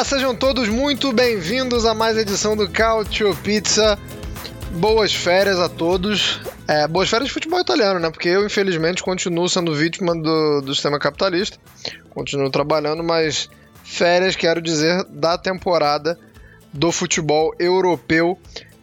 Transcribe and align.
Olá, 0.00 0.04
sejam 0.06 0.34
todos 0.34 0.66
muito 0.66 1.12
bem-vindos 1.12 1.84
a 1.84 1.92
mais 1.92 2.16
edição 2.16 2.56
do 2.56 2.66
Cautio 2.70 3.36
Pizza. 3.36 3.98
Boas 4.70 5.12
férias 5.12 5.58
a 5.58 5.68
todos. 5.68 6.40
É, 6.66 6.88
boas 6.88 7.10
férias 7.10 7.28
de 7.28 7.34
futebol 7.34 7.60
italiano, 7.60 8.00
né? 8.00 8.08
Porque 8.08 8.30
eu, 8.30 8.46
infelizmente, 8.46 9.02
continuo 9.02 9.46
sendo 9.46 9.74
vítima 9.74 10.14
do, 10.14 10.62
do 10.62 10.74
sistema 10.74 10.98
capitalista. 10.98 11.58
Continuo 12.08 12.48
trabalhando, 12.48 13.04
mas 13.04 13.50
férias, 13.84 14.34
quero 14.34 14.62
dizer, 14.62 15.04
da 15.04 15.36
temporada 15.36 16.18
do 16.72 16.90
futebol 16.90 17.54
europeu. 17.58 18.38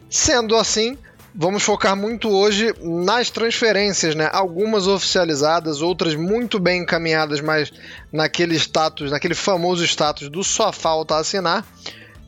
Sendo 0.08 0.54
assim, 0.54 0.96
vamos 1.40 1.62
focar 1.62 1.94
muito 1.94 2.28
hoje 2.28 2.74
nas 2.82 3.30
transferências, 3.30 4.16
né? 4.16 4.28
Algumas 4.32 4.88
oficializadas, 4.88 5.80
outras 5.80 6.16
muito 6.16 6.58
bem 6.58 6.82
encaminhadas, 6.82 7.40
mas 7.40 7.72
naquele 8.12 8.56
status, 8.56 9.12
naquele 9.12 9.36
famoso 9.36 9.84
status 9.84 10.28
do 10.28 10.42
só 10.42 10.72
falta 10.72 11.14
assinar. 11.14 11.64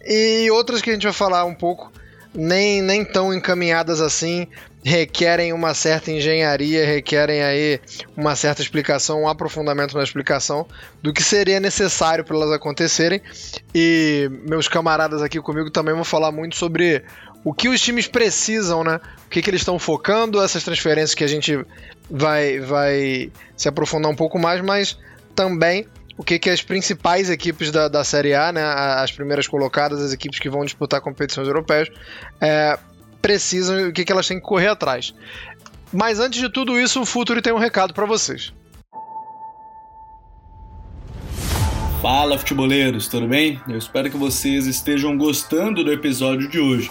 E 0.06 0.48
outras 0.52 0.80
que 0.80 0.90
a 0.90 0.92
gente 0.92 1.02
vai 1.02 1.12
falar 1.12 1.44
um 1.44 1.54
pouco, 1.54 1.92
nem, 2.32 2.80
nem 2.80 3.04
tão 3.04 3.34
encaminhadas 3.34 4.00
assim, 4.00 4.46
requerem 4.84 5.52
uma 5.52 5.74
certa 5.74 6.12
engenharia, 6.12 6.86
requerem 6.86 7.42
aí 7.42 7.80
uma 8.16 8.36
certa 8.36 8.62
explicação, 8.62 9.22
um 9.22 9.28
aprofundamento 9.28 9.96
na 9.96 10.04
explicação 10.04 10.66
do 11.02 11.12
que 11.12 11.22
seria 11.22 11.58
necessário 11.58 12.24
para 12.24 12.36
elas 12.36 12.52
acontecerem. 12.52 13.20
E 13.74 14.30
meus 14.48 14.68
camaradas 14.68 15.20
aqui 15.20 15.40
comigo 15.40 15.68
também 15.68 15.94
vão 15.94 16.04
falar 16.04 16.30
muito 16.30 16.56
sobre 16.56 17.02
o 17.44 17.54
que 17.54 17.68
os 17.68 17.80
times 17.80 18.06
precisam, 18.06 18.84
né? 18.84 19.00
O 19.26 19.30
que, 19.30 19.40
que 19.40 19.50
eles 19.50 19.62
estão 19.62 19.78
focando, 19.78 20.42
essas 20.42 20.62
transferências 20.62 21.14
que 21.14 21.24
a 21.24 21.28
gente 21.28 21.64
vai, 22.10 22.60
vai 22.60 23.30
se 23.56 23.68
aprofundar 23.68 24.10
um 24.10 24.16
pouco 24.16 24.38
mais, 24.38 24.60
mas 24.60 24.98
também 25.34 25.86
o 26.18 26.22
que, 26.22 26.38
que 26.38 26.50
as 26.50 26.60
principais 26.60 27.30
equipes 27.30 27.70
da, 27.70 27.88
da 27.88 28.04
Série 28.04 28.34
A, 28.34 28.52
né? 28.52 28.62
As 28.62 29.10
primeiras 29.10 29.48
colocadas, 29.48 30.02
as 30.02 30.12
equipes 30.12 30.38
que 30.38 30.50
vão 30.50 30.64
disputar 30.64 31.00
competições 31.00 31.46
europeias, 31.46 31.88
é, 32.40 32.78
precisam 33.22 33.80
e 33.80 33.88
o 33.88 33.92
que, 33.92 34.04
que 34.04 34.12
elas 34.12 34.28
têm 34.28 34.38
que 34.38 34.44
correr 34.44 34.68
atrás. 34.68 35.14
Mas 35.92 36.20
antes 36.20 36.38
de 36.38 36.48
tudo 36.50 36.78
isso, 36.78 37.00
o 37.00 37.06
Futuro 37.06 37.40
tem 37.40 37.52
um 37.52 37.58
recado 37.58 37.94
para 37.94 38.04
vocês. 38.04 38.52
Fala 42.02 42.38
futeboleiros, 42.38 43.08
tudo 43.08 43.26
bem? 43.26 43.60
Eu 43.68 43.76
espero 43.76 44.10
que 44.10 44.16
vocês 44.16 44.66
estejam 44.66 45.18
gostando 45.18 45.84
do 45.84 45.92
episódio 45.92 46.48
de 46.48 46.58
hoje. 46.58 46.90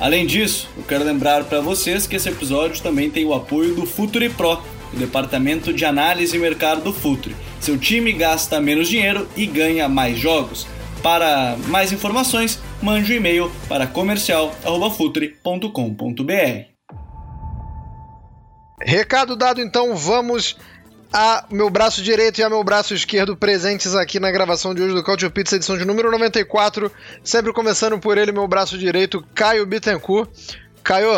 Além 0.00 0.26
disso, 0.26 0.68
eu 0.76 0.84
quero 0.84 1.04
lembrar 1.04 1.44
para 1.44 1.60
vocês 1.60 2.06
que 2.06 2.14
esse 2.14 2.28
episódio 2.28 2.80
também 2.82 3.10
tem 3.10 3.24
o 3.24 3.34
apoio 3.34 3.74
do 3.74 3.84
Futuri 3.84 4.30
Pro, 4.30 4.62
o 4.92 4.96
departamento 4.96 5.72
de 5.72 5.84
análise 5.84 6.36
e 6.36 6.40
mercado 6.40 6.82
do 6.82 6.92
Futuri. 6.92 7.34
Seu 7.60 7.76
time 7.76 8.12
gasta 8.12 8.60
menos 8.60 8.88
dinheiro 8.88 9.28
e 9.36 9.44
ganha 9.44 9.88
mais 9.88 10.16
jogos. 10.16 10.66
Para 11.02 11.56
mais 11.66 11.92
informações, 11.92 12.60
mande 12.80 13.12
um 13.12 13.16
e-mail 13.16 13.50
para 13.68 13.86
comercial@futuri.com.br. 13.86 16.78
Recado 18.80 19.36
dado, 19.36 19.60
então 19.60 19.96
vamos 19.96 20.56
a 21.12 21.46
meu 21.50 21.70
braço 21.70 22.02
direito 22.02 22.38
e 22.38 22.42
a 22.42 22.50
meu 22.50 22.62
braço 22.62 22.94
esquerdo 22.94 23.36
presentes 23.36 23.94
aqui 23.94 24.20
na 24.20 24.30
gravação 24.30 24.74
de 24.74 24.82
hoje 24.82 24.94
do 24.94 25.02
Culture 25.02 25.32
Pizza, 25.32 25.56
edição 25.56 25.78
de 25.78 25.84
número 25.84 26.10
94. 26.10 26.90
Sempre 27.24 27.52
começando 27.52 27.98
por 27.98 28.18
ele, 28.18 28.32
meu 28.32 28.46
braço 28.46 28.76
direito, 28.76 29.24
Caio 29.34 29.66
Bittencourt. 29.66 30.30
Caio, 30.82 31.10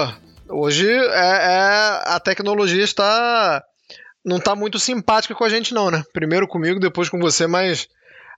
hoje 0.48 0.88
é, 0.88 0.98
é, 0.98 2.02
a 2.06 2.20
tecnologia 2.22 2.82
está. 2.82 3.62
não 4.24 4.36
está 4.36 4.54
muito 4.54 4.78
simpática 4.78 5.34
com 5.34 5.44
a 5.44 5.48
gente, 5.48 5.74
não, 5.74 5.90
né? 5.90 6.02
Primeiro 6.12 6.46
comigo, 6.46 6.78
depois 6.78 7.08
com 7.08 7.18
você, 7.18 7.46
mas 7.46 7.88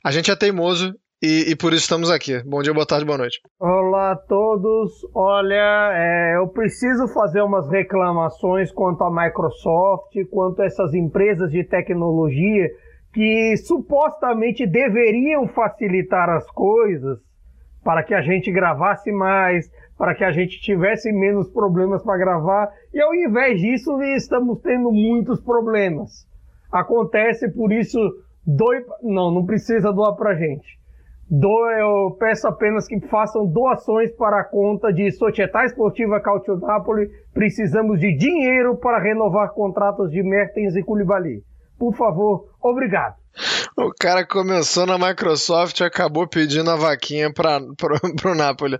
a 0.03 0.11
gente 0.11 0.31
é 0.31 0.37
teimoso 0.37 0.95
e, 1.23 1.53
e, 1.53 1.57
por 1.57 1.73
isso 1.73 1.83
estamos 1.83 2.11
aqui. 2.11 2.43
Bom 2.43 2.61
dia, 2.63 2.75
boa 2.75 2.85
tarde, 2.85 3.05
boa 3.05 3.17
noite. 3.17 3.41
Olá 3.61 4.11
a 4.11 4.17
todos. 4.17 4.91
Olha, 5.15 5.93
é, 5.95 6.37
eu 6.37 6.49
preciso 6.49 7.07
fazer 7.15 7.43
umas 7.43 7.71
reclamações 7.71 8.73
quanto 8.73 9.05
à 9.05 9.11
Microsoft, 9.11 10.17
quanto 10.33 10.61
a 10.61 10.65
essas 10.65 10.93
empresas 10.95 11.53
de 11.53 11.63
tecnologia 11.63 12.69
que 13.15 13.57
supostamente 13.59 14.67
deveriam 14.67 15.47
facilitar 15.47 16.29
as 16.29 16.45
coisas 16.51 17.21
para 17.85 18.03
que 18.03 18.15
a 18.15 18.23
gente 18.23 18.51
gravasse 18.51 19.13
mais, 19.13 19.71
para 19.97 20.17
que 20.17 20.25
a 20.25 20.33
gente 20.33 20.61
tivesse 20.61 21.13
menos 21.13 21.49
problemas 21.53 22.03
para 22.03 22.19
gravar, 22.19 22.69
e 22.93 23.01
ao 23.01 23.15
invés 23.15 23.61
disso 23.61 24.03
estamos 24.03 24.61
tendo 24.61 24.91
muitos 24.91 25.41
problemas. 25.41 26.27
Acontece 26.73 27.49
por 27.53 27.73
isso, 27.73 27.99
doe, 28.45 28.85
não, 29.03 29.31
não 29.31 29.47
precisa 29.47 29.93
doar 29.93 30.17
para 30.17 30.35
gente 30.35 30.82
do, 31.35 31.71
eu 31.71 32.11
peço 32.21 32.47
apenas 32.47 32.87
que 32.87 33.01
façam 33.09 33.47
doações 33.47 34.11
para 34.13 34.41
a 34.41 34.45
conta 34.45 34.93
de 34.93 35.11
Società 35.13 35.65
Esportiva 35.65 36.21
Calcio 36.21 36.59
Napoli. 36.59 37.09
Precisamos 37.33 37.99
de 37.99 38.15
dinheiro 38.15 38.77
para 38.77 38.99
renovar 38.99 39.55
contratos 39.55 40.11
de 40.11 40.23
Mertens 40.23 40.77
e 40.77 40.83
Koulibaly. 40.83 41.43
Por 41.79 41.97
favor, 41.97 42.51
obrigado. 42.61 43.15
O 43.79 43.91
cara 43.99 44.27
começou 44.27 44.85
na 44.85 44.99
Microsoft 44.99 45.81
e 45.81 45.85
acabou 45.85 46.29
pedindo 46.29 46.71
a 46.71 46.77
vaquinha 46.77 47.33
para 47.33 47.63
o 47.63 48.35
Napoli. 48.35 48.79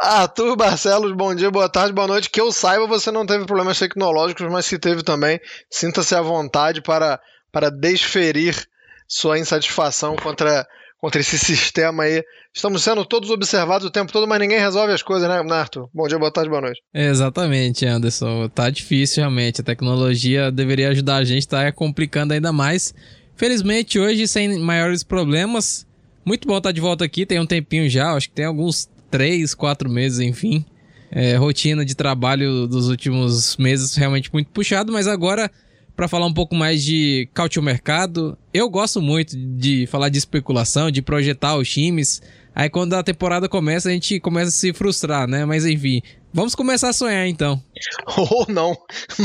Arthur 0.00 0.56
Barcelos, 0.56 1.12
bom 1.12 1.34
dia, 1.34 1.50
boa 1.50 1.68
tarde, 1.68 1.92
boa 1.92 2.06
noite. 2.06 2.30
Que 2.30 2.40
eu 2.40 2.50
saiba, 2.50 2.86
você 2.86 3.10
não 3.10 3.26
teve 3.26 3.44
problemas 3.44 3.78
tecnológicos, 3.78 4.50
mas 4.50 4.64
se 4.64 4.78
teve 4.78 5.02
também, 5.02 5.38
sinta-se 5.68 6.14
à 6.14 6.22
vontade 6.22 6.80
para, 6.80 7.20
para 7.52 7.70
desferir 7.70 8.66
sua 9.06 9.38
insatisfação 9.38 10.16
contra 10.16 10.66
contra 11.02 11.20
esse 11.20 11.36
sistema 11.36 12.04
aí. 12.04 12.22
Estamos 12.54 12.84
sendo 12.84 13.04
todos 13.04 13.28
observados 13.28 13.84
o 13.84 13.90
tempo 13.90 14.12
todo, 14.12 14.26
mas 14.28 14.38
ninguém 14.38 14.60
resolve 14.60 14.92
as 14.92 15.02
coisas, 15.02 15.28
né, 15.28 15.42
Narto? 15.42 15.90
Bom 15.92 16.06
dia, 16.06 16.16
boa 16.16 16.30
tarde, 16.30 16.48
boa 16.48 16.62
noite. 16.62 16.80
Exatamente, 16.94 17.84
Anderson. 17.84 18.48
Tá 18.48 18.70
difícil 18.70 19.22
realmente. 19.22 19.60
A 19.60 19.64
tecnologia 19.64 20.52
deveria 20.52 20.90
ajudar 20.90 21.16
a 21.16 21.24
gente, 21.24 21.48
tá 21.48 21.72
complicando 21.72 22.32
ainda 22.32 22.52
mais. 22.52 22.94
Felizmente, 23.34 23.98
hoje, 23.98 24.28
sem 24.28 24.60
maiores 24.60 25.02
problemas. 25.02 25.84
Muito 26.24 26.46
bom 26.46 26.56
estar 26.58 26.70
de 26.70 26.80
volta 26.80 27.04
aqui. 27.04 27.26
Tem 27.26 27.40
um 27.40 27.46
tempinho 27.46 27.90
já, 27.90 28.12
acho 28.12 28.28
que 28.28 28.34
tem 28.36 28.44
alguns 28.44 28.88
três, 29.10 29.54
quatro 29.54 29.90
meses, 29.90 30.20
enfim. 30.20 30.64
É, 31.10 31.34
rotina 31.34 31.84
de 31.84 31.96
trabalho 31.96 32.68
dos 32.68 32.88
últimos 32.88 33.56
meses 33.56 33.96
realmente 33.96 34.32
muito 34.32 34.50
puxado, 34.50 34.92
mas 34.92 35.08
agora 35.08 35.50
para 35.96 36.08
falar 36.08 36.26
um 36.26 36.34
pouco 36.34 36.54
mais 36.54 36.82
de 36.82 37.28
cautio 37.34 37.62
mercado. 37.62 38.36
Eu 38.52 38.68
gosto 38.68 39.00
muito 39.00 39.36
de 39.36 39.86
falar 39.86 40.08
de 40.08 40.18
especulação, 40.18 40.90
de 40.90 41.02
projetar 41.02 41.56
os 41.56 41.70
times. 41.70 42.22
Aí 42.54 42.68
quando 42.68 42.94
a 42.94 43.02
temporada 43.02 43.48
começa, 43.48 43.88
a 43.88 43.92
gente 43.92 44.20
começa 44.20 44.48
a 44.48 44.52
se 44.52 44.72
frustrar, 44.72 45.26
né? 45.26 45.44
Mas 45.44 45.64
enfim, 45.64 46.02
vamos 46.34 46.54
começar 46.54 46.90
a 46.90 46.92
sonhar 46.92 47.26
então. 47.26 47.62
Ou 48.16 48.46
não. 48.48 48.76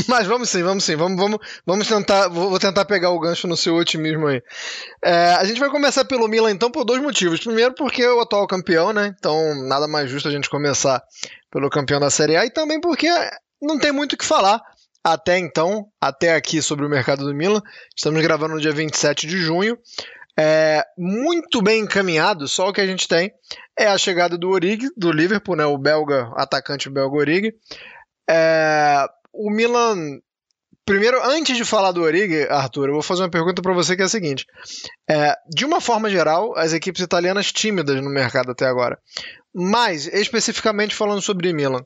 Mas 0.08 0.26
vamos 0.26 0.48
sim, 0.48 0.62
vamos 0.62 0.84
sim. 0.84 0.96
Vamos, 0.96 1.18
vamos, 1.18 1.38
vamos 1.66 1.86
tentar. 1.86 2.28
Vou 2.28 2.58
tentar 2.58 2.86
pegar 2.86 3.10
o 3.10 3.20
gancho 3.20 3.46
no 3.46 3.56
seu 3.56 3.74
otimismo 3.74 4.26
aí. 4.26 4.42
É, 5.04 5.34
a 5.34 5.44
gente 5.44 5.60
vai 5.60 5.68
começar 5.68 6.04
pelo 6.06 6.28
Milan 6.28 6.50
então 6.50 6.70
por 6.70 6.84
dois 6.84 7.02
motivos. 7.02 7.40
Primeiro, 7.40 7.74
porque 7.74 8.02
é 8.02 8.12
o 8.12 8.20
atual 8.20 8.46
campeão, 8.46 8.92
né? 8.92 9.14
Então 9.18 9.36
nada 9.66 9.86
mais 9.86 10.10
justo 10.10 10.28
a 10.28 10.32
gente 10.32 10.48
começar 10.48 11.02
pelo 11.50 11.68
campeão 11.68 12.00
da 12.00 12.10
Série 12.10 12.36
A. 12.36 12.46
E 12.46 12.50
também 12.50 12.80
porque 12.80 13.08
não 13.60 13.78
tem 13.78 13.92
muito 13.92 14.14
o 14.14 14.16
que 14.16 14.24
falar 14.24 14.62
até 15.12 15.38
então, 15.38 15.86
até 16.00 16.34
aqui 16.34 16.60
sobre 16.62 16.84
o 16.84 16.88
mercado 16.88 17.24
do 17.24 17.34
Milan. 17.34 17.62
Estamos 17.96 18.22
gravando 18.22 18.54
no 18.54 18.60
dia 18.60 18.72
27 18.72 19.26
de 19.26 19.38
junho. 19.38 19.78
É, 20.40 20.84
muito 20.96 21.60
bem 21.60 21.82
encaminhado, 21.82 22.46
só 22.46 22.68
o 22.68 22.72
que 22.72 22.80
a 22.80 22.86
gente 22.86 23.08
tem 23.08 23.32
é 23.78 23.86
a 23.86 23.98
chegada 23.98 24.38
do 24.38 24.50
Origi, 24.50 24.88
do 24.96 25.10
Liverpool, 25.10 25.56
né, 25.56 25.64
o 25.64 25.78
belga, 25.78 26.32
atacante 26.36 26.90
belga 26.90 27.16
Origi. 27.16 27.54
É, 28.28 29.04
o 29.32 29.50
Milan. 29.50 30.20
Primeiro, 30.84 31.22
antes 31.22 31.56
de 31.56 31.66
falar 31.66 31.92
do 31.92 32.02
Origi, 32.02 32.46
Arthur, 32.48 32.88
eu 32.88 32.94
vou 32.94 33.02
fazer 33.02 33.22
uma 33.22 33.30
pergunta 33.30 33.60
para 33.60 33.74
você 33.74 33.94
que 33.94 34.02
é 34.02 34.06
a 34.06 34.08
seguinte: 34.08 34.46
é, 35.08 35.34
de 35.48 35.64
uma 35.64 35.80
forma 35.80 36.08
geral, 36.08 36.56
as 36.56 36.72
equipes 36.72 37.02
italianas 37.02 37.52
tímidas 37.52 38.00
no 38.02 38.08
mercado 38.08 38.50
até 38.50 38.66
agora, 38.66 38.98
mas 39.54 40.06
especificamente 40.06 40.94
falando 40.94 41.20
sobre 41.20 41.52
Milan, 41.52 41.84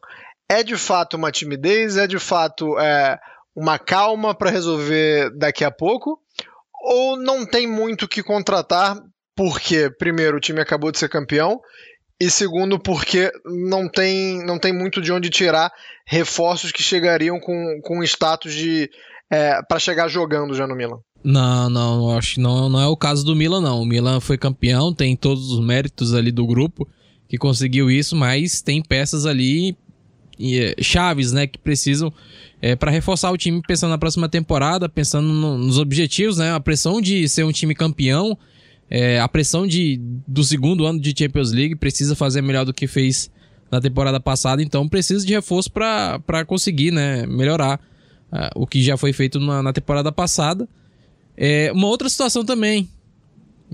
é 0.53 0.63
de 0.63 0.77
fato 0.77 1.17
uma 1.17 1.33
timidez? 1.33 1.97
É 1.97 2.07
de 2.07 2.19
fato 2.19 2.79
é, 2.79 3.19
uma 3.55 3.79
calma 3.79 4.35
para 4.35 4.51
resolver 4.51 5.31
daqui 5.37 5.65
a 5.65 5.71
pouco? 5.71 6.21
Ou 6.85 7.17
não 7.17 7.47
tem 7.47 7.67
muito 7.67 8.09
que 8.09 8.23
contratar 8.23 8.99
porque, 9.35 9.91
primeiro, 9.99 10.37
o 10.37 10.41
time 10.41 10.61
acabou 10.61 10.93
de 10.93 10.99
ser 10.99 11.09
campeão 11.09 11.61
e 12.21 12.31
segundo, 12.31 12.79
porque 12.79 13.33
não 13.45 13.89
tem, 13.89 14.45
não 14.45 14.59
tem 14.59 14.73
muito 14.73 15.01
de 15.01 15.11
onde 15.11 15.31
tirar 15.31 15.73
reforços 16.07 16.71
que 16.71 16.83
chegariam 16.83 17.41
com, 17.41 17.81
com 17.83 18.03
status 18.03 18.53
de 18.55 18.91
é, 19.31 19.61
para 19.63 19.79
chegar 19.79 20.09
jogando 20.09 20.55
já 20.55 20.67
no 20.67 20.77
Milan. 20.77 20.99
Não, 21.25 21.71
não, 21.71 22.17
acho 22.17 22.35
que 22.35 22.41
não, 22.41 22.69
não 22.69 22.81
é 22.81 22.87
o 22.87 22.97
caso 22.97 23.25
do 23.25 23.35
Milan, 23.35 23.61
não. 23.61 23.81
O 23.81 23.87
Milan 23.87 24.21
foi 24.21 24.37
campeão, 24.37 24.93
tem 24.93 25.17
todos 25.17 25.51
os 25.51 25.65
méritos 25.65 26.15
ali 26.15 26.31
do 26.31 26.47
grupo 26.47 26.87
que 27.29 27.39
conseguiu 27.39 27.91
isso, 27.91 28.15
mas 28.15 28.61
tem 28.61 28.83
peças 28.83 29.25
ali 29.25 29.77
chaves, 30.81 31.33
né, 31.33 31.47
que 31.47 31.59
precisam 31.59 32.13
é, 32.61 32.77
para 32.77 32.91
reforçar 32.91 33.31
o 33.31 33.37
time 33.37 33.61
pensando 33.67 33.91
na 33.91 33.99
próxima 33.99 34.29
temporada, 34.29 34.89
pensando 34.89 35.29
no, 35.29 35.59
nos 35.59 35.79
objetivos, 35.79 36.39
né, 36.39 36.53
a 36.53 36.61
pressão 36.61 37.01
de 37.01 37.29
ser 37.29 37.45
um 37.45 37.53
time 37.53 37.75
campeão, 37.75 38.39
é, 38.89 39.19
a 39.19 39.29
pressão 39.29 39.67
de, 39.67 40.01
do 40.29 40.45
segundo 40.45 40.87
ano 40.87 41.01
de 41.01 41.13
Champions 41.17 41.51
League, 41.51 41.75
precisa 41.75 42.15
fazer 42.15 42.41
melhor 42.41 42.65
do 42.65 42.73
que 42.73 42.87
fez 42.87 43.31
na 43.71 43.81
temporada 43.81 44.21
passada, 44.21 44.63
então 44.63 44.89
precisa 44.89 45.27
de 45.27 45.33
reforço 45.33 45.73
para 45.73 46.45
conseguir, 46.47 46.93
né, 46.93 47.27
melhorar 47.27 47.81
uh, 48.31 48.51
o 48.55 48.67
que 48.67 48.83
já 48.83 48.97
foi 48.97 49.13
feito 49.13 49.41
na, 49.41 49.63
na 49.63 49.73
temporada 49.73 50.13
passada. 50.13 50.69
É, 51.37 51.73
uma 51.73 51.89
outra 51.89 52.09
situação 52.09 52.45
também, 52.45 52.89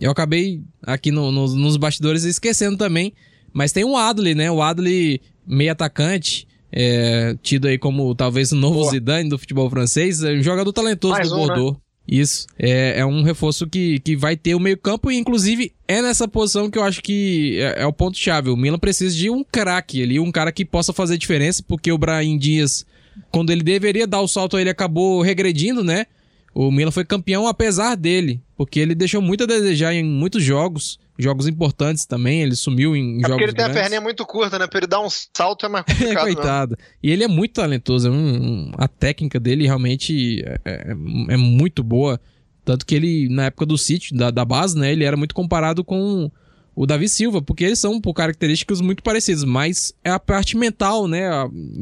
eu 0.00 0.10
acabei 0.10 0.62
aqui 0.82 1.10
no, 1.10 1.30
no, 1.30 1.48
nos 1.48 1.76
bastidores 1.76 2.22
esquecendo 2.22 2.78
também, 2.78 3.12
mas 3.52 3.72
tem 3.72 3.84
o 3.84 3.96
Adley, 3.96 4.34
né, 4.34 4.50
o 4.50 4.62
Adley 4.62 5.20
meio 5.44 5.72
atacante, 5.72 6.47
é, 6.72 7.36
tido 7.42 7.66
aí 7.68 7.78
como 7.78 8.14
talvez 8.14 8.52
o 8.52 8.56
novo 8.56 8.80
Boa. 8.80 8.90
Zidane 8.90 9.28
do 9.28 9.38
futebol 9.38 9.68
francês, 9.70 10.22
é 10.22 10.32
um 10.32 10.42
jogador 10.42 10.72
talentoso 10.72 11.14
Mais 11.14 11.28
do 11.28 11.34
um, 11.34 11.40
né? 11.40 11.46
Bordeaux. 11.46 11.72
Né? 11.74 11.80
Isso. 12.10 12.46
É, 12.58 13.00
é, 13.00 13.06
um 13.06 13.22
reforço 13.22 13.66
que, 13.66 13.98
que 14.00 14.16
vai 14.16 14.34
ter 14.34 14.54
o 14.54 14.60
meio-campo 14.60 15.10
e, 15.10 15.16
inclusive, 15.18 15.72
é 15.86 16.00
nessa 16.00 16.26
posição 16.26 16.70
que 16.70 16.78
eu 16.78 16.82
acho 16.82 17.02
que 17.02 17.58
é, 17.60 17.82
é 17.82 17.86
o 17.86 17.92
ponto-chave. 17.92 18.48
O 18.48 18.56
Milan 18.56 18.78
precisa 18.78 19.14
de 19.14 19.28
um 19.28 19.44
craque 19.44 20.02
ali, 20.02 20.18
um 20.18 20.32
cara 20.32 20.50
que 20.50 20.64
possa 20.64 20.92
fazer 20.92 21.18
diferença, 21.18 21.62
porque 21.68 21.92
o 21.92 21.98
Brahim 21.98 22.38
Dias, 22.38 22.86
quando 23.30 23.50
ele 23.50 23.62
deveria 23.62 24.06
dar 24.06 24.22
o 24.22 24.28
salto, 24.28 24.58
ele 24.58 24.70
acabou 24.70 25.20
regredindo, 25.20 25.84
né? 25.84 26.06
O 26.54 26.70
Milan 26.70 26.90
foi 26.90 27.04
campeão 27.04 27.46
apesar 27.46 27.94
dele, 27.94 28.40
porque 28.56 28.80
ele 28.80 28.94
deixou 28.94 29.20
muito 29.20 29.44
a 29.44 29.46
desejar 29.46 29.92
em 29.92 30.02
muitos 30.02 30.42
jogos 30.42 30.98
jogos 31.18 31.48
importantes 31.48 32.06
também, 32.06 32.42
ele 32.42 32.54
sumiu 32.54 32.94
em 32.94 33.18
é 33.18 33.22
jogos 33.22 33.30
porque 33.30 33.44
ele 33.44 33.52
tem 33.52 33.64
a 33.64 33.70
perninha 33.70 34.00
muito 34.00 34.24
curta, 34.24 34.58
né? 34.58 34.66
Pra 34.66 34.78
ele 34.78 34.86
dar 34.86 35.00
um 35.00 35.08
salto 35.10 35.66
é 35.66 35.68
mais 35.68 35.84
complicado. 35.86 36.22
Coitado. 36.22 36.78
E 37.02 37.10
ele 37.10 37.24
é 37.24 37.28
muito 37.28 37.54
talentoso, 37.54 38.08
é 38.08 38.10
um, 38.10 38.70
a 38.78 38.86
técnica 38.86 39.40
dele 39.40 39.66
realmente 39.66 40.42
é, 40.44 40.60
é, 40.64 40.90
é, 41.34 41.36
muito 41.36 41.82
boa. 41.82 42.20
Tanto 42.64 42.86
que 42.86 42.94
ele, 42.94 43.28
na 43.28 43.46
época 43.46 43.66
do 43.66 43.76
City, 43.76 44.14
da, 44.14 44.30
da 44.30 44.44
base, 44.44 44.78
né? 44.78 44.92
Ele 44.92 45.04
era 45.04 45.16
muito 45.16 45.34
comparado 45.34 45.82
com 45.82 46.30
o 46.76 46.86
Davi 46.86 47.08
Silva, 47.08 47.42
porque 47.42 47.64
eles 47.64 47.80
são 47.80 48.00
por 48.00 48.14
características 48.14 48.80
muito 48.80 49.02
parecidas, 49.02 49.42
mas 49.42 49.92
é 50.04 50.10
a 50.10 50.20
parte 50.20 50.56
mental, 50.56 51.08
né? 51.08 51.28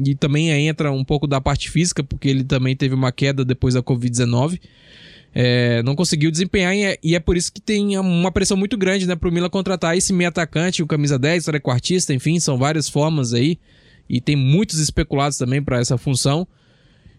E 0.03 0.15
também 0.15 0.49
entra 0.49 0.91
um 0.91 1.03
pouco 1.03 1.27
da 1.27 1.39
parte 1.39 1.69
física, 1.69 2.03
porque 2.03 2.27
ele 2.27 2.43
também 2.43 2.75
teve 2.75 2.95
uma 2.95 3.11
queda 3.11 3.45
depois 3.45 3.75
da 3.75 3.83
Covid-19 3.83 4.59
é, 5.39 5.83
não 5.83 5.95
conseguiu 5.95 6.31
desempenhar 6.31 6.75
e 6.75 6.83
é, 6.83 6.97
e 7.03 7.15
é, 7.15 7.19
por 7.19 7.37
isso 7.37 7.53
que 7.53 7.61
tem 7.61 7.95
uma 7.99 8.31
pressão 8.31 8.57
muito 8.57 8.75
grande 8.75 9.05
né, 9.05 9.15
para 9.15 9.29
o 9.29 9.31
Milan 9.31 9.51
contratar 9.51 9.95
esse 9.95 10.11
meio 10.11 10.29
atacante, 10.29 10.81
o 10.81 10.87
camisa 10.87 11.19
10, 11.19 11.45
quartista, 11.61 12.11
enfim, 12.11 12.39
são 12.39 12.57
várias 12.57 12.89
formas 12.89 13.35
aí 13.35 13.59
e 14.09 14.19
tem 14.19 14.35
muitos 14.35 14.79
especulados 14.79 15.37
também 15.37 15.61
para 15.61 15.79
essa 15.79 15.95
função 15.95 16.47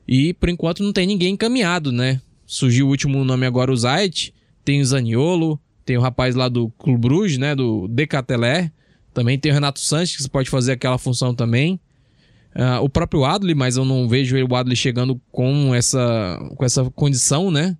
e 0.07 0.35
por 0.35 0.49
enquanto 0.49 0.83
não 0.83 0.93
tem 0.93 1.07
ninguém 1.07 1.35
encaminhado, 1.35 1.93
né? 1.93 2.21
Surgiu 2.45 2.89
o 2.89 2.91
último 2.91 3.25
nome 3.25 3.47
agora, 3.47 3.71
o 3.71 3.77
Zayt, 3.77 4.35
tem 4.65 4.81
o 4.81 4.85
Zaniolo, 4.85 5.61
tem 5.85 5.97
o 5.97 6.01
rapaz 6.01 6.35
lá 6.35 6.49
do 6.49 6.71
Clube 6.71 7.03
Bruges, 7.03 7.39
né, 7.39 7.55
do 7.55 7.87
Decatelé, 7.87 8.73
também 9.15 9.39
tem 9.39 9.53
o 9.53 9.55
Renato 9.55 9.79
Sanches 9.79 10.25
que 10.25 10.29
pode 10.29 10.51
fazer 10.51 10.73
aquela 10.73 10.99
função 10.99 11.33
também. 11.33 11.79
Uh, 12.57 12.83
o 12.83 12.89
próprio 12.89 13.25
Adli, 13.25 13.55
mas 13.55 13.77
eu 13.77 13.85
não 13.85 14.09
vejo 14.09 14.37
o 14.37 14.57
Adli 14.57 14.75
chegando 14.75 15.21
com 15.31 15.73
essa, 15.73 16.37
com 16.57 16.65
essa 16.65 16.91
condição, 16.91 17.49
né? 17.49 17.77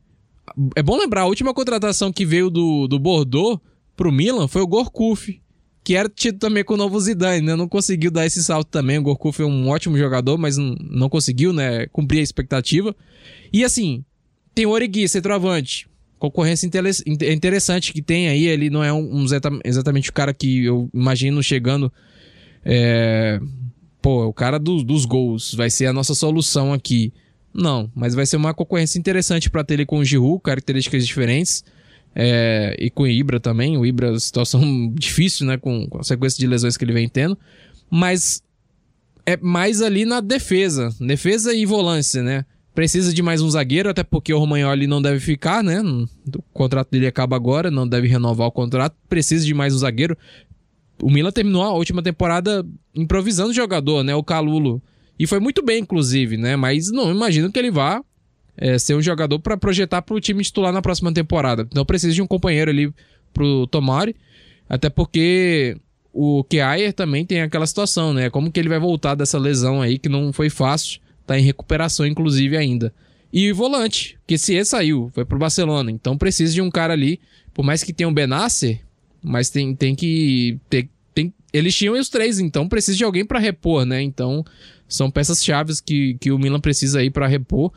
É 0.77 0.83
bom 0.83 0.97
lembrar, 0.97 1.23
a 1.23 1.27
última 1.27 1.55
contratação 1.55 2.13
que 2.13 2.25
veio 2.25 2.51
do, 2.51 2.87
do 2.87 2.99
Bordeaux 2.99 3.61
pro 3.97 4.13
Milan 4.13 4.47
foi 4.47 4.63
o 4.63 4.67
Gorkuf, 4.67 5.41
que 5.83 5.95
era 5.95 6.09
tido 6.09 6.39
também 6.39 6.63
com 6.63 6.75
o 6.75 6.77
novo 6.77 7.01
Zidane, 7.01 7.41
né? 7.45 7.57
Não 7.57 7.67
conseguiu 7.67 8.11
dar 8.11 8.27
esse 8.27 8.45
salto 8.45 8.69
também. 8.69 8.99
O 8.99 9.03
Gorkuf 9.03 9.41
é 9.41 9.47
um 9.47 9.69
ótimo 9.69 9.97
jogador, 9.97 10.37
mas 10.37 10.57
não, 10.57 10.77
não 10.79 11.09
conseguiu, 11.09 11.53
né? 11.53 11.87
Cumprir 11.87 12.21
a 12.21 12.23
expectativa. 12.23 12.95
E 13.53 13.65
assim, 13.65 14.05
tem 14.55 14.67
o 14.67 14.71
Origi, 14.71 15.09
centroavante. 15.09 15.89
Concorrência 16.19 16.67
interessante 16.67 17.93
que 17.93 18.03
tem 18.03 18.29
aí. 18.29 18.47
Ele 18.47 18.69
não 18.69 18.85
é 18.85 18.93
um, 18.93 19.23
um 19.23 19.25
exatamente 19.65 20.11
o 20.11 20.13
cara 20.13 20.35
que 20.35 20.65
eu 20.65 20.91
imagino 20.93 21.43
chegando. 21.43 21.93
É... 22.65 23.41
Pô, 24.03 24.27
o 24.27 24.33
cara 24.33 24.59
do, 24.59 24.83
dos 24.83 25.05
gols 25.05 25.55
vai 25.55 25.71
ser 25.71 25.87
a 25.87 25.93
nossa 25.93 26.15
solução 26.15 26.73
aqui. 26.73 27.13
Não, 27.53 27.91
mas 27.95 28.15
vai 28.15 28.27
ser 28.27 28.37
uma 28.37 28.55
concorrência 28.55 28.99
interessante 28.99 29.51
para 29.51 29.65
ter 29.65 29.75
ele 29.75 29.87
com 29.87 29.99
o 29.99 30.05
Giroud, 30.05 30.43
características 30.43 31.07
diferentes. 31.07 31.65
É, 32.15 32.75
e 32.79 32.91
com 32.91 33.05
o 33.05 33.07
Ibra 33.07 33.39
também. 33.39 33.77
O 33.77 33.87
Ibra, 33.87 34.19
situação 34.19 34.63
difícil, 34.95 35.47
né? 35.47 35.57
Com, 35.57 35.87
com 35.89 35.99
a 35.99 36.05
sequência 36.05 36.39
de 36.39 36.47
lesões 36.47 36.77
que 36.77 36.85
ele 36.85 36.93
vem 36.93 37.09
tendo. 37.09 37.39
Mas 37.91 38.43
é 39.25 39.37
mais 39.37 39.83
ali 39.83 40.05
na 40.05 40.21
defesa. 40.21 40.91
Defesa 41.01 41.55
e 41.55 41.65
volância, 41.65 42.23
né? 42.23 42.45
Precisa 42.75 43.13
de 43.13 43.23
mais 43.23 43.43
um 43.43 43.51
zagueiro, 43.51 43.91
até 43.91 44.05
porque 44.05 44.33
o 44.33 44.39
Romagnoli 44.39 44.87
não 44.87 45.03
deve 45.03 45.19
ficar, 45.19 45.65
né? 45.65 45.81
O 45.81 46.43
contrato 46.53 46.91
dele 46.91 47.07
acaba 47.07 47.35
agora, 47.35 47.71
não 47.71 47.89
deve 47.89 48.07
renovar 48.07 48.47
o 48.47 48.53
contrato. 48.53 48.97
Precisa 49.09 49.45
de 49.45 49.53
mais 49.53 49.75
um 49.75 49.79
zagueiro. 49.79 50.17
O 51.03 51.11
Milan 51.11 51.31
terminou 51.31 51.63
a 51.63 51.73
última 51.73 52.03
temporada 52.03 52.65
improvisando 52.95 53.51
o 53.51 53.55
jogador, 53.55 54.03
né? 54.03 54.15
O 54.15 54.23
Calulo 54.23 54.81
e 55.19 55.27
foi 55.27 55.41
muito 55.41 55.63
bem, 55.63 55.81
inclusive, 55.81 56.37
né? 56.37 56.55
Mas 56.57 56.91
não 56.91 57.11
imagino 57.11 57.51
que 57.51 57.59
ele 57.59 57.71
vá 57.71 58.03
é, 58.57 58.79
ser 58.79 58.95
um 58.95 59.03
jogador 59.03 59.39
para 59.39 59.57
projetar 59.57 60.03
para 60.03 60.15
o 60.15 60.21
time 60.21 60.43
titular 60.43 60.73
na 60.73 60.83
próxima 60.83 61.13
temporada. 61.13 61.67
Então 61.71 61.85
precisa 61.85 62.15
de 62.15 62.23
um 62.23 62.27
companheiro 62.27 62.71
ali 62.71 62.93
pro 63.33 63.67
Tomari. 63.67 64.15
Até 64.69 64.91
porque 64.91 65.77
o 66.13 66.45
Kjaer 66.45 66.93
também 66.93 67.25
tem 67.25 67.41
aquela 67.41 67.67
situação, 67.67 68.13
né? 68.13 68.31
Como 68.31 68.51
que 68.51 68.61
ele 68.61 68.69
vai 68.69 68.79
voltar 68.79 69.15
dessa 69.15 69.39
lesão 69.39 69.81
aí 69.81 69.99
que 69.99 70.09
não 70.09 70.33
foi 70.33 70.51
fácil, 70.51 71.01
tá 71.27 71.39
em 71.39 71.43
recuperação 71.43 72.07
inclusive 72.07 72.57
ainda. 72.57 72.93
E 73.33 73.51
o 73.51 73.55
volante, 73.55 74.19
que 74.27 74.39
se 74.39 74.63
saiu, 74.65 75.11
foi 75.15 75.25
pro 75.25 75.39
Barcelona, 75.39 75.91
então 75.91 76.17
precisa 76.17 76.53
de 76.53 76.63
um 76.63 76.71
cara 76.71 76.95
ali, 76.95 77.21
por 77.53 77.63
mais 77.63 77.85
que 77.85 77.93
tenha 77.93 78.09
um 78.09 78.15
Benasser, 78.15 78.81
mas 79.23 79.51
tem, 79.51 79.75
tem 79.75 79.95
que 79.95 80.59
tem, 80.71 80.89
eles 81.53 81.75
tinham 81.75 81.99
os 81.99 82.09
três, 82.09 82.39
então 82.39 82.69
precisa 82.69 82.97
de 82.97 83.05
alguém 83.05 83.25
para 83.25 83.39
repor, 83.39 83.85
né? 83.85 84.03
Então 84.03 84.45
são 84.89 85.11
peças 85.11 85.45
chaves 85.45 85.81
que, 85.81 86.15
que 86.21 86.31
o 86.31 86.39
Milan 86.39 86.61
precisa 86.61 87.01
aí 87.01 87.11
para 87.11 87.27
repor 87.27 87.73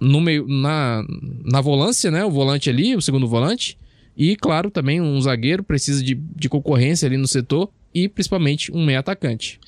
no 0.00 0.20
meio 0.20 0.46
na, 0.48 1.04
na 1.44 1.60
volância, 1.60 2.10
né? 2.10 2.24
O 2.24 2.30
volante 2.30 2.68
ali, 2.68 2.96
o 2.96 3.02
segundo 3.02 3.28
volante. 3.28 3.78
E, 4.16 4.36
claro, 4.36 4.70
também 4.70 5.00
um 5.00 5.20
zagueiro 5.20 5.62
precisa 5.62 6.02
de, 6.02 6.14
de 6.14 6.48
concorrência 6.48 7.06
ali 7.06 7.16
no 7.16 7.28
setor 7.28 7.70
e 7.94 8.08
principalmente 8.08 8.72
um 8.72 8.84
meio 8.84 8.98
atacante. 8.98 9.60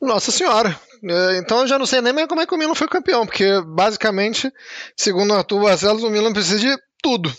Nossa 0.00 0.30
senhora. 0.30 0.78
É, 1.02 1.38
então 1.38 1.60
eu 1.60 1.66
já 1.66 1.78
não 1.78 1.86
sei 1.86 2.00
nem 2.00 2.26
como 2.26 2.40
é 2.40 2.46
que 2.46 2.54
o 2.54 2.58
Milan 2.58 2.74
foi 2.74 2.88
campeão, 2.88 3.26
porque 3.26 3.44
basicamente, 3.66 4.50
segundo 4.96 5.32
o 5.32 5.34
Arthur 5.34 5.62
Barcelos, 5.62 6.02
o 6.02 6.10
Milan 6.10 6.32
precisa 6.32 6.58
de 6.58 6.74
tudo. 7.04 7.30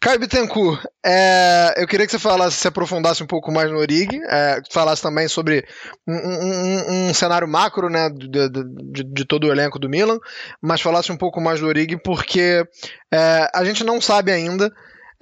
Caio 0.00 0.20
Bittencourt, 0.20 0.84
é, 1.04 1.74
eu 1.76 1.86
queria 1.88 2.06
que 2.06 2.12
você 2.12 2.18
falasse, 2.18 2.58
se 2.58 2.68
aprofundasse 2.68 3.20
um 3.24 3.26
pouco 3.26 3.50
mais 3.50 3.68
no 3.68 3.78
Origi, 3.78 4.20
é, 4.30 4.62
falasse 4.70 5.02
também 5.02 5.26
sobre 5.26 5.66
um, 6.06 6.14
um, 6.14 7.08
um 7.08 7.14
cenário 7.14 7.48
macro 7.48 7.90
né, 7.90 8.08
de, 8.08 8.28
de, 8.28 9.02
de, 9.02 9.24
todo 9.24 9.48
o 9.48 9.50
elenco 9.50 9.80
do 9.80 9.88
Milan, 9.88 10.20
mas 10.62 10.80
falasse 10.80 11.10
um 11.10 11.16
pouco 11.16 11.40
mais 11.40 11.58
do 11.58 11.66
Origi, 11.66 11.96
porque 11.96 12.64
é, 13.12 13.50
a 13.52 13.64
gente 13.64 13.82
não 13.82 14.00
sabe 14.00 14.30
ainda. 14.30 14.70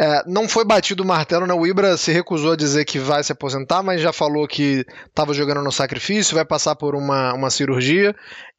É, 0.01 0.23
não 0.27 0.47
foi 0.47 0.65
batido 0.65 1.03
o 1.03 1.07
martelo, 1.07 1.45
né? 1.45 1.55
O 1.55 1.67
Ibra 1.67 1.97
se 1.97 2.13
recusou 2.13 2.53
a 2.53 2.57
dizer 2.57 2.85
que 2.85 3.01
vai 3.01 3.25
se 3.25 3.33
aposentar, 3.33 3.83
mas 3.83 4.01
já 4.01 4.13
falou 4.13 4.47
que 4.47 4.85
estava 5.09 5.35
jogando 5.35 5.61
no 5.61 5.73
sacrifício, 5.73 6.37
vai 6.37 6.45
passar 6.45 6.77
por 6.77 6.95
uma, 6.95 7.33
uma 7.33 7.51
cirurgia 7.51 8.15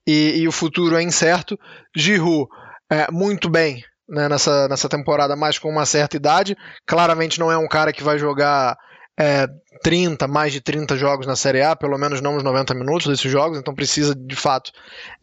e, 0.06 0.40
e 0.40 0.48
o 0.50 0.52
futuro 0.52 0.98
é 0.98 1.02
incerto. 1.02 1.58
Giroud, 1.96 2.50
é, 2.92 3.10
muito 3.10 3.48
bem 3.48 3.86
né, 4.10 4.28
nessa, 4.28 4.68
nessa 4.68 4.90
temporada, 4.90 5.36
mas 5.36 5.60
com 5.60 5.70
uma 5.70 5.86
certa 5.86 6.18
idade. 6.18 6.58
Claramente 6.86 7.40
não 7.40 7.52
é 7.52 7.58
um 7.58 7.68
cara 7.68 7.94
que 7.94 8.04
vai 8.04 8.18
jogar 8.18 8.78
é, 9.20 9.48
30, 9.84 10.28
mais 10.28 10.54
de 10.54 10.62
30 10.62 10.96
jogos 10.96 11.28
na 11.28 11.36
Série 11.36 11.62
A, 11.62 11.76
pelo 11.76 11.98
menos 11.98 12.22
não 12.22 12.38
os 12.38 12.44
90 12.44 12.74
minutos 12.74 13.08
desses 13.08 13.30
jogos, 13.30 13.58
então 13.58 13.76
precisa 13.76 14.16
de 14.16 14.36
fato 14.36 14.72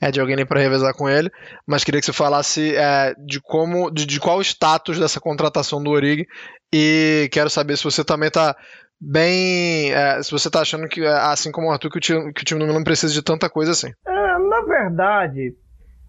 é, 0.00 0.10
de 0.10 0.20
alguém 0.20 0.44
para 0.44 0.60
revezar 0.60 0.94
com 0.94 1.08
ele. 1.08 1.30
Mas 1.66 1.82
queria 1.82 2.00
que 2.00 2.06
você 2.06 2.12
falasse 2.12 2.76
é, 2.76 3.14
de 3.26 3.40
como, 3.40 3.90
de, 3.90 4.06
de, 4.06 4.20
qual 4.20 4.38
o 4.38 4.42
status 4.42 4.98
dessa 4.98 5.18
contratação 5.18 5.82
do 5.82 5.90
Origi 5.90 6.26
e 6.72 7.28
quero 7.32 7.48
saber 7.48 7.76
se 7.76 7.84
você 7.84 8.04
também 8.04 8.28
está 8.28 8.54
bem. 9.00 9.92
É, 9.92 10.22
se 10.22 10.30
você 10.30 10.48
está 10.48 10.60
achando 10.60 10.88
que, 10.88 11.04
assim 11.06 11.50
como 11.50 11.68
o 11.68 11.70
Arthur, 11.70 11.90
que 11.90 11.98
o, 11.98 12.00
time, 12.00 12.32
que 12.32 12.42
o 12.42 12.44
time 12.44 12.60
do 12.60 12.66
Milan 12.66 12.84
precisa 12.84 13.12
de 13.12 13.22
tanta 13.22 13.48
coisa 13.48 13.72
assim. 13.72 13.90
É, 14.06 14.38
na 14.38 14.62
verdade, 14.62 15.54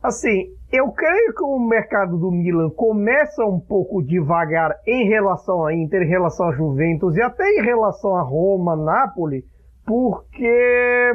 Assim, 0.07 0.45
eu 0.71 0.89
creio 0.93 1.33
que 1.35 1.43
o 1.43 1.59
mercado 1.59 2.17
do 2.17 2.31
Milan 2.31 2.69
começa 2.69 3.43
um 3.43 3.59
pouco 3.59 4.01
devagar 4.01 4.73
em 4.87 5.05
relação 5.05 5.65
à 5.65 5.73
Inter, 5.73 6.03
em 6.03 6.07
relação 6.07 6.47
à 6.47 6.53
Juventus 6.53 7.17
e 7.17 7.21
até 7.21 7.43
em 7.45 7.61
relação 7.61 8.15
a 8.15 8.21
Roma, 8.21 8.73
Nápoles, 8.77 9.43
porque 9.85 11.11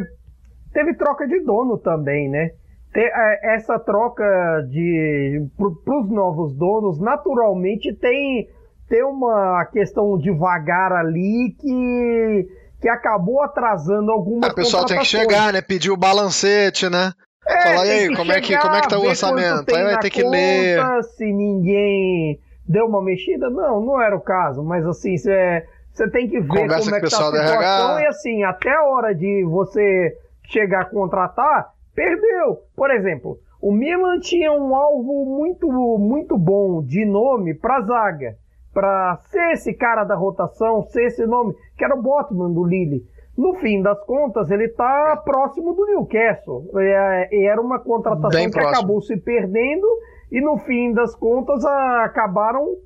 teve 0.74 0.94
troca 0.94 1.26
de 1.26 1.40
dono 1.40 1.78
também, 1.78 2.28
né? 2.28 2.50
É, 2.94 3.54
essa 3.54 3.78
troca 3.78 4.24
de 4.68 5.48
para 5.56 5.98
os 5.98 6.10
novos 6.10 6.54
donos, 6.54 7.00
naturalmente 7.00 7.94
tem, 7.94 8.46
tem 8.90 9.02
uma 9.02 9.64
questão 9.72 10.18
devagar 10.18 10.92
ali 10.92 11.56
que, 11.58 12.46
que 12.82 12.88
acabou 12.90 13.42
atrasando 13.42 14.10
algumas 14.12 14.50
é, 14.50 14.52
O 14.52 14.54
pessoal 14.54 14.84
tem 14.84 14.98
que 14.98 15.06
chegar, 15.06 15.50
né? 15.50 15.62
Pedir 15.62 15.90
o 15.90 15.96
balancete, 15.96 16.90
né? 16.90 17.12
É, 17.46 17.62
Falar, 17.62 17.86
e 17.86 17.90
aí, 17.90 18.16
como 18.16 18.32
é, 18.32 18.40
que, 18.40 18.56
como 18.56 18.74
é 18.76 18.80
que 18.80 18.88
tá 18.88 18.98
o 18.98 19.04
orçamento? 19.04 19.74
Aí 19.74 19.84
vai 19.84 19.98
ter 19.98 20.10
que 20.10 20.22
conta, 20.22 20.36
ler. 20.36 21.02
Se 21.04 21.32
ninguém 21.32 22.38
deu 22.66 22.86
uma 22.86 23.02
mexida, 23.02 23.50
não, 23.50 23.80
não 23.80 24.00
era 24.00 24.16
o 24.16 24.20
caso, 24.20 24.62
mas 24.62 24.86
assim, 24.86 25.16
você 25.16 25.64
tem 26.12 26.28
que 26.28 26.40
ver 26.40 26.48
Conversa 26.48 26.84
como 26.84 26.96
é 26.96 27.00
que 27.00 27.10
tá 27.10 27.16
a 27.16 27.24
situação 27.24 28.00
e 28.00 28.06
assim, 28.06 28.44
até 28.44 28.70
a 28.70 28.84
hora 28.84 29.14
de 29.14 29.44
você 29.44 30.16
chegar 30.44 30.82
a 30.82 30.84
contratar, 30.84 31.72
perdeu. 31.94 32.60
Por 32.76 32.90
exemplo, 32.90 33.38
o 33.60 33.72
Milan 33.72 34.18
tinha 34.20 34.52
um 34.52 34.74
alvo 34.74 35.24
muito, 35.24 35.70
muito 35.98 36.38
bom 36.38 36.82
de 36.82 37.04
nome 37.04 37.54
para 37.54 37.80
zaga, 37.82 38.36
para 38.72 39.18
ser 39.30 39.52
esse 39.52 39.74
cara 39.74 40.04
da 40.04 40.14
rotação, 40.14 40.82
ser 40.84 41.06
esse 41.06 41.26
nome, 41.26 41.54
que 41.76 41.84
era 41.84 41.94
o 41.94 42.02
Botman 42.02 42.52
do 42.52 42.64
Lille. 42.64 43.04
No 43.42 43.54
fim 43.56 43.82
das 43.82 44.00
contas, 44.04 44.52
ele 44.52 44.66
está 44.66 45.16
próximo 45.16 45.74
do 45.74 45.84
Newcastle. 45.84 46.70
É, 46.78 47.44
era 47.46 47.60
uma 47.60 47.80
contratação 47.80 48.30
Bem 48.30 48.48
que 48.48 48.52
próximo. 48.52 48.76
acabou 48.76 49.02
se 49.02 49.16
perdendo 49.16 49.84
e 50.30 50.40
no 50.40 50.58
fim 50.58 50.92
das 50.92 51.12
contas 51.16 51.64
acabaram 51.64 52.76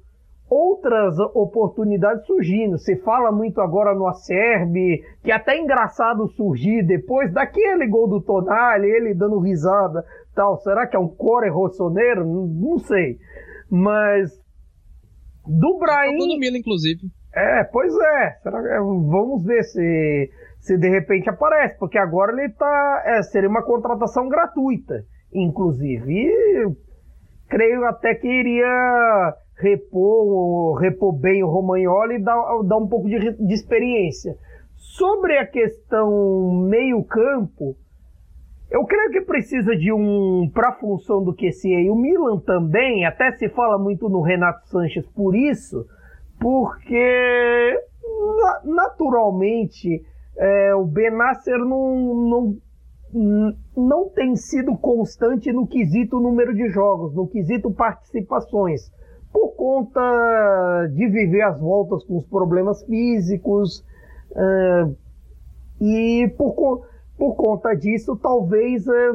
outras 0.48 1.18
oportunidades 1.34 2.24
surgindo. 2.24 2.78
Se 2.78 2.96
fala 2.96 3.30
muito 3.30 3.60
agora 3.60 3.94
no 3.94 4.06
Acerbe, 4.06 5.04
que 5.22 5.30
é 5.30 5.34
até 5.34 5.58
engraçado 5.58 6.26
surgir 6.28 6.82
depois 6.86 7.30
daquele 7.34 7.86
gol 7.86 8.08
do 8.08 8.22
Tonali, 8.22 8.88
ele 8.88 9.12
dando 9.12 9.38
risada, 9.40 10.02
tal. 10.34 10.56
Será 10.62 10.86
que 10.86 10.96
é 10.96 10.98
um 10.98 11.08
core 11.08 11.50
rossoneiro? 11.50 12.24
Não 12.24 12.78
sei. 12.78 13.18
Mas 13.70 14.30
do 15.46 15.78
Brahim... 15.78 16.16
do 16.16 16.38
Milan, 16.38 16.56
inclusive. 16.56 17.10
É, 17.34 17.64
pois 17.64 17.92
é. 17.94 18.38
Será, 18.42 18.58
vamos 18.80 19.44
ver 19.44 19.62
se, 19.64 20.30
se 20.66 20.76
de 20.76 20.88
repente 20.88 21.30
aparece, 21.30 21.78
porque 21.78 21.96
agora 21.96 22.32
ele 22.32 22.52
tá. 22.52 23.02
É, 23.06 23.22
seria 23.22 23.48
uma 23.48 23.62
contratação 23.62 24.28
gratuita, 24.28 25.04
inclusive. 25.32 26.12
E 26.12 26.76
creio 27.48 27.84
até 27.84 28.16
que 28.16 28.26
iria 28.26 29.34
repor, 29.56 30.74
repor 30.80 31.12
bem 31.12 31.44
o 31.44 31.48
Romagnoli 31.48 32.16
e 32.16 32.22
dar, 32.22 32.36
dar 32.64 32.78
um 32.78 32.88
pouco 32.88 33.08
de, 33.08 33.32
de 33.32 33.54
experiência. 33.54 34.36
Sobre 34.74 35.38
a 35.38 35.46
questão 35.46 36.50
meio-campo, 36.68 37.76
eu 38.68 38.84
creio 38.84 39.10
que 39.12 39.20
precisa 39.20 39.76
de 39.76 39.92
um 39.92 40.50
para 40.52 40.70
a 40.70 40.72
função 40.72 41.22
do 41.22 41.32
QC 41.32 41.68
e 41.68 41.90
o 41.90 41.94
Milan 41.94 42.40
também, 42.40 43.04
até 43.04 43.30
se 43.32 43.48
fala 43.50 43.78
muito 43.78 44.08
no 44.08 44.20
Renato 44.20 44.66
Sanches 44.68 45.06
por 45.06 45.36
isso, 45.36 45.86
porque 46.40 47.80
naturalmente 48.64 50.02
é, 50.38 50.74
o 50.74 50.84
Benasser 50.84 51.58
não, 51.58 52.56
não, 53.12 53.56
não 53.76 54.08
tem 54.10 54.36
sido 54.36 54.76
constante 54.76 55.52
no 55.52 55.66
quesito 55.66 56.20
número 56.20 56.54
de 56.54 56.68
jogos, 56.68 57.14
no 57.14 57.26
quesito 57.26 57.70
participações, 57.70 58.90
por 59.32 59.54
conta 59.56 60.88
de 60.92 61.08
viver 61.08 61.42
as 61.42 61.58
voltas 61.60 62.04
com 62.04 62.18
os 62.18 62.26
problemas 62.26 62.82
físicos 62.84 63.84
é, 64.34 64.86
e 65.80 66.28
por, 66.36 66.86
por 67.18 67.34
conta 67.36 67.74
disso 67.74 68.16
talvez 68.16 68.86
é, 68.86 69.12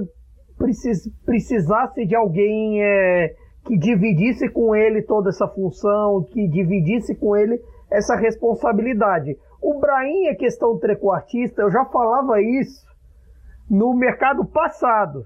precis, 0.57 1.09
precisasse 1.25 2.05
de 2.05 2.15
alguém 2.15 2.83
é, 2.83 3.35
que 3.65 3.77
dividisse 3.77 4.49
com 4.49 4.75
ele 4.75 5.01
toda 5.01 5.29
essa 5.29 5.47
função, 5.47 6.23
que 6.23 6.47
dividisse 6.47 7.15
com 7.15 7.35
ele 7.35 7.61
essa 7.89 8.15
responsabilidade. 8.15 9.37
O 9.61 9.79
Brahim 9.79 10.25
é 10.25 10.35
questão 10.35 10.77
trequartista, 10.79 11.61
eu 11.61 11.71
já 11.71 11.85
falava 11.85 12.41
isso 12.41 12.85
no 13.69 13.93
mercado 13.93 14.43
passado. 14.45 15.25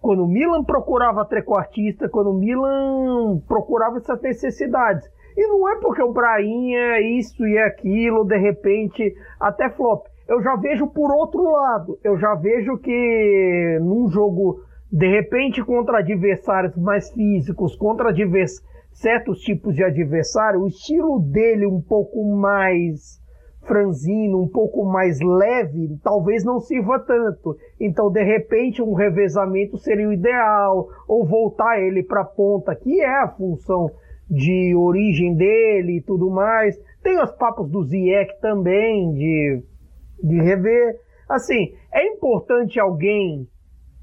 Quando 0.00 0.24
o 0.24 0.28
Milan 0.28 0.64
procurava 0.64 1.24
trequartista, 1.24 2.08
quando 2.08 2.30
o 2.30 2.38
Milan 2.38 3.40
procurava 3.46 3.98
essas 3.98 4.20
necessidades. 4.20 5.06
E 5.36 5.46
não 5.48 5.68
é 5.68 5.80
porque 5.80 6.02
o 6.02 6.12
Brahim 6.12 6.74
é 6.74 7.00
isso 7.00 7.46
e 7.46 7.56
é 7.56 7.66
aquilo, 7.66 8.24
de 8.24 8.36
repente, 8.36 9.14
até 9.38 9.68
flop. 9.70 10.06
Eu 10.28 10.42
já 10.42 10.56
vejo 10.56 10.86
por 10.86 11.12
outro 11.12 11.42
lado. 11.42 11.98
Eu 12.02 12.16
já 12.18 12.34
vejo 12.34 12.78
que 12.78 13.78
num 13.80 14.08
jogo 14.08 14.62
de 14.94 15.08
repente, 15.08 15.60
contra 15.64 15.98
adversários 15.98 16.76
mais 16.76 17.10
físicos, 17.12 17.74
contra 17.74 18.10
advers 18.10 18.62
certos 18.92 19.40
tipos 19.40 19.74
de 19.74 19.82
adversário, 19.82 20.60
o 20.60 20.68
estilo 20.68 21.18
dele 21.18 21.66
um 21.66 21.82
pouco 21.82 22.24
mais 22.36 23.20
franzino, 23.66 24.42
um 24.42 24.48
pouco 24.48 24.84
mais 24.84 25.20
leve, 25.20 25.98
talvez 26.02 26.44
não 26.44 26.60
sirva 26.60 26.98
tanto. 26.98 27.56
Então, 27.80 28.10
de 28.10 28.22
repente, 28.22 28.82
um 28.82 28.94
revezamento 28.94 29.76
seria 29.78 30.08
o 30.08 30.12
ideal, 30.12 30.88
ou 31.08 31.26
voltar 31.26 31.80
ele 31.80 32.02
para 32.02 32.22
a 32.22 32.24
ponta, 32.24 32.74
que 32.74 33.00
é 33.00 33.22
a 33.22 33.28
função 33.28 33.90
de 34.30 34.74
origem 34.74 35.34
dele 35.34 35.98
e 35.98 36.02
tudo 36.02 36.30
mais. 36.30 36.78
Tem 37.02 37.20
os 37.22 37.32
papos 37.32 37.70
do 37.70 37.82
Ziyech 37.84 38.40
também, 38.40 39.12
de, 39.12 39.62
de 40.22 40.40
rever. 40.40 40.96
Assim, 41.28 41.74
é 41.92 42.06
importante 42.06 42.78
alguém 42.78 43.46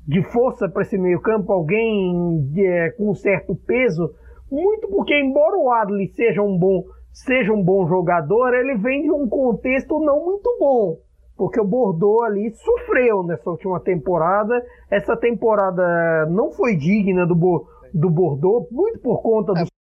de 0.07 0.23
força 0.23 0.67
para 0.67 0.81
esse 0.81 0.97
meio-campo, 0.97 1.51
alguém 1.51 2.51
é, 2.57 2.89
com 2.91 3.13
certo 3.13 3.55
peso, 3.55 4.13
muito 4.51 4.87
porque, 4.89 5.17
embora 5.17 5.57
o 5.57 5.71
Adley 5.71 6.07
seja 6.09 6.41
um 6.41 6.57
bom, 6.57 6.83
seja 7.13 7.53
um 7.53 7.63
bom 7.63 7.87
jogador, 7.87 8.53
ele 8.53 8.75
vem 8.77 9.03
de 9.03 9.11
um 9.11 9.27
contexto 9.27 9.99
não 9.99 10.25
muito 10.25 10.57
bom. 10.59 10.97
Porque 11.35 11.59
o 11.59 11.65
Bordeaux 11.65 12.23
ali 12.23 12.51
sofreu 12.51 13.23
nessa 13.23 13.49
última 13.49 13.79
temporada. 13.79 14.63
Essa 14.89 15.17
temporada 15.17 16.25
não 16.27 16.51
foi 16.51 16.75
digna 16.75 17.25
do, 17.25 17.65
do 17.93 18.09
Bordeaux, 18.09 18.67
muito 18.71 18.99
por 18.99 19.21
conta 19.21 19.53
do 19.53 19.71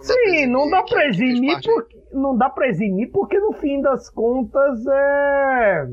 Sim, 0.00 0.46
não 0.46 0.70
dá 0.70 0.82
para 0.82 1.06
eximir 1.08 1.60
porque 1.62 1.96
não 2.12 2.36
dá 2.36 2.48
para 2.48 2.68
eximir 2.68 3.10
porque 3.10 3.38
no 3.40 3.52
fim 3.54 3.80
das 3.80 4.08
contas 4.08 4.86
é 4.86 5.88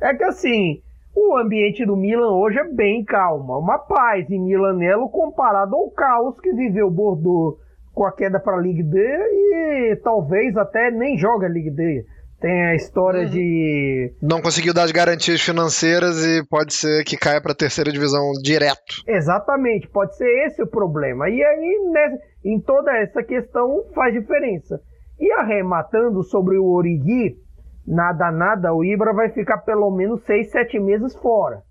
é 0.00 0.14
que 0.14 0.24
assim, 0.24 0.82
o 1.16 1.36
ambiente 1.38 1.84
do 1.86 1.96
Milan 1.96 2.32
hoje 2.32 2.58
é 2.58 2.64
bem 2.64 3.02
calmo, 3.02 3.58
uma 3.58 3.78
paz 3.78 4.30
em 4.30 4.38
Milanello 4.38 5.08
comparado 5.08 5.74
ao 5.74 5.90
caos 5.90 6.38
que 6.40 6.52
viveu 6.52 6.90
Bordeaux 6.90 7.58
com 7.94 8.04
a 8.04 8.12
queda 8.12 8.38
para 8.38 8.58
a 8.58 8.60
Ligue 8.60 8.82
2 8.82 9.02
e 9.02 9.96
talvez 10.04 10.54
até 10.58 10.90
nem 10.90 11.16
joga 11.16 11.46
a 11.46 11.48
Ligue 11.48 11.70
2. 11.70 12.04
Tem 12.38 12.66
a 12.66 12.74
história 12.74 13.22
uhum. 13.22 13.30
de. 13.30 14.12
Não 14.20 14.42
conseguiu 14.42 14.74
dar 14.74 14.82
as 14.82 14.92
garantias 14.92 15.40
financeiras 15.40 16.22
e 16.22 16.46
pode 16.46 16.74
ser 16.74 17.02
que 17.04 17.16
caia 17.16 17.40
para 17.40 17.52
a 17.52 17.56
terceira 17.56 17.90
divisão 17.90 18.32
direto. 18.42 19.02
Exatamente, 19.08 19.88
pode 19.88 20.14
ser 20.18 20.28
esse 20.46 20.62
o 20.62 20.66
problema. 20.66 21.30
E 21.30 21.42
aí, 21.42 21.90
né, 21.90 22.18
em 22.44 22.60
toda 22.60 22.94
essa 22.98 23.22
questão, 23.22 23.86
faz 23.94 24.12
diferença. 24.12 24.78
E 25.18 25.32
arrematando 25.32 26.22
sobre 26.22 26.58
o 26.58 26.66
Origi, 26.66 27.38
nada, 27.86 28.30
nada, 28.30 28.74
o 28.74 28.84
Ibra 28.84 29.12
vai 29.12 29.30
ficar 29.30 29.58
pelo 29.58 29.90
menos 29.90 30.24
6, 30.24 30.50
7 30.50 30.80
meses 30.80 31.14
fora. 31.16 31.62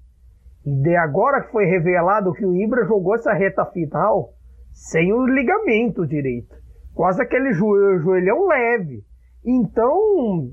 E 0.66 0.74
de 0.82 0.96
agora 0.96 1.42
que 1.42 1.52
foi 1.52 1.66
revelado 1.66 2.34
que 2.34 2.46
o 2.46 2.56
Ibra 2.56 2.86
jogou 2.86 3.16
essa 3.16 3.34
reta 3.34 3.66
final 3.66 4.30
sem 4.72 5.14
o 5.14 5.26
ligamento 5.26 6.06
direito. 6.08 6.56
Quase 6.94 7.22
aquele 7.22 7.54
joelhão 7.54 8.48
leve. 8.48 9.04
Então, 9.46 10.50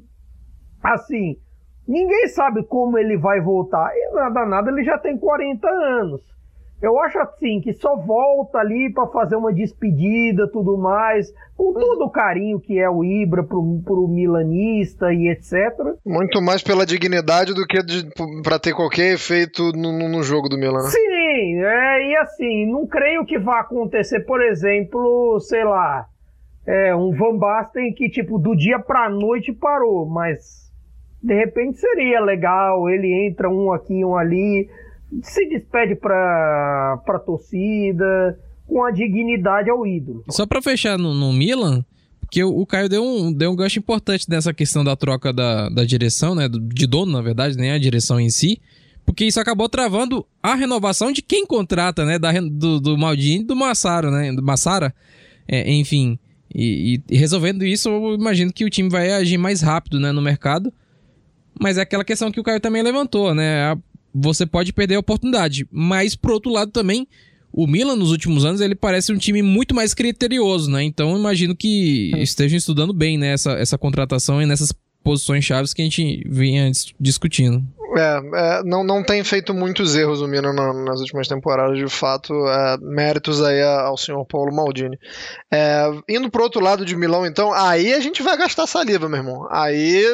assim, 0.83 1.37
ninguém 1.87 2.29
sabe 2.29 2.65
como 2.65 2.99
ele 2.99 3.17
vai 3.17 3.41
voltar. 3.41 3.91
E 3.95 4.15
nada, 4.15 4.45
nada, 4.45 4.71
ele 4.71 4.85
já 4.85 4.99
tem 4.99 5.17
40 5.17 5.69
anos. 5.69 6.21
Eu 6.83 6.99
acho 6.99 7.17
assim 7.21 7.61
que 7.61 7.73
só 7.73 7.95
volta 7.97 8.59
ali 8.59 8.93
para 8.93 9.07
fazer 9.07 9.37
uma 9.37 9.53
despedida, 9.53 10.51
tudo 10.51 10.77
mais, 10.77 11.33
com 11.57 11.73
todo 11.73 12.07
o 12.07 12.11
carinho 12.11 12.59
que 12.59 12.77
é 12.81 12.91
o 12.91 13.05
Ibra 13.05 13.45
pro, 13.45 13.81
pro 13.85 14.09
milanista 14.09 15.13
e 15.13 15.29
etc. 15.29 15.55
Muito 16.05 16.43
mais 16.43 16.61
pela 16.61 16.85
dignidade 16.85 17.55
do 17.55 17.65
que 17.65 17.79
para 18.43 18.59
ter 18.59 18.75
qualquer 18.75 19.15
efeito 19.15 19.71
no, 19.77 20.09
no, 20.09 20.23
jogo 20.25 20.49
do 20.49 20.59
Milan. 20.59 20.83
Né? 20.83 20.89
Sim, 20.89 21.63
é, 21.63 22.11
e 22.11 22.17
assim, 22.17 22.67
não 22.67 22.85
creio 22.85 23.25
que 23.25 23.39
vá 23.39 23.61
acontecer, 23.61 24.21
por 24.21 24.43
exemplo, 24.43 25.39
sei 25.39 25.63
lá, 25.63 26.07
é, 26.67 26.95
um 26.97 27.13
Van 27.13 27.37
Basten 27.37 27.95
que 27.95 28.11
tipo 28.11 28.41
do 28.41 28.57
dia 28.57 28.81
pra 28.81 29.09
noite 29.09 29.53
parou, 29.53 30.05
mas 30.05 30.63
de 31.23 31.35
repente 31.35 31.79
seria 31.79 32.21
legal, 32.21 32.91
ele 32.91 33.29
entra 33.29 33.49
um 33.49 33.73
aqui, 33.73 34.05
um 34.05 34.17
ali 34.17 34.69
se 35.23 35.49
despede 35.49 35.97
pra, 35.97 37.03
pra 37.05 37.19
torcida, 37.19 38.39
com 38.67 38.85
a 38.85 38.91
dignidade 38.91 39.69
ao 39.69 39.87
ídolo. 39.87 40.25
Só 40.31 40.47
pra 40.47 40.63
fechar 40.63 40.99
no, 40.99 41.13
no 41.13 41.33
Milan, 41.33 41.85
que 42.31 42.43
o, 42.43 42.61
o, 42.61 42.67
Caio 42.67 42.89
deu 42.89 43.05
um, 43.05 43.33
deu 43.33 43.51
um 43.51 43.57
gancho 43.57 43.79
importante 43.79 44.29
nessa 44.29 44.55
questão 44.55 44.83
da 44.83 44.97
troca 44.97 45.33
da, 45.33 45.69
da 45.69 45.85
direção, 45.85 46.35
né? 46.35 46.49
De 46.49 46.87
dono, 46.87 47.13
na 47.13 47.21
verdade, 47.21 47.57
nem 47.57 47.73
a 47.73 47.79
direção 47.79 48.19
em 48.19 48.31
si. 48.31 48.61
Porque 49.05 49.25
isso 49.25 49.41
acabou 49.41 49.69
travando 49.69 50.25
a 50.43 50.55
renovação 50.55 51.13
de 51.13 51.21
quem 51.21 51.45
contrata, 51.45 52.05
né? 52.05 52.19
Da, 52.19 52.33
do, 52.33 52.81
do 52.81 52.97
Maldini 52.97 53.43
e 53.43 53.47
do 53.47 53.55
Massara, 53.55 54.11
né? 54.11 54.33
Do 54.33 54.43
Massara. 54.43 54.95
É, 55.47 55.71
enfim. 55.71 56.19
E, 56.55 57.03
e, 57.11 57.17
resolvendo 57.17 57.65
isso, 57.65 57.89
eu 57.89 58.15
imagino 58.15 58.53
que 58.53 58.65
o 58.65 58.71
time 58.71 58.89
vai 58.89 59.11
agir 59.11 59.39
mais 59.39 59.61
rápido 59.61 59.99
né, 59.99 60.13
no 60.13 60.23
mercado. 60.23 60.73
Mas 61.61 61.77
é 61.77 61.83
aquela 61.83 62.05
questão 62.05 62.31
que 62.31 62.41
o 62.41 62.43
Caio 62.43 62.61
também 62.61 62.83
levantou, 62.83 63.35
né? 63.35 63.77
Você 64.15 64.47
pode 64.47 64.73
perder 64.73 64.97
a 64.97 65.01
oportunidade. 65.01 65.67
Mas, 65.71 66.15
por 66.15 66.33
outro 66.33 66.51
lado, 66.51 66.71
também, 66.71 67.07
o 67.53 67.67
Milan, 67.67 67.97
nos 67.97 68.11
últimos 68.11 68.45
anos, 68.45 68.61
ele 68.61 68.75
parece 68.75 69.13
um 69.13 69.19
time 69.19 69.43
muito 69.43 69.75
mais 69.75 69.95
criterioso, 69.95 70.71
né? 70.71 70.83
Então, 70.83 71.17
imagino 71.17 71.55
que 71.55 72.13
estejam 72.17 72.57
estudando 72.57 72.93
bem 72.93 73.19
né, 73.19 73.33
essa, 73.33 73.53
essa 73.53 73.79
contratação 73.79 74.41
e 74.41 74.47
nessas 74.47 74.73
posições 75.03 75.45
chaves 75.45 75.75
que 75.75 75.83
a 75.83 75.85
gente 75.85 76.23
vinha 76.29 76.71
discutindo. 76.99 77.65
É, 77.97 78.21
é, 78.35 78.63
não, 78.65 78.83
não 78.83 79.03
tem 79.03 79.23
feito 79.23 79.53
muitos 79.53 79.95
erros 79.97 80.21
o 80.21 80.29
Milan 80.29 80.53
nas 80.85 81.01
últimas 81.01 81.29
temporadas, 81.29 81.77
de 81.77 81.89
fato. 81.89 82.33
É, 82.49 82.79
méritos 82.81 83.43
aí 83.43 83.63
ao 83.63 83.97
senhor 83.97 84.25
Paulo 84.25 84.55
Maldini. 84.55 84.99
É, 85.51 85.91
indo 86.09 86.31
pro 86.31 86.43
outro 86.43 86.61
lado 86.61 86.85
de 86.85 86.97
Milão, 86.97 87.27
então, 87.27 87.53
aí 87.53 87.93
a 87.93 88.01
gente 88.01 88.23
vai 88.23 88.37
gastar 88.37 88.67
saliva, 88.67 89.09
meu 89.09 89.19
irmão. 89.19 89.47
Aí 89.51 90.05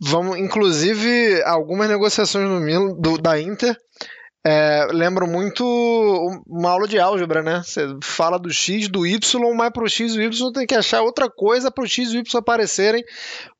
vamos, 0.00 0.38
inclusive, 0.38 1.42
algumas 1.44 1.88
negociações 1.88 2.48
Milan, 2.62 2.94
do, 2.94 3.18
da 3.18 3.40
Inter 3.40 3.76
é, 4.44 4.88
lembra 4.90 5.24
muito 5.24 5.64
uma 6.48 6.70
aula 6.70 6.88
de 6.88 6.98
álgebra, 6.98 7.42
né? 7.42 7.62
Você 7.64 7.86
fala 8.02 8.40
do 8.40 8.50
x, 8.50 8.88
do 8.88 9.06
y, 9.06 9.20
mas 9.54 9.70
para 9.70 9.84
o 9.84 9.88
x 9.88 10.14
e 10.14 10.18
o 10.18 10.22
y 10.22 10.52
tem 10.52 10.66
que 10.66 10.74
achar 10.74 11.02
outra 11.02 11.30
coisa 11.30 11.70
para 11.70 11.84
o 11.84 11.86
x 11.86 12.10
e 12.10 12.16
o 12.16 12.20
y 12.20 12.38
aparecerem. 12.38 13.04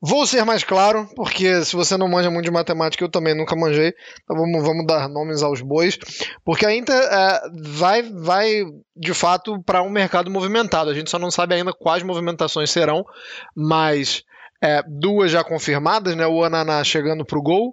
Vou 0.00 0.26
ser 0.26 0.44
mais 0.44 0.64
claro, 0.64 1.08
porque 1.14 1.64
se 1.64 1.76
você 1.76 1.96
não 1.96 2.08
manja 2.08 2.30
muito 2.30 2.46
de 2.46 2.50
matemática, 2.50 3.04
eu 3.04 3.08
também 3.08 3.32
nunca 3.32 3.54
manjei. 3.54 3.94
Então 4.24 4.36
vamos, 4.36 4.62
vamos 4.62 4.84
dar 4.84 5.08
nomes 5.08 5.42
aos 5.44 5.60
bois. 5.60 5.96
Porque 6.44 6.66
a 6.66 6.74
Inter 6.74 6.96
é, 6.96 7.40
vai, 7.62 8.02
vai, 8.02 8.64
de 8.96 9.14
fato, 9.14 9.62
para 9.62 9.82
um 9.84 9.90
mercado 9.90 10.32
movimentado. 10.32 10.90
A 10.90 10.94
gente 10.94 11.10
só 11.10 11.18
não 11.18 11.30
sabe 11.30 11.54
ainda 11.54 11.72
quais 11.72 12.02
movimentações 12.02 12.70
serão, 12.70 13.06
mas 13.54 14.24
é, 14.60 14.82
duas 14.84 15.30
já 15.30 15.44
confirmadas, 15.44 16.16
né? 16.16 16.26
O 16.26 16.42
Ananá 16.42 16.82
chegando 16.82 17.24
para 17.24 17.38
o 17.38 17.42
gol 17.42 17.72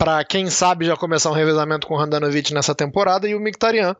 para 0.00 0.24
quem 0.24 0.48
sabe 0.48 0.86
já 0.86 0.96
começar 0.96 1.28
um 1.30 1.34
revezamento 1.34 1.86
com 1.86 1.92
o 1.92 2.00
Handanovic 2.00 2.54
nessa 2.54 2.74
temporada 2.74 3.28
e 3.28 3.34
o 3.34 3.40
Mkhitaryan 3.40 3.94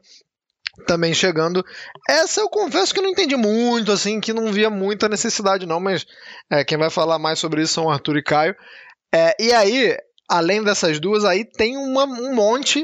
também 0.86 1.12
chegando. 1.12 1.62
Essa 2.08 2.40
eu 2.40 2.48
confesso 2.48 2.94
que 2.94 3.02
não 3.02 3.10
entendi 3.10 3.36
muito, 3.36 3.92
assim, 3.92 4.18
que 4.18 4.32
não 4.32 4.50
via 4.50 4.70
muita 4.70 5.10
necessidade 5.10 5.66
não, 5.66 5.78
mas 5.78 6.06
é, 6.50 6.64
quem 6.64 6.78
vai 6.78 6.88
falar 6.88 7.18
mais 7.18 7.38
sobre 7.38 7.60
isso 7.60 7.74
são 7.74 7.90
Arthur 7.90 8.16
e 8.16 8.22
Caio. 8.22 8.56
É, 9.14 9.36
e 9.38 9.52
aí, 9.52 9.94
além 10.26 10.64
dessas 10.64 10.98
duas, 10.98 11.22
aí 11.22 11.44
tem 11.44 11.76
uma, 11.76 12.04
um 12.04 12.34
monte 12.34 12.82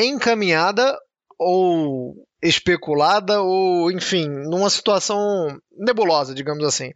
encaminhada 0.00 0.98
ou 1.38 2.16
especulada 2.42 3.40
ou, 3.40 3.88
enfim, 3.92 4.28
numa 4.28 4.68
situação 4.68 5.56
nebulosa, 5.76 6.34
digamos 6.34 6.64
assim, 6.64 6.90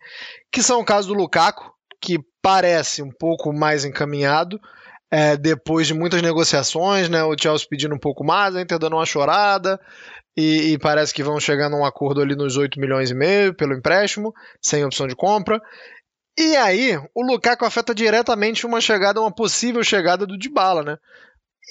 que 0.50 0.60
são 0.60 0.80
o 0.80 0.84
caso 0.84 1.06
do 1.06 1.14
Lukaku, 1.14 1.70
que 2.00 2.18
parece 2.42 3.00
um 3.00 3.12
pouco 3.12 3.52
mais 3.52 3.84
encaminhado, 3.84 4.60
é, 5.12 5.36
depois 5.36 5.86
de 5.86 5.92
muitas 5.92 6.22
negociações, 6.22 7.10
né, 7.10 7.22
o 7.22 7.36
Chelsea 7.38 7.66
pedindo 7.68 7.94
um 7.94 7.98
pouco 7.98 8.24
mais, 8.24 8.56
a 8.56 8.62
Inter 8.62 8.78
dando 8.78 8.96
uma 8.96 9.04
chorada, 9.04 9.78
e, 10.34 10.72
e, 10.72 10.78
parece 10.78 11.12
que 11.12 11.22
vão 11.22 11.38
chegar 11.38 11.68
num 11.68 11.84
acordo 11.84 12.22
ali 12.22 12.34
nos 12.34 12.56
8 12.56 12.80
milhões 12.80 13.10
e 13.10 13.14
meio 13.14 13.52
pelo 13.54 13.74
empréstimo, 13.74 14.32
sem 14.62 14.82
opção 14.82 15.06
de 15.06 15.14
compra. 15.14 15.60
E 16.38 16.56
aí, 16.56 16.96
o 17.14 17.22
Lukaku 17.22 17.66
afeta 17.66 17.94
diretamente 17.94 18.64
uma 18.64 18.80
chegada, 18.80 19.20
uma 19.20 19.30
possível 19.30 19.84
chegada 19.84 20.26
do 20.26 20.38
Dybala, 20.38 20.82
né? 20.82 20.96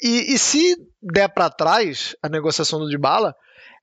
E, 0.04 0.36
e 0.36 0.38
se 0.38 0.76
der 1.02 1.28
para 1.30 1.50
trás 1.50 2.16
a 2.22 2.30
negociação 2.30 2.78
do 2.78 2.88
Dybala, 2.88 3.34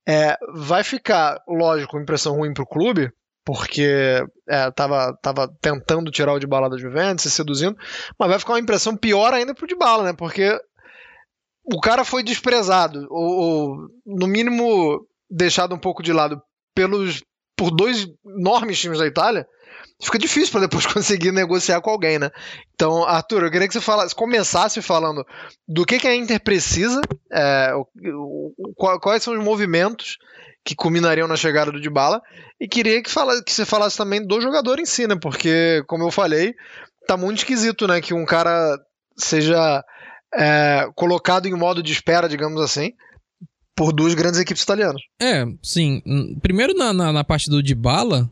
é, 0.06 0.36
vai 0.54 0.84
ficar, 0.84 1.42
lógico, 1.48 1.98
impressão 1.98 2.36
ruim 2.36 2.54
para 2.54 2.62
o 2.62 2.68
clube, 2.68 3.10
porque 3.48 4.22
é, 4.46 4.70
tava, 4.72 5.18
tava 5.22 5.48
tentando 5.62 6.10
tirar 6.10 6.34
o 6.34 6.38
de 6.38 6.46
bala 6.46 6.68
da 6.68 6.76
Juventus, 6.76 7.22
se 7.22 7.30
seduzindo, 7.30 7.74
mas 8.18 8.28
vai 8.28 8.38
ficar 8.38 8.52
uma 8.52 8.60
impressão 8.60 8.94
pior 8.94 9.32
ainda 9.32 9.54
pro 9.54 9.66
de 9.66 9.74
bala, 9.74 10.04
né? 10.04 10.12
Porque 10.12 10.54
o 11.64 11.80
cara 11.80 12.04
foi 12.04 12.22
desprezado, 12.22 13.06
ou, 13.08 13.40
ou, 13.40 13.76
no 14.04 14.26
mínimo 14.26 15.00
deixado 15.30 15.74
um 15.74 15.78
pouco 15.78 16.02
de 16.02 16.12
lado 16.12 16.38
pelos 16.74 17.22
por 17.56 17.70
dois 17.70 18.06
enormes 18.38 18.78
times 18.78 18.98
da 18.98 19.06
Itália. 19.06 19.46
Fica 19.98 20.18
difícil 20.18 20.52
para 20.52 20.66
depois 20.66 20.84
conseguir 20.92 21.32
negociar 21.32 21.80
com 21.80 21.88
alguém, 21.88 22.18
né? 22.18 22.30
Então, 22.74 23.02
Arthur, 23.02 23.44
eu 23.44 23.50
queria 23.50 23.66
que 23.66 23.72
você 23.72 23.80
falasse, 23.80 24.14
começasse 24.14 24.82
falando 24.82 25.24
do 25.66 25.86
que, 25.86 25.98
que 25.98 26.06
a 26.06 26.14
Inter 26.14 26.38
precisa, 26.38 27.00
é, 27.32 27.72
o, 27.74 28.52
o, 28.58 28.98
quais 29.00 29.22
são 29.22 29.32
os 29.32 29.42
movimentos 29.42 30.18
que 30.68 30.74
culminariam 30.74 31.26
na 31.26 31.34
chegada 31.34 31.72
do 31.72 31.80
Dybala. 31.80 32.20
E 32.60 32.68
queria 32.68 33.02
que, 33.02 33.10
fala, 33.10 33.42
que 33.42 33.50
você 33.50 33.64
falasse 33.64 33.96
também 33.96 34.22
do 34.22 34.38
jogador 34.38 34.78
em 34.78 34.84
si, 34.84 35.06
né? 35.06 35.16
Porque, 35.18 35.82
como 35.86 36.04
eu 36.04 36.10
falei, 36.10 36.54
tá 37.06 37.16
muito 37.16 37.38
esquisito, 37.38 37.86
né? 37.86 38.02
Que 38.02 38.12
um 38.12 38.26
cara 38.26 38.78
seja 39.16 39.82
é, 40.34 40.86
colocado 40.94 41.48
em 41.48 41.54
modo 41.54 41.82
de 41.82 41.90
espera, 41.90 42.28
digamos 42.28 42.60
assim, 42.60 42.92
por 43.74 43.94
duas 43.94 44.12
grandes 44.12 44.38
equipes 44.38 44.62
italianas. 44.62 45.00
É, 45.18 45.46
sim. 45.62 46.02
Primeiro 46.42 46.74
na, 46.74 46.92
na, 46.92 47.12
na 47.14 47.24
parte 47.24 47.48
do 47.48 47.62
Dybala, 47.62 48.30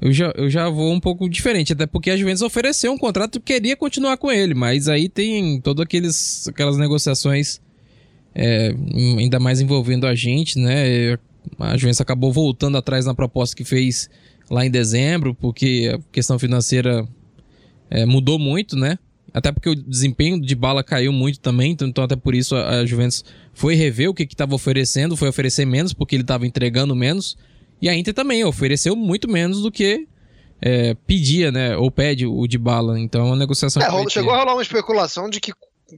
eu 0.00 0.12
já, 0.12 0.32
eu 0.34 0.50
já 0.50 0.68
vou 0.68 0.92
um 0.92 0.98
pouco 0.98 1.30
diferente, 1.30 1.74
até 1.74 1.86
porque 1.86 2.10
a 2.10 2.16
Juventus 2.16 2.42
ofereceu 2.42 2.90
um 2.90 2.98
contrato 2.98 3.38
queria 3.38 3.76
continuar 3.76 4.16
com 4.16 4.32
ele, 4.32 4.52
mas 4.52 4.88
aí 4.88 5.08
tem 5.08 5.60
todas 5.60 5.86
aquelas 6.48 6.76
negociações, 6.76 7.60
é, 8.34 8.74
ainda 9.16 9.38
mais 9.38 9.60
envolvendo 9.60 10.08
a 10.08 10.14
gente, 10.16 10.58
né? 10.58 11.16
A 11.58 11.76
Juventus 11.76 12.00
acabou 12.00 12.32
voltando 12.32 12.76
atrás 12.76 13.06
na 13.06 13.14
proposta 13.14 13.56
que 13.56 13.64
fez 13.64 14.08
lá 14.50 14.64
em 14.64 14.70
dezembro, 14.70 15.34
porque 15.34 15.92
a 15.94 16.12
questão 16.12 16.38
financeira 16.38 17.06
é, 17.90 18.06
mudou 18.06 18.38
muito, 18.38 18.76
né? 18.76 18.98
Até 19.32 19.52
porque 19.52 19.68
o 19.68 19.74
desempenho 19.74 20.40
de 20.40 20.54
bala 20.54 20.82
caiu 20.82 21.12
muito 21.12 21.38
também, 21.38 21.72
então, 21.72 21.86
então 21.86 22.02
até 22.02 22.16
por 22.16 22.34
isso 22.34 22.56
a, 22.56 22.80
a 22.80 22.86
Juventus 22.86 23.24
foi 23.52 23.74
rever 23.74 24.08
o 24.08 24.14
que 24.14 24.22
estava 24.22 24.54
oferecendo, 24.54 25.16
foi 25.16 25.28
oferecer 25.28 25.66
menos 25.66 25.92
porque 25.92 26.16
ele 26.16 26.22
estava 26.22 26.46
entregando 26.46 26.94
menos. 26.96 27.36
E 27.80 27.88
a 27.88 27.94
Inter 27.94 28.14
também 28.14 28.42
ofereceu 28.44 28.96
muito 28.96 29.30
menos 29.30 29.62
do 29.62 29.70
que 29.70 30.08
é, 30.60 30.94
pedia, 31.06 31.52
né? 31.52 31.76
Ou 31.76 31.90
pede 31.90 32.26
o 32.26 32.46
de 32.46 32.58
bala. 32.58 32.98
Então 32.98 33.20
é 33.20 33.24
uma 33.24 33.36
negociação. 33.36 33.82
É, 33.82 34.10
chegou 34.10 34.32
a 34.32 34.38
rolar 34.38 34.54
uma 34.54 34.62
especulação 34.62 35.30
de 35.30 35.40
que 35.40 35.52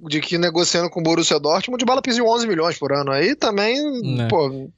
de 0.09 0.21
que 0.21 0.39
negociando 0.39 0.89
com 0.89 1.01
o 1.01 1.03
Borussia 1.03 1.39
Dortmund, 1.39 1.79
de 1.79 1.85
bala 1.85 2.03
pisa 2.03 2.23
11 2.23 2.47
milhões 2.47 2.79
por 2.79 2.93
ano. 2.93 3.11
Aí 3.11 3.35
também, 3.35 3.77
é. 4.21 4.29
pô, 4.29 4.71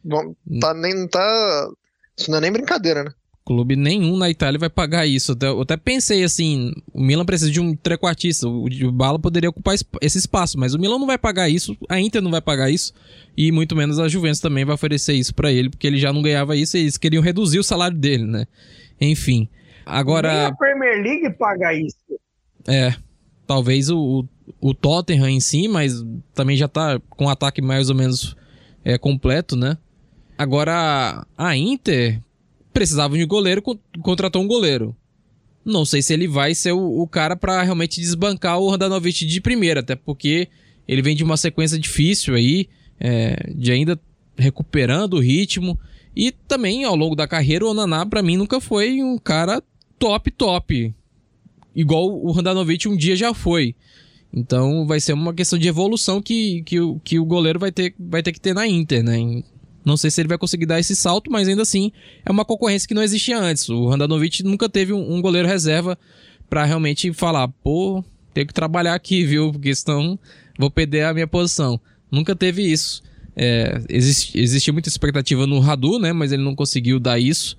tá 0.60 0.74
nem 0.74 1.06
tá. 1.06 1.68
Isso 2.16 2.30
não 2.30 2.38
é 2.38 2.40
nem 2.40 2.52
brincadeira, 2.52 3.04
né? 3.04 3.12
Clube 3.44 3.74
nenhum 3.74 4.16
na 4.16 4.30
Itália 4.30 4.58
vai 4.58 4.70
pagar 4.70 5.04
isso. 5.04 5.36
Eu 5.40 5.62
até 5.62 5.76
pensei 5.76 6.22
assim: 6.22 6.72
o 6.92 7.02
Milan 7.02 7.24
precisa 7.24 7.50
de 7.50 7.60
um 7.60 7.74
trequartista. 7.74 8.46
O 8.46 8.92
Bala 8.92 9.18
poderia 9.18 9.50
ocupar 9.50 9.74
esse 10.00 10.18
espaço, 10.18 10.58
mas 10.58 10.74
o 10.74 10.78
Milan 10.78 10.98
não 10.98 11.06
vai 11.06 11.18
pagar 11.18 11.48
isso, 11.48 11.76
a 11.88 12.00
Inter 12.00 12.22
não 12.22 12.30
vai 12.30 12.40
pagar 12.40 12.70
isso, 12.70 12.94
e 13.36 13.50
muito 13.50 13.74
menos 13.74 13.98
a 13.98 14.06
Juventus 14.06 14.40
também 14.40 14.64
vai 14.64 14.74
oferecer 14.74 15.14
isso 15.14 15.34
para 15.34 15.50
ele, 15.50 15.70
porque 15.70 15.86
ele 15.86 15.98
já 15.98 16.12
não 16.12 16.22
ganhava 16.22 16.56
isso 16.56 16.76
e 16.76 16.80
eles 16.80 16.96
queriam 16.96 17.22
reduzir 17.22 17.58
o 17.58 17.64
salário 17.64 17.96
dele, 17.96 18.24
né? 18.24 18.46
Enfim. 19.00 19.48
Agora. 19.84 20.32
Nem 20.32 20.46
a 20.46 20.54
Premier 20.54 21.02
League 21.02 21.30
paga 21.30 21.74
isso. 21.74 21.96
É. 22.68 22.94
Talvez 23.44 23.90
o, 23.90 23.98
o 23.98 24.28
Tottenham 24.74 25.28
em 25.28 25.40
si, 25.40 25.68
mas 25.68 26.04
também 26.34 26.56
já 26.56 26.68
tá 26.68 27.00
com 27.10 27.26
o 27.26 27.28
ataque 27.28 27.60
mais 27.60 27.88
ou 27.90 27.96
menos 27.96 28.36
é, 28.84 28.98
completo, 28.98 29.56
né? 29.56 29.76
Agora, 30.36 31.26
a 31.36 31.56
Inter 31.56 32.20
precisava 32.72 33.16
de 33.16 33.24
goleiro, 33.24 33.62
contratou 34.02 34.42
um 34.42 34.46
goleiro. 34.46 34.96
Não 35.64 35.84
sei 35.84 36.02
se 36.02 36.12
ele 36.12 36.26
vai 36.26 36.54
ser 36.54 36.72
o, 36.72 37.02
o 37.02 37.06
cara 37.06 37.36
para 37.36 37.62
realmente 37.62 38.00
desbancar 38.00 38.58
o 38.58 38.68
Randanovic 38.68 39.24
de 39.24 39.40
primeira, 39.40 39.80
até 39.80 39.94
porque 39.94 40.48
ele 40.88 41.02
vem 41.02 41.14
de 41.14 41.22
uma 41.22 41.36
sequência 41.36 41.78
difícil 41.78 42.34
aí, 42.34 42.68
é, 42.98 43.52
de 43.54 43.70
ainda 43.70 44.00
recuperando 44.36 45.14
o 45.14 45.20
ritmo. 45.20 45.78
E 46.14 46.32
também 46.32 46.84
ao 46.84 46.96
longo 46.96 47.14
da 47.14 47.28
carreira, 47.28 47.64
o 47.64 47.70
Onaná 47.70 48.04
para 48.04 48.22
mim 48.22 48.36
nunca 48.36 48.60
foi 48.60 49.02
um 49.02 49.16
cara 49.18 49.62
top, 49.98 50.30
top. 50.32 50.92
Igual 51.74 52.08
o 52.08 52.32
Randanovic 52.32 52.88
um 52.88 52.96
dia 52.96 53.16
já 53.16 53.32
foi. 53.32 53.74
Então 54.32 54.86
vai 54.86 54.98
ser 54.98 55.12
uma 55.12 55.34
questão 55.34 55.58
de 55.58 55.68
evolução 55.68 56.22
que, 56.22 56.62
que, 56.62 56.78
que 57.04 57.18
o 57.18 57.24
goleiro 57.24 57.58
vai 57.58 57.70
ter, 57.70 57.94
vai 57.98 58.22
ter 58.22 58.32
que 58.32 58.40
ter 58.40 58.54
na 58.54 58.66
Inter, 58.66 59.02
né? 59.02 59.42
Não 59.84 59.96
sei 59.96 60.10
se 60.10 60.20
ele 60.20 60.28
vai 60.28 60.38
conseguir 60.38 60.64
dar 60.64 60.78
esse 60.78 60.94
salto, 60.94 61.30
mas 61.30 61.48
ainda 61.48 61.62
assim 61.62 61.92
é 62.24 62.30
uma 62.30 62.44
concorrência 62.44 62.88
que 62.88 62.94
não 62.94 63.02
existia 63.02 63.38
antes. 63.38 63.68
O 63.68 63.88
Randanovic 63.88 64.42
nunca 64.42 64.68
teve 64.68 64.92
um, 64.92 65.14
um 65.14 65.20
goleiro 65.20 65.48
reserva 65.48 65.98
para 66.48 66.64
realmente 66.64 67.12
falar, 67.12 67.48
pô, 67.48 68.02
tenho 68.32 68.46
que 68.46 68.54
trabalhar 68.54 68.94
aqui, 68.94 69.24
viu? 69.24 69.52
Porque 69.52 69.74
senão 69.74 70.18
vou 70.58 70.70
perder 70.70 71.04
a 71.04 71.14
minha 71.14 71.26
posição. 71.26 71.80
Nunca 72.10 72.34
teve 72.36 72.62
isso. 72.62 73.02
É, 73.34 73.80
existe, 73.88 74.38
existia 74.38 74.72
muita 74.72 74.88
expectativa 74.88 75.46
no 75.46 75.58
Radu, 75.58 75.98
né? 75.98 76.12
Mas 76.12 76.32
ele 76.32 76.42
não 76.42 76.54
conseguiu 76.54 77.00
dar 77.00 77.18
isso. 77.18 77.56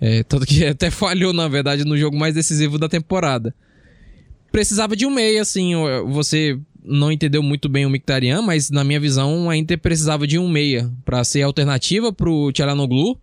É, 0.00 0.22
tanto 0.22 0.46
que 0.46 0.64
até 0.66 0.90
falhou, 0.90 1.32
na 1.32 1.48
verdade, 1.48 1.84
no 1.84 1.96
jogo 1.96 2.18
mais 2.18 2.34
decisivo 2.34 2.78
da 2.78 2.88
temporada. 2.88 3.54
Precisava 4.50 4.96
de 4.96 5.06
um 5.06 5.10
meia, 5.10 5.42
assim. 5.42 5.72
Você 6.08 6.58
não 6.84 7.12
entendeu 7.12 7.42
muito 7.42 7.68
bem 7.68 7.86
o 7.86 7.90
Mictarian, 7.90 8.42
mas 8.42 8.70
na 8.70 8.82
minha 8.82 8.98
visão 8.98 9.50
a 9.50 9.56
Inter 9.56 9.78
precisava 9.78 10.26
de 10.26 10.38
um 10.38 10.48
meia 10.48 10.90
para 11.04 11.22
ser 11.24 11.42
alternativa 11.42 12.12
pro 12.12 12.50
Tchalanoglu 12.52 13.18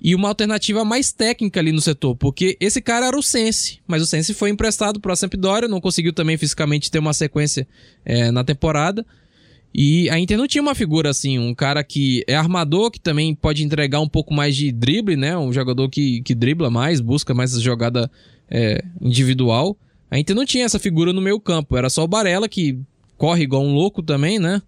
e 0.00 0.14
uma 0.14 0.28
alternativa 0.28 0.84
mais 0.84 1.12
técnica 1.12 1.60
ali 1.60 1.72
no 1.72 1.80
setor, 1.80 2.16
porque 2.16 2.56
esse 2.58 2.80
cara 2.80 3.06
era 3.06 3.18
o 3.18 3.22
Sense, 3.22 3.80
mas 3.86 4.02
o 4.02 4.06
Sense 4.06 4.32
foi 4.32 4.48
emprestado 4.48 4.98
para 4.98 5.12
a 5.12 5.16
Sampdoria, 5.16 5.68
não 5.68 5.80
conseguiu 5.80 6.12
também 6.12 6.38
fisicamente 6.38 6.90
ter 6.90 6.98
uma 6.98 7.12
sequência 7.12 7.68
é, 8.04 8.30
na 8.30 8.42
temporada. 8.42 9.04
E 9.72 10.10
a 10.10 10.18
Inter 10.18 10.36
não 10.36 10.48
tinha 10.48 10.62
uma 10.62 10.74
figura 10.74 11.10
assim, 11.10 11.38
um 11.38 11.54
cara 11.54 11.84
que 11.84 12.24
é 12.26 12.34
armador, 12.34 12.90
que 12.90 12.98
também 12.98 13.34
pode 13.34 13.62
entregar 13.62 14.00
um 14.00 14.08
pouco 14.08 14.34
mais 14.34 14.56
de 14.56 14.72
drible, 14.72 15.16
né? 15.16 15.36
Um 15.38 15.52
jogador 15.52 15.88
que, 15.88 16.22
que 16.22 16.34
dribla 16.34 16.70
mais, 16.70 17.00
busca 17.00 17.32
mais 17.32 17.52
jogada 17.60 18.10
é, 18.50 18.82
individual. 19.00 19.76
A 20.10 20.18
Inter 20.18 20.34
não 20.34 20.44
tinha 20.44 20.64
essa 20.64 20.78
figura 20.78 21.12
no 21.12 21.20
meio 21.20 21.38
campo, 21.38 21.76
era 21.76 21.88
só 21.88 22.02
o 22.02 22.08
Barella 22.08 22.48
que 22.48 22.78
corre 23.16 23.44
igual 23.44 23.62
um 23.62 23.74
louco 23.74 24.02
também, 24.02 24.38
né? 24.38 24.60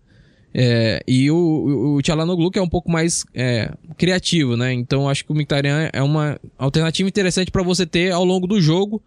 É, 0.55 1.03
e 1.09 1.31
o, 1.31 1.35
o, 1.35 1.95
o 1.97 2.03
Tchalanoglu 2.03 2.51
que 2.51 2.59
é 2.59 2.63
um 2.63 2.69
pouco 2.69 2.91
mais 2.91 3.25
é, 3.35 3.73
criativo, 3.97 4.57
né? 4.57 4.73
Então 4.73 5.09
acho 5.09 5.25
que 5.25 5.33
o 5.33 5.35
Mkhitaryan 5.35 5.91
é 5.93 6.03
uma 6.03 6.39
alternativa 6.59 7.09
interessante 7.09 7.51
para 7.51 7.63
você 7.63 7.87
ter 7.87 8.13
ao 8.13 8.25
longo 8.25 8.47
do 8.47 8.61
jogo, 8.61 9.03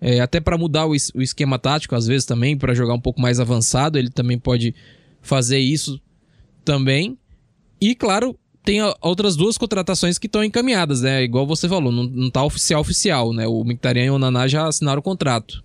é, 0.00 0.20
até 0.20 0.38
para 0.38 0.58
mudar 0.58 0.86
o, 0.86 0.90
o, 0.90 1.22
esquema 1.22 1.58
tático 1.58 1.94
às 1.96 2.06
vezes 2.06 2.24
também, 2.24 2.56
para 2.56 2.74
jogar 2.74 2.94
um 2.94 3.00
pouco 3.00 3.20
mais 3.20 3.40
avançado, 3.40 3.98
ele 3.98 4.10
também 4.10 4.38
pode 4.38 4.74
fazer 5.22 5.58
isso 5.58 6.00
também. 6.64 7.18
E 7.80 7.94
claro, 7.94 8.38
tem 8.62 8.80
outras 9.00 9.34
duas 9.34 9.56
contratações 9.58 10.18
que 10.18 10.26
estão 10.26 10.44
encaminhadas, 10.44 11.00
né? 11.00 11.24
Igual 11.24 11.46
você 11.46 11.66
falou, 11.66 11.90
não, 11.90 12.04
não 12.04 12.30
tá 12.30 12.44
oficial 12.44 12.82
oficial, 12.82 13.32
né? 13.32 13.48
O 13.48 13.64
Mkhitaryan 13.64 14.04
e 14.04 14.10
o 14.10 14.18
Naná 14.18 14.46
já 14.46 14.68
assinaram 14.68 15.00
o 15.00 15.02
contrato 15.02 15.64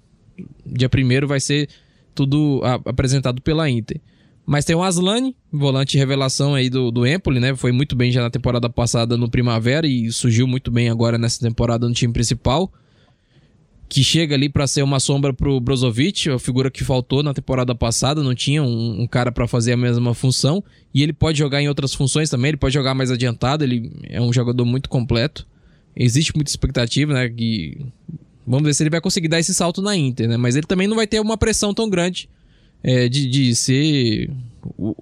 dia 0.66 0.90
primeiro 0.90 1.28
vai 1.28 1.40
ser 1.40 1.70
tudo 2.14 2.62
apresentado 2.86 3.42
pela 3.42 3.70
Inter. 3.70 4.00
Mas 4.46 4.64
tem 4.64 4.76
o 4.76 4.84
Aslani, 4.84 5.36
volante 5.52 5.98
revelação 5.98 6.54
aí 6.54 6.70
do, 6.70 6.92
do 6.92 7.06
Empoli, 7.06 7.40
né? 7.40 7.56
Foi 7.56 7.72
muito 7.72 7.96
bem 7.96 8.12
já 8.12 8.22
na 8.22 8.30
temporada 8.30 8.70
passada 8.70 9.18
no 9.18 9.30
Primavera 9.30 9.88
e 9.88 10.12
surgiu 10.12 10.48
muito 10.48 10.70
bem 10.70 10.88
agora 10.88 11.18
nessa 11.18 11.40
temporada 11.40 11.88
no 11.88 11.94
time 11.94 12.14
principal. 12.14 12.72
Que 13.90 14.04
chega 14.04 14.36
ali 14.36 14.48
para 14.48 14.68
ser 14.68 14.84
uma 14.84 15.00
sombra 15.00 15.34
pro 15.34 15.60
Brozovic, 15.60 16.30
a 16.30 16.40
figura 16.40 16.70
que 16.70 16.84
faltou 16.84 17.24
na 17.24 17.34
temporada 17.34 17.74
passada, 17.74 18.24
não 18.24 18.36
tinha 18.36 18.62
um, 18.62 19.02
um 19.02 19.08
cara 19.08 19.32
para 19.32 19.48
fazer 19.48 19.74
a 19.74 19.78
mesma 19.78 20.14
função. 20.14 20.64
E 20.94 21.02
ele 21.02 21.14
pode 21.14 21.40
jogar 21.40 21.62
em 21.62 21.68
outras 21.68 21.94
funções 21.94 22.30
também, 22.30 22.50
ele 22.50 22.58
pode 22.58 22.74
jogar 22.74 22.94
mais 22.94 23.10
adiantado, 23.10 23.64
ele 23.64 23.92
é 24.10 24.22
um 24.22 24.32
jogador 24.32 24.66
muito 24.66 24.90
completo. 24.90 25.48
Existe 25.96 26.34
muita 26.36 26.52
expectativa, 26.52 27.14
né? 27.14 27.30
Que 27.30 27.80
Vamos 28.46 28.66
ver 28.66 28.74
se 28.74 28.84
ele 28.84 28.90
vai 28.90 29.02
conseguir 29.02 29.28
dar 29.28 29.40
esse 29.40 29.54
salto 29.54 29.82
na 29.82 29.96
Inter, 29.96 30.28
né? 30.28 30.38
Mas 30.38 30.56
ele 30.56 30.68
também 30.68 30.88
não 30.88 30.96
vai 30.96 31.08
ter 31.08 31.20
uma 31.20 31.38
pressão 31.38 31.74
tão 31.74 31.90
grande 31.90 32.30
é, 32.84 33.10
de, 33.10 33.28
de 33.28 33.56
ser 33.56 34.30
o, 34.78 34.96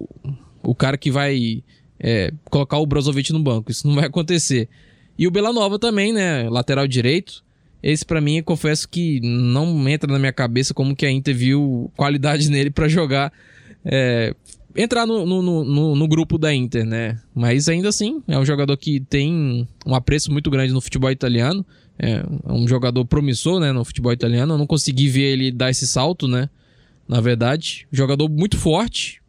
o 0.62 0.74
cara 0.74 0.96
que 0.96 1.10
vai 1.10 1.62
é, 2.00 2.32
colocar 2.50 2.78
o 2.78 2.86
Brozovic 2.86 3.32
no 3.32 3.42
banco. 3.42 3.70
Isso 3.70 3.86
não 3.86 3.94
vai 3.94 4.06
acontecer. 4.06 4.68
E 5.18 5.26
o 5.26 5.30
Belanova 5.30 5.78
também, 5.78 6.12
né? 6.12 6.48
Lateral 6.48 6.86
direito. 6.86 7.44
Esse 7.82 8.04
para 8.04 8.20
mim, 8.20 8.42
confesso 8.42 8.88
que 8.88 9.20
não 9.20 9.86
entra 9.88 10.10
na 10.10 10.18
minha 10.18 10.32
cabeça 10.32 10.72
como 10.72 10.96
que 10.96 11.04
a 11.04 11.10
Inter 11.10 11.36
viu 11.36 11.92
qualidade 11.96 12.48
nele 12.50 12.70
para 12.70 12.88
jogar. 12.88 13.32
É, 13.84 14.34
entrar 14.74 15.06
no, 15.06 15.24
no, 15.26 15.42
no, 15.42 15.94
no, 15.94 16.08
grupo 16.08 16.38
da 16.38 16.52
Inter, 16.52 16.84
né? 16.84 17.20
Mas 17.34 17.68
ainda 17.68 17.90
assim, 17.90 18.22
é 18.26 18.38
um 18.38 18.44
jogador 18.44 18.76
que 18.76 19.00
tem 19.00 19.68
um 19.86 19.94
apreço 19.94 20.32
muito 20.32 20.50
grande 20.50 20.72
no 20.72 20.80
futebol 20.80 21.10
italiano. 21.10 21.64
É 21.98 22.24
um 22.44 22.66
jogador 22.66 23.04
promissor, 23.04 23.60
né, 23.60 23.72
no 23.72 23.84
futebol 23.84 24.12
italiano. 24.12 24.54
Eu 24.54 24.58
não 24.58 24.66
consegui 24.66 25.08
ver 25.08 25.32
ele 25.32 25.52
dar 25.52 25.70
esse 25.70 25.86
salto, 25.86 26.26
né? 26.26 26.50
Na 27.06 27.20
verdade, 27.20 27.86
jogador 27.92 28.28
muito 28.28 28.56
forte, 28.56 29.22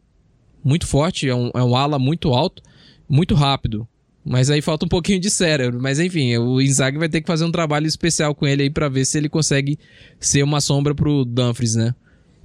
muito 0.64 0.86
forte, 0.86 1.28
é 1.28 1.34
um, 1.34 1.50
é 1.54 1.62
um 1.62 1.76
ala 1.76 1.98
muito 1.98 2.32
alto, 2.32 2.62
muito 3.08 3.34
rápido. 3.34 3.86
Mas 4.24 4.50
aí 4.50 4.60
falta 4.60 4.84
um 4.84 4.88
pouquinho 4.88 5.20
de 5.20 5.30
cérebro. 5.30 5.80
Mas 5.80 6.00
enfim, 6.00 6.36
o 6.36 6.60
Inzaghi 6.60 6.98
vai 6.98 7.08
ter 7.08 7.20
que 7.20 7.28
fazer 7.28 7.44
um 7.44 7.52
trabalho 7.52 7.86
especial 7.86 8.34
com 8.34 8.44
ele 8.46 8.64
aí 8.64 8.70
para 8.70 8.88
ver 8.88 9.04
se 9.04 9.16
ele 9.16 9.28
consegue 9.28 9.78
ser 10.18 10.42
uma 10.42 10.60
sombra 10.60 10.92
pro 10.94 11.24
Dumfries, 11.24 11.76
né? 11.76 11.94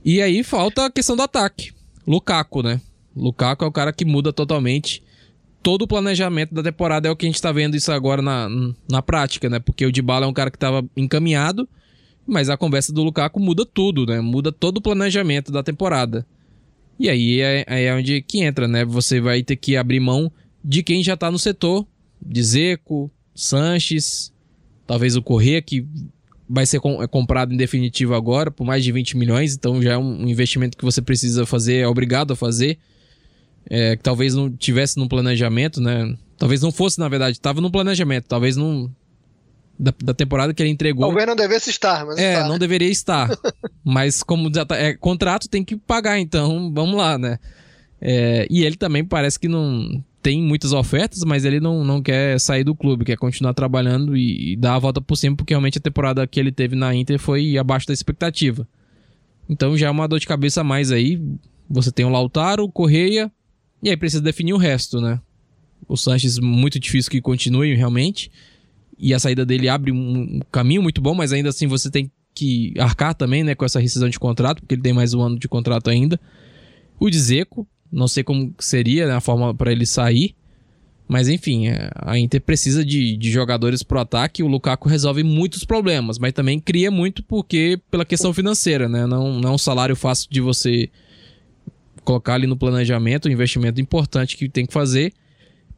E 0.06 0.22
aí 0.22 0.44
falta 0.44 0.86
a 0.86 0.92
questão 0.92 1.16
do 1.16 1.24
ataque. 1.24 1.72
Lukaku, 2.06 2.62
né? 2.62 2.80
Lukaku 3.16 3.66
é 3.66 3.68
o 3.68 3.72
cara 3.72 3.92
que 3.92 4.06
muda 4.06 4.32
totalmente 4.32 5.02
todo 5.62 5.84
o 5.84 5.88
planejamento 5.88 6.54
da 6.54 6.64
temporada 6.64 7.08
é 7.08 7.12
o 7.12 7.16
que 7.16 7.26
a 7.26 7.30
gente 7.30 7.36
está 7.36 7.52
vendo 7.52 7.76
isso 7.76 7.92
agora 7.92 8.22
na, 8.22 8.50
na 8.90 9.02
prática, 9.02 9.50
né? 9.50 9.60
Porque 9.60 9.86
o 9.86 9.92
Dybala 9.92 10.26
é 10.26 10.30
um 10.30 10.34
cara 10.34 10.50
que 10.50 10.58
estava 10.58 10.84
encaminhado, 10.96 11.68
mas 12.26 12.50
a 12.50 12.58
conversa 12.58 12.92
do 12.94 13.04
Lukaku 13.04 13.40
muda 13.40 13.66
tudo, 13.66 14.06
né? 14.06 14.20
Muda 14.22 14.52
todo 14.52 14.78
o 14.78 14.82
planejamento 14.82 15.52
da 15.52 15.64
temporada. 15.64 16.26
E 17.00 17.10
aí 17.10 17.42
é, 17.42 17.66
é 17.68 17.94
onde 17.94 18.22
que 18.22 18.42
entra, 18.42 18.68
né? 18.68 18.86
Você 18.86 19.20
vai 19.20 19.44
ter 19.44 19.56
que 19.56 19.76
abrir 19.76 20.00
mão 20.00 20.32
de 20.64 20.84
quem 20.84 21.04
já 21.04 21.14
está 21.14 21.32
no 21.32 21.40
setor, 21.40 21.86
de 22.22 22.44
Zeco, 22.44 23.12
Sanches, 23.34 24.32
talvez 24.86 25.16
o 25.16 25.22
Corrêa, 25.22 25.62
que 25.62 25.86
vai 26.48 26.66
ser 26.66 26.78
é 26.78 27.08
comprado 27.08 27.54
em 27.54 27.58
definitivo 27.58 28.14
agora 28.14 28.52
por 28.52 28.66
mais 28.66 28.84
de 28.84 28.92
20 28.92 29.16
milhões, 29.16 29.56
então 29.56 29.82
já 29.82 29.94
é 29.94 29.98
um 29.98 30.28
investimento 30.28 30.78
que 30.78 30.84
você 30.84 31.02
precisa 31.02 31.46
fazer, 31.46 31.78
é 31.78 31.88
obrigado 31.88 32.34
a 32.34 32.36
fazer 32.36 32.78
é, 33.70 33.96
que 33.96 34.04
talvez 34.04 34.36
não 34.36 34.50
tivesse 34.50 34.98
no 34.98 35.08
planejamento, 35.08 35.82
né? 35.82 36.16
Talvez 36.38 36.62
não 36.62 36.72
fosse, 36.72 37.00
na 37.00 37.08
verdade, 37.08 37.38
estava 37.38 37.62
no 37.62 37.72
planejamento, 37.72 38.26
talvez 38.28 38.56
não. 38.56 38.90
Da, 39.80 39.92
da, 40.04 40.14
temporada 40.14 40.54
que 40.54 40.62
ele 40.62 40.70
entregou. 40.70 41.06
Talvez 41.06 41.26
não 41.26 41.36
devesse 41.36 41.72
estar, 41.72 42.06
mas. 42.06 42.18
É, 42.18 42.34
está. 42.34 42.48
não 42.48 42.60
deveria 42.60 42.90
estar. 42.90 43.30
mas 43.84 44.22
como 44.22 44.54
já 44.54 44.64
tá, 44.64 44.76
é 44.76 44.94
contrato, 44.94 45.50
tem 45.50 45.64
que 45.64 45.76
pagar, 45.76 46.20
então 46.20 46.72
vamos 46.72 46.96
lá, 46.96 47.18
né? 47.18 47.40
É, 48.00 48.48
e 48.50 48.64
ele 48.64 48.76
também 48.76 49.04
parece 49.04 49.40
que 49.40 49.48
não 49.48 50.04
tem 50.22 50.42
muitas 50.42 50.72
ofertas, 50.72 51.24
mas 51.24 51.46
ele 51.46 51.60
não, 51.60 51.84
não 51.84 52.02
quer 52.02 52.40
sair 52.40 52.64
do 52.64 52.76
clube, 52.76 53.06
quer 53.06 53.18
continuar 53.18 53.54
trabalhando 53.54 54.16
e, 54.16 54.54
e 54.54 54.56
dar 54.56 54.76
a 54.76 54.80
volta 54.80 55.02
por 55.02 55.16
cima, 55.16 55.36
porque 55.36 55.54
realmente 55.54 55.80
a 55.80 55.82
temporada 55.82 56.26
que 56.28 56.40
ele 56.40 56.52
teve 56.52 56.76
na 56.76 56.94
Inter 56.94 57.18
foi 57.18 57.58
abaixo 57.58 57.88
da 57.88 57.94
expectativa. 57.94 58.68
Então 59.50 59.76
já 59.76 59.88
é 59.88 59.90
uma 59.90 60.08
dor 60.08 60.20
de 60.20 60.28
cabeça 60.28 60.62
a 60.62 60.64
mais 60.64 60.92
aí. 60.92 61.22
Você 61.70 61.92
tem 61.92 62.06
o 62.06 62.10
Lautaro, 62.10 62.64
o 62.64 62.72
Correia, 62.72 63.32
e 63.82 63.90
aí 63.90 63.98
precisa 63.98 64.22
definir 64.22 64.54
o 64.54 64.58
resto, 64.58 65.02
né? 65.02 65.20
O 65.88 65.98
Sanches, 65.98 66.38
muito 66.40 66.80
difícil 66.80 67.12
que 67.12 67.22
continue 67.22 67.76
realmente. 67.76 68.32
E 68.98 69.14
a 69.14 69.20
saída 69.20 69.46
dele 69.46 69.68
abre 69.68 69.92
um 69.92 70.40
caminho 70.52 70.84
muito 70.84 71.02
bom, 71.02 71.16
mas 71.16 71.34
ainda 71.34 71.50
assim 71.50 71.66
você 71.66 71.90
tem 71.90 72.12
que 72.34 72.74
arcar 72.78 73.16
também, 73.16 73.44
né, 73.44 73.56
com 73.56 73.66
essa 73.66 73.80
rescisão 73.80 74.08
de 74.08 74.20
contrato, 74.20 74.62
porque 74.62 74.76
ele 74.76 74.82
tem 74.82 74.94
mais 74.94 75.14
um 75.14 75.22
ano 75.22 75.40
de 75.40 75.48
contrato 75.48 75.90
ainda. 75.90 76.20
O 77.00 77.10
Dzeko, 77.10 77.68
não 77.92 78.08
sei 78.08 78.24
como 78.24 78.54
seria 78.60 79.08
né, 79.08 79.16
a 79.16 79.20
forma 79.20 79.54
para 79.54 79.72
ele 79.72 79.86
sair. 79.86 80.36
Mas 81.08 81.28
enfim, 81.28 81.68
é, 81.68 81.90
a 81.96 82.18
Inter 82.18 82.40
precisa 82.40 82.86
de, 82.86 83.18
de 83.18 83.32
jogadores 83.32 83.84
pro 83.84 84.00
ataque. 84.00 84.44
O 84.44 84.48
Lukaku 84.48 84.88
resolve 84.88 85.24
muitos 85.24 85.66
problemas, 85.66 86.18
mas 86.18 86.32
também 86.32 86.58
cria 86.58 86.90
muito 86.90 87.22
porque 87.24 87.82
pela 87.90 88.06
questão 88.06 88.34
financeira, 88.34 88.88
né? 88.88 89.06
Não, 89.06 89.42
não 89.42 89.50
é 89.50 89.54
um 89.54 89.58
salário 89.58 89.96
fácil 89.96 90.30
de 90.32 90.40
você 90.40 90.90
colocar 92.04 92.36
ali 92.36 92.48
no 92.48 92.58
planejamento, 92.58 93.28
um 93.28 93.32
investimento 93.32 93.80
importante 93.80 94.38
que 94.38 94.50
tem 94.50 94.66
que 94.66 94.74
fazer. 94.74 95.14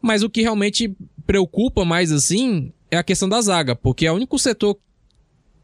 Mas 0.01 0.23
o 0.23 0.29
que 0.29 0.41
realmente 0.41 0.93
preocupa 1.25 1.85
mais 1.85 2.11
assim 2.11 2.71
é 2.91 2.97
a 2.97 3.03
questão 3.03 3.27
da 3.27 3.41
zaga, 3.41 3.75
porque 3.75 4.05
é 4.05 4.11
o 4.11 4.15
único 4.15 4.37
setor. 4.37 4.77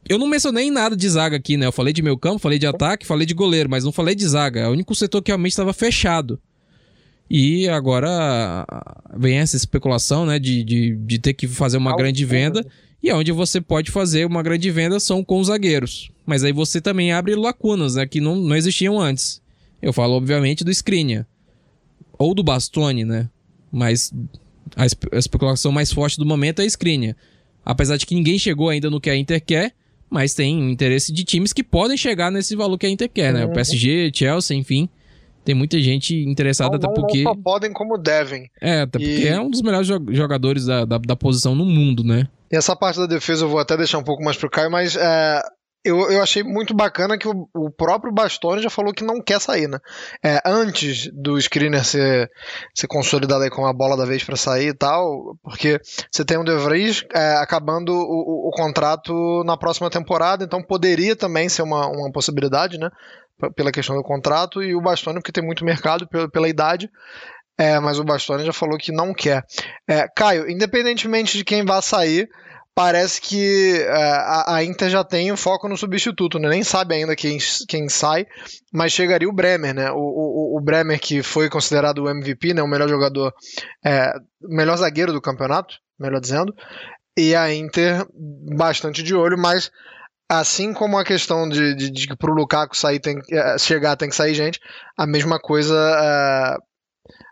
Eu 0.07 0.17
não 0.17 0.27
mencionei 0.27 0.71
nada 0.71 0.95
de 0.95 1.09
zaga 1.09 1.37
aqui, 1.37 1.57
né? 1.57 1.65
Eu 1.65 1.71
falei 1.71 1.93
de 1.93 2.01
meio 2.01 2.17
campo, 2.17 2.39
falei 2.39 2.57
de 2.57 2.65
ataque, 2.65 3.05
falei 3.05 3.25
de 3.25 3.33
goleiro, 3.33 3.69
mas 3.69 3.83
não 3.83 3.91
falei 3.91 4.15
de 4.15 4.27
zaga. 4.27 4.61
É 4.61 4.67
o 4.67 4.71
único 4.71 4.95
setor 4.95 5.21
que 5.21 5.29
realmente 5.29 5.51
estava 5.51 5.73
fechado. 5.73 6.39
E 7.29 7.67
agora 7.69 8.65
vem 9.15 9.37
essa 9.37 9.55
especulação, 9.55 10.25
né, 10.25 10.39
de, 10.39 10.63
de, 10.63 10.95
de 10.95 11.19
ter 11.19 11.33
que 11.33 11.47
fazer 11.47 11.77
uma 11.77 11.95
grande 11.95 12.25
venda. 12.25 12.65
E 13.03 13.11
onde 13.13 13.31
você 13.31 13.61
pode 13.61 13.91
fazer 13.91 14.25
uma 14.25 14.41
grande 14.41 14.71
venda 14.71 14.99
são 14.99 15.23
com 15.23 15.39
os 15.39 15.47
zagueiros. 15.47 16.11
Mas 16.25 16.43
aí 16.43 16.51
você 16.51 16.81
também 16.81 17.11
abre 17.11 17.35
lacunas, 17.35 17.95
né? 17.95 18.05
Que 18.05 18.19
não, 18.19 18.35
não 18.35 18.55
existiam 18.55 18.99
antes. 18.99 19.41
Eu 19.81 19.93
falo, 19.93 20.13
obviamente, 20.13 20.63
do 20.63 20.71
Skriniar. 20.71 21.25
Ou 22.17 22.33
do 22.33 22.43
Bastoni, 22.43 23.05
né? 23.05 23.29
Mas 23.71 24.11
a, 24.75 24.85
espe 24.85 25.07
a, 25.11 25.17
especulação 25.17 25.71
mais 25.71 25.91
forte 25.91 26.17
do 26.17 26.25
momento 26.25 26.61
é 26.61 26.63
a 26.63 26.67
Skriniar. 26.67 27.15
Apesar 27.65 27.97
de 27.97 28.05
que 28.05 28.15
ninguém 28.15 28.37
chegou 28.37 28.69
ainda 28.69 28.89
no 28.89 28.99
que 28.99 29.09
a 29.09 29.15
Inter 29.15 29.43
quer, 29.43 29.73
mas 30.09 30.33
tem 30.33 30.71
interesse 30.71 31.13
de 31.13 31.23
times 31.23 31.53
que 31.53 31.63
podem 31.63 31.95
chegar 31.95 32.31
nesse 32.31 32.55
valor 32.55 32.77
que 32.77 32.85
a 32.85 32.89
Inter 32.89 33.09
quer, 33.09 33.33
né? 33.33 33.45
O 33.45 33.53
PSG, 33.53 34.11
Chelsea, 34.13 34.57
enfim. 34.57 34.89
Tem 35.45 35.55
muita 35.55 35.79
gente 35.79 36.15
interessada, 36.15 36.77
não, 36.77 36.77
até 36.77 36.87
porque. 36.89 37.23
Não 37.23 37.33
só 37.33 37.41
podem 37.41 37.71
como 37.71 37.97
devem. 37.97 38.49
É, 38.61 38.81
até 38.81 38.99
porque 38.99 39.27
é 39.27 39.39
um 39.39 39.49
dos 39.49 39.61
melhores 39.61 39.87
jogadores 39.87 40.65
da, 40.65 40.85
da, 40.85 40.97
da, 40.97 41.15
posição 41.15 41.55
no 41.55 41.65
mundo, 41.65 42.03
né? 42.03 42.27
E 42.51 42.55
essa 42.55 42.75
parte 42.75 42.99
da 42.99 43.05
defesa 43.05 43.45
eu 43.45 43.49
vou 43.49 43.59
até 43.59 43.77
deixar 43.77 43.97
um 43.97 44.03
pouco 44.03 44.23
mais 44.23 44.35
pro 44.35 44.49
Caio, 44.49 44.69
mas 44.69 44.95
é, 44.95 45.41
eu, 45.83 46.11
eu 46.11 46.21
achei 46.21 46.43
muito 46.43 46.73
bacana 46.73 47.17
que 47.17 47.27
o, 47.27 47.47
o, 47.53 47.71
próprio 47.71 48.11
Bastoni 48.11 48.61
já 48.61 48.69
falou 48.69 48.93
que 48.93 49.03
não 49.03 49.21
quer 49.21 49.39
sair, 49.39 49.67
né? 49.67 49.79
É, 50.23 50.41
antes 50.45 51.09
do 51.13 51.37
Skriniar 51.37 51.85
ser, 51.85 52.29
ser 52.75 52.87
consolidado 52.87 53.43
aí 53.43 53.49
com 53.49 53.65
a 53.65 53.71
bola 53.71 53.95
da 53.95 54.05
vez 54.05 54.23
para 54.23 54.35
sair 54.35 54.69
e 54.69 54.73
tal, 54.73 55.37
porque 55.41 55.79
você 56.11 56.25
tem 56.25 56.37
o 56.37 56.43
De 56.43 56.55
Vries 56.57 57.05
é, 57.13 57.35
acabando 57.35 57.93
o, 57.93 58.49
o, 58.49 58.51
contrato 58.51 59.43
na 59.45 59.55
próxima 59.55 59.89
temporada, 59.89 60.43
então 60.43 60.61
poderia 60.61 61.15
também 61.15 61.47
ser 61.47 61.61
uma, 61.61 61.87
uma 61.87 62.11
possibilidade, 62.11 62.77
né? 62.77 62.89
Pela 63.55 63.71
questão 63.71 63.95
do 63.95 64.03
contrato, 64.03 64.61
e 64.61 64.75
o 64.75 64.81
Bastoni, 64.81 65.19
porque 65.19 65.31
tem 65.31 65.45
muito 65.45 65.63
mercado 65.63 66.05
pela, 66.09 66.29
pela 66.29 66.49
idade. 66.49 66.89
É, 67.57 67.79
mas 67.79 67.99
o 67.99 68.03
Bastoni 68.03 68.45
já 68.45 68.53
falou 68.53 68.77
que 68.77 68.91
não 68.91 69.13
quer. 69.13 69.45
É, 69.87 70.07
Caio, 70.13 70.49
independentemente 70.49 71.37
de 71.37 71.45
quem 71.45 71.63
vá 71.63 71.81
sair, 71.81 72.29
parece 72.79 73.19
que 73.19 73.85
uh, 73.89 73.91
a, 73.91 74.55
a, 74.55 74.63
Inter 74.63 74.89
já 74.89 75.03
tem 75.03 75.33
o 75.33 75.35
foco 75.35 75.67
no 75.67 75.75
substituto, 75.75 76.39
né? 76.39 76.47
Nem 76.47 76.63
sabe 76.63 76.95
ainda 76.95 77.13
quem, 77.13 77.37
quem 77.67 77.89
sai, 77.89 78.25
mas 78.71 78.93
chegaria 78.93 79.27
o 79.27 79.33
Bremer, 79.33 79.73
né? 79.75 79.91
O, 79.91 79.97
o, 79.97 80.57
o 80.57 80.61
Bremer 80.61 80.97
que 80.97 81.21
foi 81.21 81.49
considerado 81.49 82.05
o 82.05 82.09
MVP, 82.09 82.53
né? 82.53 82.63
O 82.63 82.67
melhor 82.69 82.87
jogador, 82.87 83.33
é, 83.83 84.13
melhor 84.41 84.77
zagueiro 84.77 85.11
do 85.11 85.19
campeonato, 85.19 85.75
melhor 85.99 86.21
dizendo. 86.21 86.55
E 87.17 87.35
a 87.35 87.53
Inter 87.53 88.07
bastante 88.55 89.03
de 89.03 89.13
olho, 89.13 89.37
mas 89.37 89.69
assim 90.29 90.71
como 90.71 90.97
a 90.97 91.03
questão 91.03 91.49
de, 91.49 91.75
de, 91.75 91.91
de 91.91 92.07
que 92.07 92.15
pro 92.15 92.33
Lukaku 92.33 92.77
sair 92.77 93.01
tem, 93.01 93.19
é, 93.29 93.57
chegar 93.57 93.97
tem 93.97 94.07
que 94.07 94.15
sair 94.15 94.33
gente, 94.33 94.57
a 94.97 95.05
mesma 95.05 95.37
coisa 95.37 95.75
é, 95.75 96.57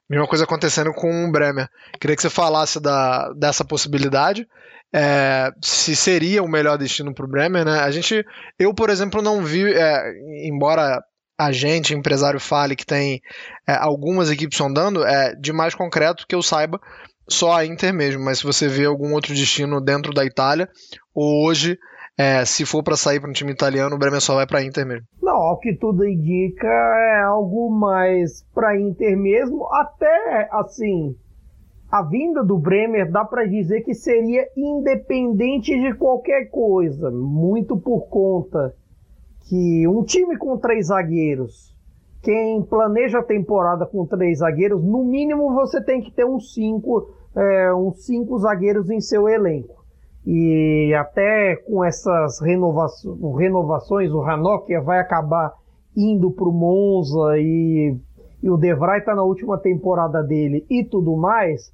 mesma 0.10 0.28
coisa 0.28 0.44
acontecendo 0.44 0.92
com 0.92 1.24
o 1.24 1.32
Bremer. 1.32 1.70
Queria 2.02 2.18
que 2.18 2.22
você 2.22 2.30
falasse 2.30 2.82
da, 2.82 3.32
dessa 3.32 3.64
possibilidade 3.64 4.46
é, 4.94 5.52
se 5.62 5.96
seria 5.96 6.42
o 6.42 6.48
melhor 6.48 6.78
destino 6.78 7.14
para 7.14 7.26
o 7.26 7.30
Bremer, 7.30 7.66
né? 7.66 7.80
A 7.80 7.92
gente, 7.92 8.26
eu 8.58 8.74
por 8.74 8.90
exemplo, 8.90 9.22
não 9.22 9.44
vi, 9.44 9.74
é, 9.74 10.14
embora 10.48 11.02
a 11.38 11.52
gente, 11.52 11.94
empresário, 11.94 12.40
fale 12.40 12.76
que 12.76 12.86
tem 12.86 13.22
é, 13.68 13.74
algumas 13.74 14.32
equipes 14.32 14.58
sondando, 14.58 15.06
é, 15.06 15.36
de 15.36 15.54
mais 15.54 15.76
concreto 15.76 16.26
que 16.28 16.34
eu 16.34 16.42
saiba, 16.42 16.80
só 17.30 17.56
a 17.56 17.66
Inter 17.66 17.94
mesmo. 17.94 18.24
Mas 18.24 18.40
se 18.40 18.46
você 18.46 18.68
vê 18.68 18.86
algum 18.86 19.14
outro 19.14 19.34
destino 19.34 19.80
dentro 19.80 20.14
da 20.14 20.26
Itália, 20.26 20.68
hoje, 21.14 21.78
é, 22.18 22.44
se 22.44 22.66
for 22.66 22.82
para 22.82 22.98
sair 22.98 23.20
para 23.20 23.30
um 23.30 23.34
time 23.34 23.52
italiano, 23.52 23.96
o 23.96 24.00
Bremer 24.00 24.22
só 24.22 24.34
vai 24.34 24.48
para 24.48 24.64
Inter 24.64 24.86
mesmo. 24.86 25.06
Não, 25.22 25.36
ao 25.36 25.60
que 25.60 25.76
tudo 25.76 26.08
indica, 26.08 26.68
é 26.68 27.22
algo 27.24 27.70
mais 27.70 28.44
para 28.56 28.80
Inter 28.80 29.16
mesmo, 29.16 29.68
até 29.72 30.50
assim 30.52 31.16
a 31.90 32.02
vinda 32.02 32.44
do 32.44 32.58
Bremer 32.58 33.10
dá 33.10 33.24
para 33.24 33.46
dizer 33.46 33.82
que 33.82 33.94
seria 33.94 34.46
independente 34.56 35.72
de 35.72 35.94
qualquer 35.96 36.50
coisa, 36.50 37.10
muito 37.10 37.78
por 37.78 38.08
conta 38.08 38.74
que 39.48 39.88
um 39.88 40.04
time 40.04 40.38
com 40.38 40.58
três 40.58 40.88
zagueiros, 40.88 41.74
quem 42.22 42.62
planeja 42.62 43.20
a 43.20 43.24
temporada 43.24 43.86
com 43.86 44.06
três 44.06 44.40
zagueiros, 44.40 44.84
no 44.84 45.06
mínimo 45.06 45.54
você 45.54 45.82
tem 45.82 46.02
que 46.02 46.12
ter 46.12 46.26
uns 46.26 46.54
cinco, 46.54 47.10
é, 47.34 47.74
uns 47.74 48.06
cinco 48.06 48.38
zagueiros 48.38 48.90
em 48.90 49.00
seu 49.00 49.30
elenco. 49.30 49.78
E 50.26 50.94
até 50.94 51.56
com 51.56 51.82
essas 51.86 52.42
renovações, 52.42 53.18
renovações 53.38 54.12
o 54.12 54.20
Hannock 54.20 54.78
vai 54.80 55.00
acabar 55.00 55.54
indo 55.96 56.32
para 56.32 56.50
o 56.50 56.52
Monza 56.52 57.38
e, 57.38 57.96
e 58.44 58.50
o 58.50 58.58
Devray 58.58 59.00
está 59.00 59.16
na 59.16 59.24
última 59.24 59.58
temporada 59.58 60.22
dele 60.22 60.66
e 60.70 60.84
tudo 60.84 61.16
mais, 61.16 61.72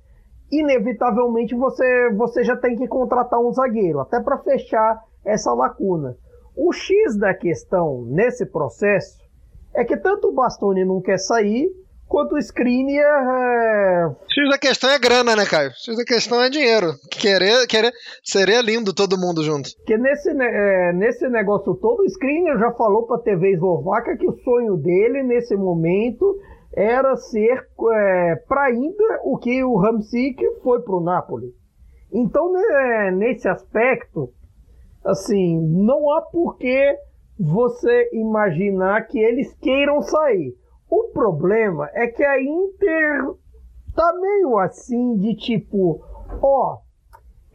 inevitavelmente 0.60 1.56
você, 1.56 2.10
você 2.16 2.44
já 2.44 2.56
tem 2.56 2.76
que 2.76 2.88
contratar 2.88 3.40
um 3.40 3.52
zagueiro, 3.52 4.00
até 4.00 4.20
para 4.20 4.38
fechar 4.40 5.00
essa 5.26 5.54
lacuna. 5.54 6.16
O 6.56 6.72
X 6.72 7.18
da 7.18 7.34
questão 7.34 8.06
nesse 8.06 8.46
processo 8.46 9.18
é 9.74 9.84
que 9.84 9.98
tanto 9.98 10.28
o 10.28 10.34
Bastoni 10.34 10.86
não 10.86 11.02
quer 11.02 11.18
sair, 11.18 11.68
quanto 12.08 12.36
o 12.36 12.38
Skriniar. 12.38 13.28
É... 13.28 14.16
X 14.30 14.50
da 14.50 14.58
questão 14.60 14.90
é 14.92 15.00
grana, 15.00 15.36
né, 15.36 15.46
Caio? 15.46 15.72
X 15.72 15.98
da 15.98 16.06
questão 16.06 16.42
é 16.42 16.50
dinheiro. 16.50 16.94
Querer, 17.10 17.66
querer, 17.66 17.92
seria 18.24 18.62
lindo 18.62 18.94
todo 18.94 19.18
mundo 19.18 19.44
junto. 19.44 19.76
Porque 19.78 19.98
nesse, 19.98 20.30
é, 20.30 20.94
nesse 20.94 21.28
negócio 21.28 21.74
todo, 21.76 22.02
o 22.02 22.06
Skriniar 22.06 22.60
já 22.60 22.72
falou 22.74 23.08
para 23.08 23.18
a 23.18 23.24
TV 23.24 23.54
eslovaca 23.54 24.16
que 24.16 24.28
o 24.28 24.38
sonho 24.44 24.78
dele 24.78 25.24
nesse 25.24 25.56
momento 25.56 26.40
era 26.76 27.16
ser 27.16 27.68
é, 27.94 28.44
ainda 28.50 29.22
o 29.24 29.38
que 29.38 29.64
o 29.64 29.78
Ramsik 29.78 30.44
foi 30.62 30.82
para 30.82 30.96
o 30.96 31.04
Napoli. 31.04 31.54
Então, 32.12 32.52
né, 32.52 33.12
nesse 33.12 33.48
aspecto, 33.48 34.32
assim, 35.04 35.60
não 35.60 36.12
há 36.12 36.22
por 36.22 36.58
que 36.58 36.98
você 37.40 38.10
imaginar 38.14 39.08
que 39.08 39.20
eles 39.20 39.54
queiram 39.56 40.02
sair. 40.02 40.56
O 40.90 41.10
problema 41.12 41.90
é 41.94 42.08
que 42.08 42.24
a 42.24 42.42
Inter 42.42 43.34
tá 43.96 44.14
meio 44.20 44.58
assim 44.60 45.18
de 45.18 45.36
tipo, 45.36 46.02
ó, 46.42 46.78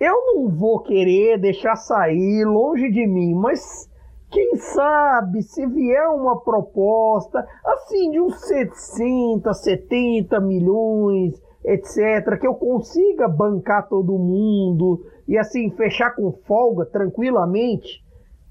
eu 0.01 0.15
não 0.27 0.49
vou 0.49 0.81
querer 0.83 1.39
deixar 1.39 1.77
sair 1.77 2.45
longe 2.45 2.91
de 2.91 3.07
mim, 3.07 3.35
mas 3.35 3.88
quem 4.31 4.57
sabe 4.57 5.43
se 5.43 5.67
vier 5.67 6.09
uma 6.11 6.41
proposta 6.41 7.47
assim 7.65 8.11
de 8.11 8.21
uns 8.21 8.39
60, 8.41 9.53
70 9.53 10.41
milhões, 10.41 11.41
etc, 11.65 12.39
que 12.39 12.47
eu 12.47 12.55
consiga 12.55 13.29
bancar 13.29 13.89
todo 13.89 14.19
mundo 14.19 15.05
e 15.27 15.37
assim 15.37 15.71
fechar 15.71 16.15
com 16.15 16.33
folga 16.47 16.87
tranquilamente, 16.87 18.03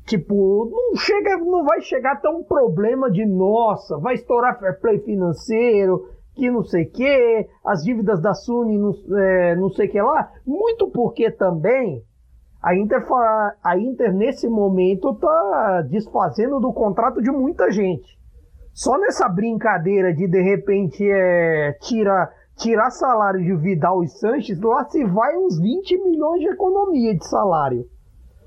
tipo, 0.05 0.69
não 0.71 0.95
chega, 0.95 1.37
não 1.37 1.63
vai 1.63 1.81
chegar 1.81 2.21
tão 2.21 2.43
problema 2.43 3.09
de 3.09 3.25
nossa, 3.25 3.97
vai 3.97 4.15
estourar 4.15 4.59
fair 4.59 4.79
play 4.79 4.99
financeiro, 4.99 6.09
que 6.35 6.51
não 6.51 6.63
sei 6.63 6.85
que, 6.85 7.47
as 7.65 7.83
dívidas 7.83 8.21
da 8.21 8.33
Suni 8.33 8.77
não, 8.77 8.93
é, 9.17 9.55
não 9.55 9.69
sei 9.69 9.87
que 9.87 9.99
lá, 9.99 10.31
muito 10.45 10.87
porque 10.89 11.31
também 11.31 12.03
a 12.67 12.75
Inter, 12.75 13.01
a 13.63 13.77
Inter 13.77 14.13
nesse 14.13 14.45
momento 14.45 15.11
está 15.11 15.83
desfazendo 15.83 16.59
do 16.59 16.73
contrato 16.73 17.21
de 17.21 17.31
muita 17.31 17.71
gente. 17.71 18.19
Só 18.73 18.97
nessa 18.97 19.29
brincadeira 19.29 20.13
de 20.13 20.27
de 20.27 20.41
repente 20.41 21.01
é, 21.09 21.77
tirar, 21.79 22.29
tirar 22.57 22.91
salário 22.91 23.39
de 23.41 23.55
Vidal 23.55 24.03
e 24.03 24.09
Sanches, 24.09 24.59
lá 24.59 24.83
se 24.83 25.01
vai 25.05 25.37
uns 25.37 25.57
20 25.57 25.97
milhões 26.03 26.41
de 26.41 26.49
economia 26.49 27.15
de 27.15 27.25
salário. 27.25 27.85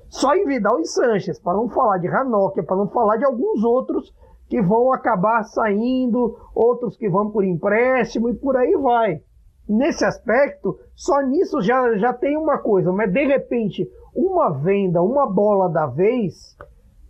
Só 0.07 0.35
em 0.35 0.45
Vidal 0.45 0.79
e 0.79 0.85
Sanches, 0.85 1.39
para 1.39 1.57
não 1.57 1.67
falar 1.67 1.97
de 1.97 2.07
Ranocchia, 2.07 2.61
para 2.61 2.77
não 2.77 2.89
falar 2.89 3.17
de 3.17 3.25
alguns 3.25 3.63
outros 3.63 4.13
que 4.47 4.61
vão 4.61 4.93
acabar 4.93 5.43
saindo, 5.45 6.37
outros 6.53 6.95
que 6.95 7.09
vão 7.09 7.31
por 7.31 7.43
empréstimo 7.43 8.29
e 8.29 8.35
por 8.35 8.55
aí 8.55 8.77
vai. 8.77 9.19
Nesse 9.67 10.05
aspecto, 10.05 10.77
só 10.93 11.21
nisso 11.21 11.59
já, 11.61 11.97
já 11.97 12.13
tem 12.13 12.37
uma 12.37 12.59
coisa, 12.59 12.91
mas 12.91 13.11
de 13.11 13.25
repente 13.25 13.89
uma 14.13 14.49
venda, 14.49 15.01
uma 15.01 15.29
bola 15.29 15.69
da 15.69 15.85
vez, 15.85 16.55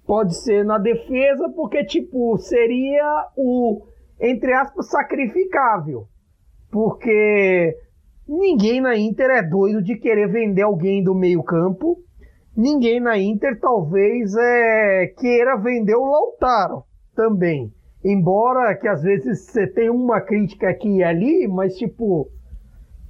pode 0.06 0.36
ser 0.36 0.64
na 0.66 0.78
defesa, 0.78 1.50
porque, 1.50 1.84
tipo, 1.84 2.38
seria 2.38 3.28
o, 3.36 3.82
entre 4.20 4.54
aspas, 4.54 4.90
sacrificável. 4.90 6.08
Porque 6.72 7.78
ninguém 8.28 8.82
na 8.82 8.98
Inter 8.98 9.30
é 9.30 9.44
doido 9.44 9.82
de 9.82 9.98
querer 9.98 10.28
vender 10.28 10.62
alguém 10.62 11.04
do 11.04 11.16
meio-campo. 11.16 11.98
Ninguém 12.56 13.00
na 13.00 13.18
Inter 13.18 13.60
talvez 13.60 14.36
é, 14.36 15.08
queira 15.18 15.58
vender 15.58 15.96
o 15.96 16.06
Lautaro 16.06 16.84
também. 17.16 17.72
Embora 18.04 18.76
que 18.76 18.88
às 18.88 19.04
vezes 19.04 19.46
você 19.46 19.68
tenha 19.68 19.94
uma 19.94 20.20
crítica 20.20 20.70
aqui 20.70 20.98
e 20.98 21.04
ali, 21.04 21.48
mas 21.48 21.76
tipo, 21.76 22.30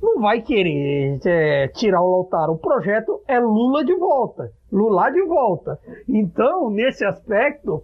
não 0.02 0.20
vai 0.22 0.42
querer 0.42 1.20
é, 1.26 1.68
tirar 1.70 2.02
o 2.02 2.12
Lautaro. 2.12 2.54
O 2.54 2.58
projeto 2.58 3.22
é 3.28 3.40
Lula 3.40 3.86
de 3.86 3.96
volta, 3.96 4.52
Lula 4.72 5.10
de 5.12 5.24
volta. 5.24 5.80
Então, 6.08 6.70
nesse 6.70 7.06
aspecto, 7.06 7.84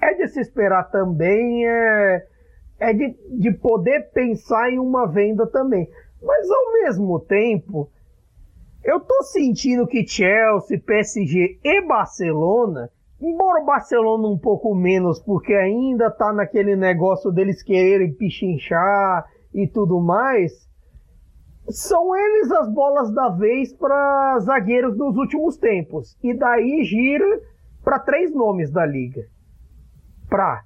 é 0.00 0.14
de 0.14 0.28
se 0.28 0.40
esperar 0.40 0.90
também, 0.90 1.66
é, 1.66 2.26
é 2.80 2.92
de, 2.92 3.16
de 3.38 3.52
poder 3.52 4.10
pensar 4.12 4.70
em 4.70 4.78
uma 4.78 5.06
venda 5.06 5.46
também. 5.46 5.88
Mas, 6.22 6.50
ao 6.50 6.72
mesmo 6.72 7.20
tempo, 7.20 7.90
Eu 8.84 9.00
tô 9.00 9.22
sentindo 9.22 9.86
que 9.86 10.06
Chelsea, 10.06 10.78
PSG 10.78 11.58
e 11.64 11.80
Barcelona, 11.86 12.90
embora 13.18 13.62
o 13.62 13.64
Barcelona 13.64 14.28
um 14.28 14.38
pouco 14.38 14.74
menos, 14.74 15.18
porque 15.20 15.54
ainda 15.54 16.10
tá 16.10 16.34
naquele 16.34 16.76
negócio 16.76 17.32
deles 17.32 17.62
quererem 17.62 18.12
pichinchar 18.12 19.24
e 19.54 19.68
tudo 19.68 20.00
mais, 20.00 20.68
são 21.68 22.14
eles 22.14 22.50
as 22.50 22.68
bolas 22.72 23.12
da 23.12 23.28
vez 23.30 23.72
para 23.72 24.38
zagueiros 24.40 24.96
nos 24.96 25.16
últimos 25.16 25.56
tempos. 25.56 26.18
E 26.22 26.36
daí 26.36 26.82
gira 26.84 27.40
para 27.82 27.98
três 28.00 28.34
nomes 28.34 28.70
da 28.70 28.84
liga. 28.84 29.22
Para 30.28 30.64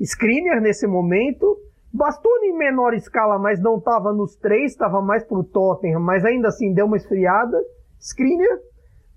Skriniar 0.00 0.60
nesse 0.60 0.86
momento, 0.86 1.58
Bastoni 1.92 2.48
em 2.48 2.56
menor 2.56 2.94
escala, 2.94 3.38
mas 3.38 3.60
não 3.60 3.78
estava 3.78 4.12
nos 4.12 4.36
três, 4.36 4.72
estava 4.72 5.02
mais 5.02 5.24
pro 5.24 5.42
Tottenham, 5.42 6.00
mas 6.00 6.24
ainda 6.24 6.48
assim 6.48 6.72
deu 6.72 6.86
uma 6.86 6.96
esfriada. 6.96 7.58
Skriniar, 7.98 8.58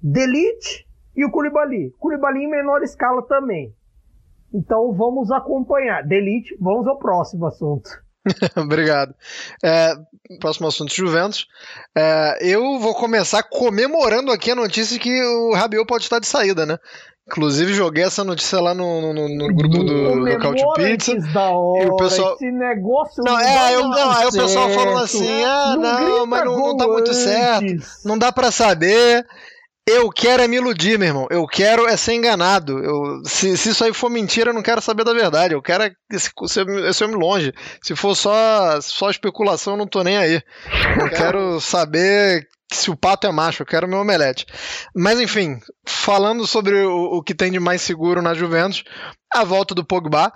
Delite 0.02 0.88
e 1.16 1.24
o 1.24 1.30
Koulibaly. 1.30 1.92
Koulibaly 2.00 2.46
em 2.46 2.50
menor 2.50 2.82
escala 2.82 3.22
também. 3.28 3.74
Então 4.54 4.92
vamos 4.94 5.32
acompanhar. 5.32 6.02
Delite, 6.04 6.58
vamos 6.60 6.88
ao 6.88 6.98
próximo 6.98 7.46
assunto. 7.46 7.90
Obrigado. 8.56 9.16
É, 9.64 9.94
próximo 10.40 10.68
assunto, 10.68 10.94
Juventus. 10.94 11.48
É, 11.96 12.38
eu 12.42 12.80
vou 12.80 12.94
começar 12.94 13.44
comemorando 13.44 14.32
aqui 14.32 14.52
a 14.52 14.56
notícia 14.56 15.00
que 15.00 15.24
o 15.24 15.54
Rabiot 15.54 15.86
pode 15.86 16.04
estar 16.04 16.20
de 16.20 16.28
saída, 16.28 16.66
né? 16.66 16.78
Inclusive, 17.28 17.74
joguei 17.74 18.04
essa 18.04 18.24
notícia 18.24 18.60
lá 18.60 18.74
no, 18.74 19.14
no, 19.14 19.30
no 19.30 19.56
grupo 19.56 19.84
do 19.84 20.16
Local 20.16 20.54
Pizza. 20.76 21.14
Hora, 21.14 21.86
e 21.86 21.88
o 21.88 21.96
pessoal. 21.96 22.36
Esse 22.36 22.52
negócio 22.52 23.24
não, 23.24 23.34
não 23.34 23.40
é, 23.40 23.76
eu, 23.76 23.88
não, 23.88 24.12
aí 24.12 24.28
o 24.28 24.32
pessoal 24.32 24.70
falando 24.70 25.04
assim: 25.04 25.44
ah, 25.44 25.76
não, 25.78 26.10
não 26.10 26.26
mas 26.26 26.44
não, 26.44 26.58
não 26.58 26.78
tá 26.78 26.88
muito 26.88 27.14
certo. 27.14 27.88
Não 28.04 28.18
dá 28.18 28.32
para 28.32 28.52
saber. 28.52 29.26
Eu 29.88 30.10
quero 30.10 30.44
é 30.44 30.48
me 30.48 30.58
iludir, 30.58 30.98
meu 31.00 31.08
irmão. 31.08 31.28
Eu 31.30 31.46
quero 31.48 31.88
é 31.88 31.98
ser 31.98 32.14
enganado. 32.14 32.80
Eu, 32.80 33.22
se, 33.26 33.58
se 33.58 33.70
isso 33.70 33.84
aí 33.84 33.94
for 33.94 34.10
mentira, 34.10 34.52
eu 34.52 34.54
não 34.54 34.62
quero 34.62 34.82
saber 34.82 35.04
da 35.04 35.14
verdade. 35.14 35.54
Eu 35.54 35.62
quero 35.62 35.84
é 35.84 35.92
esse, 36.12 36.32
esse 36.88 37.04
homem 37.04 37.18
longe. 37.18 37.52
Se 37.82 37.96
for 37.96 38.16
só, 38.16 38.80
só 38.80 39.10
especulação, 39.10 39.74
eu 39.74 39.78
não 39.78 39.88
tô 39.88 40.04
nem 40.04 40.18
aí. 40.18 40.42
Eu 41.00 41.10
quero 41.10 41.60
saber 41.60 42.48
se 42.72 42.90
o 42.90 42.96
pato 42.96 43.28
é 43.28 43.32
macho, 43.32 43.64
eu 43.64 43.66
quero 43.66 43.88
meu 43.88 44.00
omelete. 44.00 44.46
Mas 44.96 45.20
enfim, 45.20 45.60
falando 45.86 46.48
sobre 46.48 46.76
o, 46.84 47.18
o 47.18 47.24
que 47.24 47.36
tem 47.36 47.52
de 47.52 47.60
mais 47.60 47.82
seguro 47.82 48.22
na 48.22 48.34
Juventus, 48.34 48.84
a 49.34 49.44
volta 49.44 49.76
do 49.76 49.84
Pogba. 49.86 50.32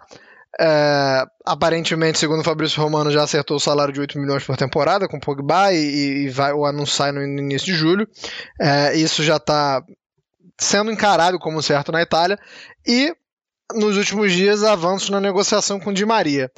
É, 0.60 1.26
aparentemente, 1.46 2.18
segundo 2.18 2.39
o 2.39 2.44
Fabrício 2.44 2.82
Romano, 2.82 3.12
já 3.12 3.24
acertou 3.24 3.58
o 3.58 3.60
salário 3.60 3.94
de 3.94 4.00
8 4.00 4.18
milhões 4.18 4.44
por 4.44 4.56
temporada 4.56 5.08
com 5.08 5.18
o 5.18 5.20
Pogba 5.20 5.74
e, 5.74 6.26
e 6.26 6.30
vai 6.30 6.54
o 6.54 6.65
anunciar 6.65 7.12
no, 7.12 7.20
no 7.20 7.39
início 7.39 7.65
de 7.65 7.74
julho. 7.74 8.08
É, 8.60 8.96
isso 8.96 9.24
já 9.24 9.36
está 9.38 9.84
sendo 10.58 10.91
encarado 10.91 11.38
como 11.38 11.62
certo 11.62 11.91
na 11.91 12.02
Itália. 12.02 12.39
E 12.88 13.13
nos 13.74 13.98
últimos 13.98 14.32
dias 14.32 14.63
avanços 14.63 15.10
na 15.10 15.20
negociação 15.20 15.80
com 15.80 15.91
Di 15.91 16.06
Maria. 16.06 16.52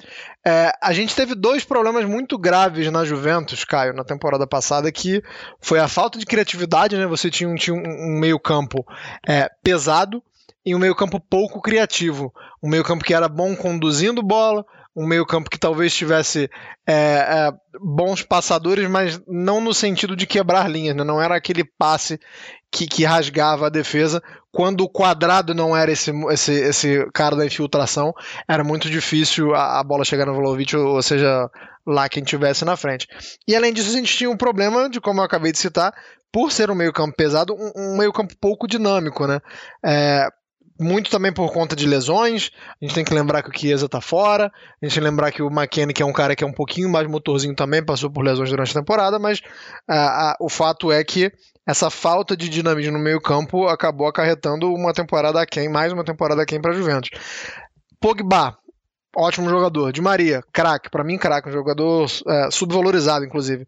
É, 0.46 0.72
a 0.82 0.92
gente 0.92 1.16
teve 1.16 1.36
dois 1.36 1.64
problemas 1.64 2.06
muito 2.06 2.38
graves 2.38 2.92
na 2.92 3.06
Juventus, 3.06 3.64
Caio, 3.64 3.94
na 3.94 4.04
temporada 4.04 4.46
passada, 4.46 4.92
que 4.92 5.24
foi 5.62 5.80
a 5.80 5.88
falta 5.88 6.20
de 6.20 6.26
criatividade, 6.26 6.98
né? 6.98 7.08
Você 7.08 7.30
tinha 7.30 7.50
um, 7.50 7.56
tinha 7.56 7.76
um 7.76 8.20
meio 8.20 8.40
campo 8.40 8.86
é, 9.28 9.50
pesado 9.64 10.22
e 10.68 10.76
um 10.76 10.80
meio 10.80 10.94
campo 10.94 11.18
pouco 11.18 11.62
criativo. 11.62 12.34
Um 12.62 12.68
meio 12.68 12.84
campo 12.84 13.06
que 13.06 13.14
era 13.14 13.30
bom 13.30 13.56
conduzindo 13.56 14.22
bola, 14.22 14.66
um 14.94 15.06
meio-campo 15.06 15.50
que 15.50 15.60
talvez 15.60 15.96
tivesse 15.96 16.50
é, 16.86 16.94
é, 16.94 17.52
bons 17.80 18.24
passadores, 18.24 18.90
mas 18.90 19.22
não 19.28 19.62
no 19.62 19.74
sentido 19.74 20.16
de 20.16 20.26
quebrar 20.26 20.68
linhas, 20.68 20.96
né? 20.96 21.04
não 21.04 21.22
era 21.22 21.36
aquele 21.36 21.64
passe 21.64 22.20
que, 22.72 22.88
que, 22.88 23.06
rasgava 23.06 23.68
a 23.68 23.70
defesa. 23.70 24.22
Quando 24.52 24.82
o 24.82 24.90
quadrado 24.90 25.54
não 25.54 25.78
era 25.78 25.92
esse, 25.92 26.12
esse, 26.32 26.52
esse 26.52 27.08
cara 27.14 27.36
da 27.36 27.46
infiltração, 27.46 28.12
era 28.50 28.64
muito 28.64 28.90
difícil 28.90 29.54
a, 29.54 29.80
a 29.80 29.84
bola 29.84 30.04
chegar 30.04 30.26
no 30.26 30.36
Vlaovic, 30.36 30.76
ou, 30.76 30.96
ou 30.96 31.02
seja, 31.04 31.48
lá 31.86 32.10
quem 32.10 32.24
tivesse 32.24 32.66
na 32.66 32.76
frente. 32.76 33.08
E 33.48 33.56
além 33.56 33.72
disso, 33.72 33.90
a 33.90 33.94
gente 33.98 34.18
tinha 34.18 34.30
um 34.30 34.36
problema 34.36 34.90
de, 34.90 35.00
como 35.00 35.22
eu 35.22 35.26
acabei 35.26 35.52
de 35.52 35.60
citar, 35.60 35.94
por 36.32 36.52
ser 36.52 36.70
um 36.70 36.76
meio-campo 36.76 37.16
pesado, 37.16 37.54
um, 37.54 37.72
um 37.76 37.98
meio-campo 37.98 38.34
pouco 38.40 38.68
dinâmico, 38.68 39.26
né? 39.28 39.40
É, 39.86 40.28
muito 40.80 41.10
também 41.10 41.34
por 41.34 41.52
conta 41.52 41.76
de 41.76 41.88
lesões. 41.88 42.52
A 42.82 42.86
gente 42.86 42.94
tem 42.94 43.04
que 43.04 43.14
lembrar 43.14 43.42
que 43.42 43.50
o 43.50 43.58
Chiesa 43.58 43.90
tá 43.90 44.00
fora. 44.00 44.46
A 44.46 44.86
gente 44.86 44.94
tem 44.94 45.02
que 45.04 45.10
lembrar 45.10 45.32
que 45.32 45.42
o 45.42 45.48
McKennie, 45.48 45.94
que 45.94 46.04
é 46.04 46.06
um 46.06 46.14
cara 46.14 46.36
que 46.36 46.44
é 46.44 46.48
um 46.48 46.54
pouquinho 46.54 46.90
mais 46.90 47.08
motorzinho 47.08 47.56
também, 47.56 47.84
passou 47.84 48.12
por 48.12 48.24
lesões 48.24 48.50
durante 48.50 48.72
a 48.72 48.80
temporada, 48.80 49.18
mas 49.18 49.40
uh, 49.90 49.94
uh, 49.94 50.46
o 50.46 50.50
fato 50.50 50.92
é 50.92 51.04
que 51.04 51.32
essa 51.66 51.90
falta 51.90 52.38
de 52.38 52.48
dinamismo 52.48 52.98
no 52.98 53.04
meio-campo 53.04 53.68
acabou 53.68 54.08
acarretando 54.08 54.74
uma 54.74 54.94
temporada 54.94 55.42
aquém, 55.42 55.70
mais 55.70 55.92
uma 55.92 56.04
temporada 56.04 56.42
aquém 56.42 56.62
para 56.62 56.74
Juventus. 56.74 57.10
Pogba, 58.00 58.58
ótimo 59.16 59.50
jogador. 59.50 59.92
De 59.92 60.02
Maria, 60.02 60.42
craque, 60.54 60.90
para 60.90 61.04
mim 61.04 61.18
craque, 61.18 61.50
um 61.50 61.54
jogador 61.54 62.06
uh, 62.06 62.52
subvalorizado 62.52 63.26
inclusive. 63.26 63.68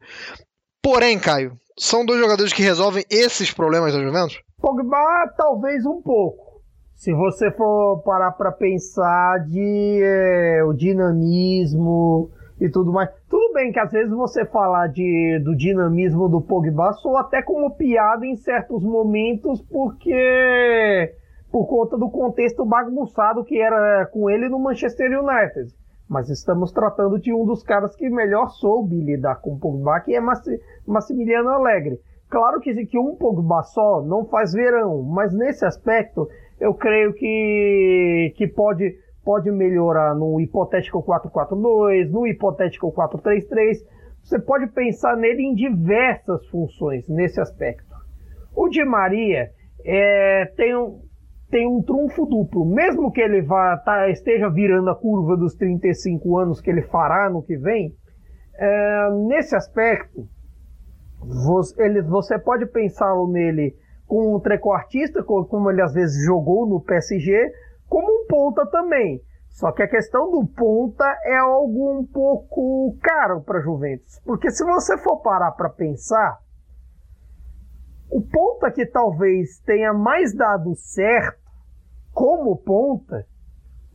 Porém, 0.81 1.19
Caio, 1.19 1.57
são 1.77 2.05
dois 2.05 2.19
jogadores 2.19 2.53
que 2.53 2.61
resolvem 2.61 3.03
esses 3.09 3.51
problemas 3.51 3.93
da 3.93 4.01
Juventus? 4.01 4.39
Pogba, 4.61 5.33
talvez 5.37 5.85
um 5.85 6.01
pouco 6.01 6.48
se 6.99 7.13
você 7.13 7.49
for 7.51 8.01
parar 8.03 8.33
para 8.33 8.51
pensar 8.51 9.39
de 9.45 10.01
é, 10.03 10.61
o 10.65 10.73
dinamismo 10.73 12.29
e 12.59 12.69
tudo 12.69 12.91
mais, 12.91 13.09
tudo 13.29 13.53
bem 13.53 13.71
que 13.71 13.79
às 13.79 13.89
vezes 13.89 14.11
você 14.11 14.43
falar 14.43 14.87
de, 14.87 15.39
do 15.39 15.55
dinamismo 15.55 16.27
do 16.27 16.41
Pogba 16.41 16.91
soa 16.91 17.21
até 17.21 17.41
como 17.41 17.73
piada 17.77 18.25
em 18.25 18.35
certos 18.35 18.83
momentos, 18.83 19.61
porque 19.61 21.15
por 21.49 21.67
conta 21.67 21.97
do 21.97 22.09
contexto 22.09 22.65
bagunçado 22.65 23.45
que 23.45 23.57
era 23.57 24.05
com 24.07 24.29
ele 24.29 24.49
no 24.49 24.59
Manchester 24.59 25.07
United. 25.07 25.73
Mas 26.09 26.29
estamos 26.29 26.69
tratando 26.73 27.17
de 27.17 27.33
um 27.33 27.45
dos 27.45 27.63
caras 27.63 27.95
que 27.95 28.09
melhor 28.09 28.49
soube 28.49 28.99
lidar 28.99 29.35
com 29.35 29.53
o 29.53 29.57
Pogba, 29.57 30.01
que 30.01 30.13
é 30.13 30.19
Massimiliano 30.85 31.47
Alegre. 31.47 31.97
Claro 32.29 32.59
que, 32.59 32.85
que 32.85 32.99
um 32.99 33.15
Pogba 33.15 33.63
só 33.63 34.01
não 34.01 34.25
faz 34.25 34.51
verão, 34.51 35.01
mas 35.01 35.33
nesse 35.33 35.65
aspecto 35.65 36.27
eu 36.59 36.73
creio 36.73 37.13
que, 37.13 38.33
que 38.35 38.47
pode, 38.47 38.95
pode 39.23 39.49
melhorar 39.51 40.13
no 40.13 40.39
hipotético 40.41 41.01
442, 41.01 42.11
no 42.11 42.27
hipotético 42.27 42.91
433. 42.91 43.77
Você 44.23 44.39
pode 44.39 44.67
pensar 44.67 45.15
nele 45.15 45.41
em 45.41 45.55
diversas 45.55 46.45
funções 46.47 47.07
nesse 47.07 47.39
aspecto. 47.39 47.95
O 48.55 48.67
Di 48.67 48.83
Maria 48.83 49.49
é, 49.85 50.45
tem, 50.57 50.75
um, 50.75 51.01
tem 51.49 51.67
um 51.67 51.81
trunfo 51.81 52.25
duplo. 52.25 52.65
Mesmo 52.65 53.11
que 53.11 53.21
ele 53.21 53.41
vá, 53.41 53.77
tá, 53.77 54.09
esteja 54.09 54.49
virando 54.49 54.89
a 54.89 54.95
curva 54.95 55.37
dos 55.37 55.55
35 55.55 56.37
anos 56.37 56.59
que 56.59 56.69
ele 56.69 56.81
fará 56.81 57.29
no 57.29 57.41
que 57.41 57.55
vem, 57.55 57.93
é, 58.55 59.09
nesse 59.27 59.55
aspecto, 59.55 60.27
você, 61.21 61.81
ele, 61.81 62.01
você 62.01 62.37
pode 62.37 62.65
pensá-lo 62.65 63.31
nele 63.31 63.73
com 64.09 64.35
um 64.35 64.39
trequartista, 64.39 65.23
como 65.23 65.69
ele 65.69 65.83
às 65.83 65.93
vezes 65.93 66.25
jogou 66.25 66.65
no 66.65 66.81
PSG, 66.81 67.53
como 67.87 68.11
um 68.11 68.25
ponta 68.25 68.65
também. 68.65 69.21
Só 69.49 69.71
que 69.71 69.83
a 69.83 69.87
questão 69.87 70.31
do 70.31 70.47
ponta 70.47 71.05
é 71.23 71.37
algo 71.37 71.99
um 71.99 72.05
pouco 72.05 72.97
caro 73.01 73.41
para 73.41 73.61
Juventus, 73.61 74.19
porque 74.25 74.49
se 74.49 74.65
você 74.65 74.97
for 74.97 75.17
parar 75.17 75.51
para 75.51 75.69
pensar, 75.69 76.39
o 78.09 78.19
ponta 78.19 78.71
que 78.71 78.85
talvez 78.85 79.59
tenha 79.59 79.93
mais 79.93 80.33
dado 80.33 80.73
certo 80.75 81.39
como 82.11 82.57
ponta 82.57 83.27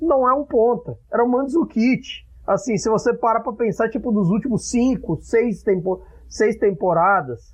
não 0.01 0.29
é 0.29 0.33
um 0.33 0.45
ponta, 0.45 0.97
era 1.13 1.25
o 1.25 1.29
Mandzukic. 1.29 2.25
Assim, 2.47 2.77
se 2.77 2.91
você 2.91 3.15
parar 3.15 3.41
para 3.41 3.55
pensar, 3.55 3.89
tipo, 3.89 4.13
dos 4.13 4.29
últimos 4.29 4.71
cinco, 4.71 5.17
seis, 5.17 5.63
tempo, 5.63 6.05
seis 6.29 6.57
temporadas, 6.57 7.54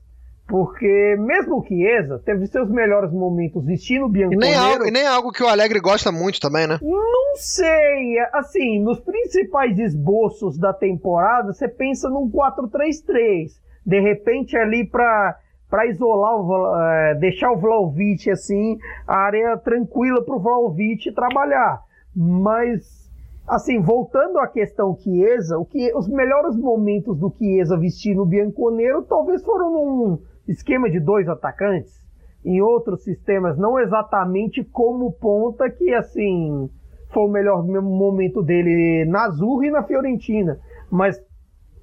porque 0.51 1.17
mesmo 1.17 1.61
o 1.61 1.65
Chiesa 1.65 2.21
teve 2.25 2.45
seus 2.49 2.69
melhores 2.69 3.13
momentos 3.13 3.65
vestindo 3.65 4.07
o 4.07 4.09
Bianconero... 4.09 4.45
E 4.45 4.49
nem, 4.49 4.55
algo, 4.57 4.87
e 4.87 4.91
nem 4.91 5.07
algo 5.07 5.31
que 5.31 5.45
o 5.45 5.47
Alegre 5.47 5.79
gosta 5.79 6.11
muito 6.11 6.41
também, 6.41 6.67
né? 6.67 6.77
Não 6.83 7.37
sei. 7.37 8.19
Assim, 8.33 8.83
nos 8.83 8.99
principais 8.99 9.79
esboços 9.79 10.59
da 10.59 10.73
temporada, 10.75 11.53
você 11.53 11.69
pensa 11.69 12.11
num 12.11 12.29
4-3-3. 12.29 13.53
De 13.87 14.01
repente 14.01 14.57
ali 14.57 14.85
para 14.85 15.39
para 15.71 15.87
isolar, 15.87 16.35
o, 16.35 16.81
é, 16.81 17.15
deixar 17.15 17.53
o 17.53 17.57
Vlaovic 17.57 18.29
assim, 18.29 18.77
a 19.07 19.19
área 19.19 19.57
tranquila 19.57 20.21
para 20.25 20.35
o 20.35 20.41
Vlaovic 20.41 21.13
trabalhar. 21.15 21.81
Mas, 22.13 23.09
assim, 23.47 23.81
voltando 23.81 24.41
à 24.41 24.49
questão 24.49 24.97
Chiesa, 24.97 25.57
o 25.59 25.65
que, 25.65 25.95
os 25.95 26.09
melhores 26.09 26.57
momentos 26.57 27.17
do 27.17 27.33
Chiesa 27.39 27.79
vestindo 27.79 28.23
o 28.23 28.27
Bianconero 28.27 29.05
talvez 29.05 29.45
foram 29.45 29.71
num 29.71 30.19
esquema 30.51 30.91
de 30.91 30.99
dois 31.01 31.29
atacantes, 31.29 32.01
em 32.45 32.61
outros 32.61 33.05
sistemas, 33.05 33.59
não 33.59 33.79
exatamente 33.79 34.65
como 34.65 35.13
ponta, 35.13 35.71
que 35.71 35.93
assim 35.95 36.71
foi 37.13 37.25
o 37.25 37.29
melhor 37.29 37.65
momento 37.65 38.43
dele 38.43 39.05
na 39.07 39.25
Azul 39.25 39.65
e 39.65 39.71
na 39.71 39.83
Fiorentina. 39.83 40.59
Mas 40.91 41.21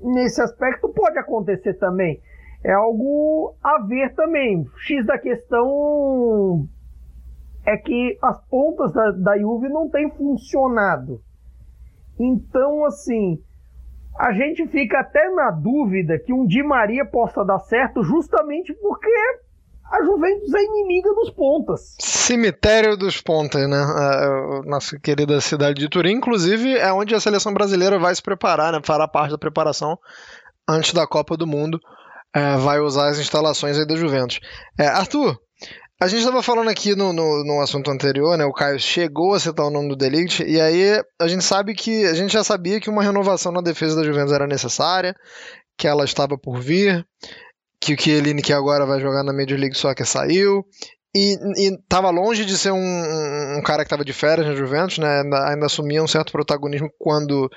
nesse 0.01 0.41
aspecto 0.41 0.89
pode 0.89 1.17
acontecer 1.17 1.75
também. 1.75 2.21
é 2.63 2.73
algo 2.73 3.55
a 3.63 3.79
ver 3.79 4.13
também. 4.15 4.65
X 4.77 5.05
da 5.05 5.17
questão 5.17 6.67
é 7.65 7.77
que 7.77 8.17
as 8.21 8.41
pontas 8.47 8.93
da, 8.93 9.11
da 9.11 9.37
Juve 9.37 9.69
não 9.69 9.89
têm 9.89 10.09
funcionado. 10.11 11.21
Então, 12.19 12.83
assim, 12.85 13.39
a 14.19 14.33
gente 14.33 14.67
fica 14.67 14.99
até 14.99 15.29
na 15.29 15.51
dúvida 15.51 16.17
que 16.17 16.33
um 16.33 16.45
Di 16.45 16.63
Maria 16.63 17.05
possa 17.05 17.43
dar 17.45 17.59
certo 17.59 18.03
justamente 18.03 18.73
porque 18.73 19.09
a 19.91 20.03
Juventus 20.03 20.53
é 20.53 20.63
inimiga 20.63 21.13
dos 21.13 21.29
pontas. 21.29 21.95
Cemitério 21.99 22.97
dos 22.97 23.21
pontas, 23.21 23.69
né? 23.69 23.77
A 23.77 24.61
nossa 24.65 24.99
querida 24.99 25.39
cidade 25.39 25.79
de 25.79 25.87
Turim, 25.87 26.13
inclusive, 26.13 26.77
é 26.77 26.91
onde 26.91 27.15
a 27.15 27.19
seleção 27.19 27.53
brasileira 27.53 27.97
vai 27.97 28.13
se 28.13 28.21
preparar, 28.21 28.73
né? 28.73 28.79
Fará 28.83 29.07
parte 29.07 29.31
da 29.31 29.37
preparação 29.37 29.97
antes 30.67 30.93
da 30.93 31.07
Copa 31.07 31.37
do 31.37 31.47
Mundo. 31.47 31.79
É, 32.35 32.57
vai 32.57 32.79
usar 32.79 33.09
as 33.09 33.19
instalações 33.19 33.77
aí 33.77 33.87
da 33.87 33.95
Juventus. 33.95 34.39
É, 34.77 34.87
Arthur, 34.87 35.39
a 35.99 36.07
gente 36.07 36.19
estava 36.19 36.43
falando 36.43 36.69
aqui 36.69 36.95
no, 36.95 37.11
no, 37.11 37.43
no, 37.43 37.61
assunto 37.61 37.89
anterior, 37.89 38.37
né? 38.37 38.45
O 38.45 38.53
Caio 38.53 38.79
chegou 38.79 39.33
a 39.33 39.39
citar 39.39 39.65
o 39.65 39.71
nome 39.71 39.89
do 39.89 39.95
Delite, 39.95 40.43
e 40.43 40.61
aí 40.61 41.01
a 41.19 41.27
gente 41.27 41.43
sabe 41.43 41.73
que. 41.73 42.05
A 42.05 42.13
gente 42.13 42.33
já 42.33 42.43
sabia 42.43 42.79
que 42.79 42.89
uma 42.89 43.03
renovação 43.03 43.51
na 43.51 43.61
defesa 43.61 43.95
da 43.95 44.03
Juventus 44.03 44.31
era 44.31 44.45
necessária, 44.45 45.15
que 45.75 45.87
ela 45.87 46.05
estava 46.05 46.37
por 46.37 46.59
vir, 46.61 47.03
que 47.81 47.93
o 47.93 47.99
Chiellini, 47.99 48.43
que 48.43 48.53
agora 48.53 48.85
vai 48.85 48.99
jogar 48.99 49.23
na 49.23 49.33
Major 49.33 49.57
League 49.57 49.75
Soccer, 49.75 50.05
saiu. 50.05 50.63
E, 51.15 51.35
estava 51.81 52.11
longe 52.11 52.45
de 52.45 52.55
ser 52.55 52.71
um, 52.71 53.57
um 53.57 53.61
cara 53.63 53.79
que 53.79 53.87
estava 53.87 54.05
de 54.05 54.13
férias 54.13 54.45
na 54.45 54.53
Juventus, 54.53 54.99
né? 54.99 55.21
Ainda, 55.21 55.49
ainda, 55.49 55.65
assumia 55.65 56.03
um 56.03 56.07
certo 56.07 56.31
protagonismo 56.31 56.91
quando. 56.99 57.49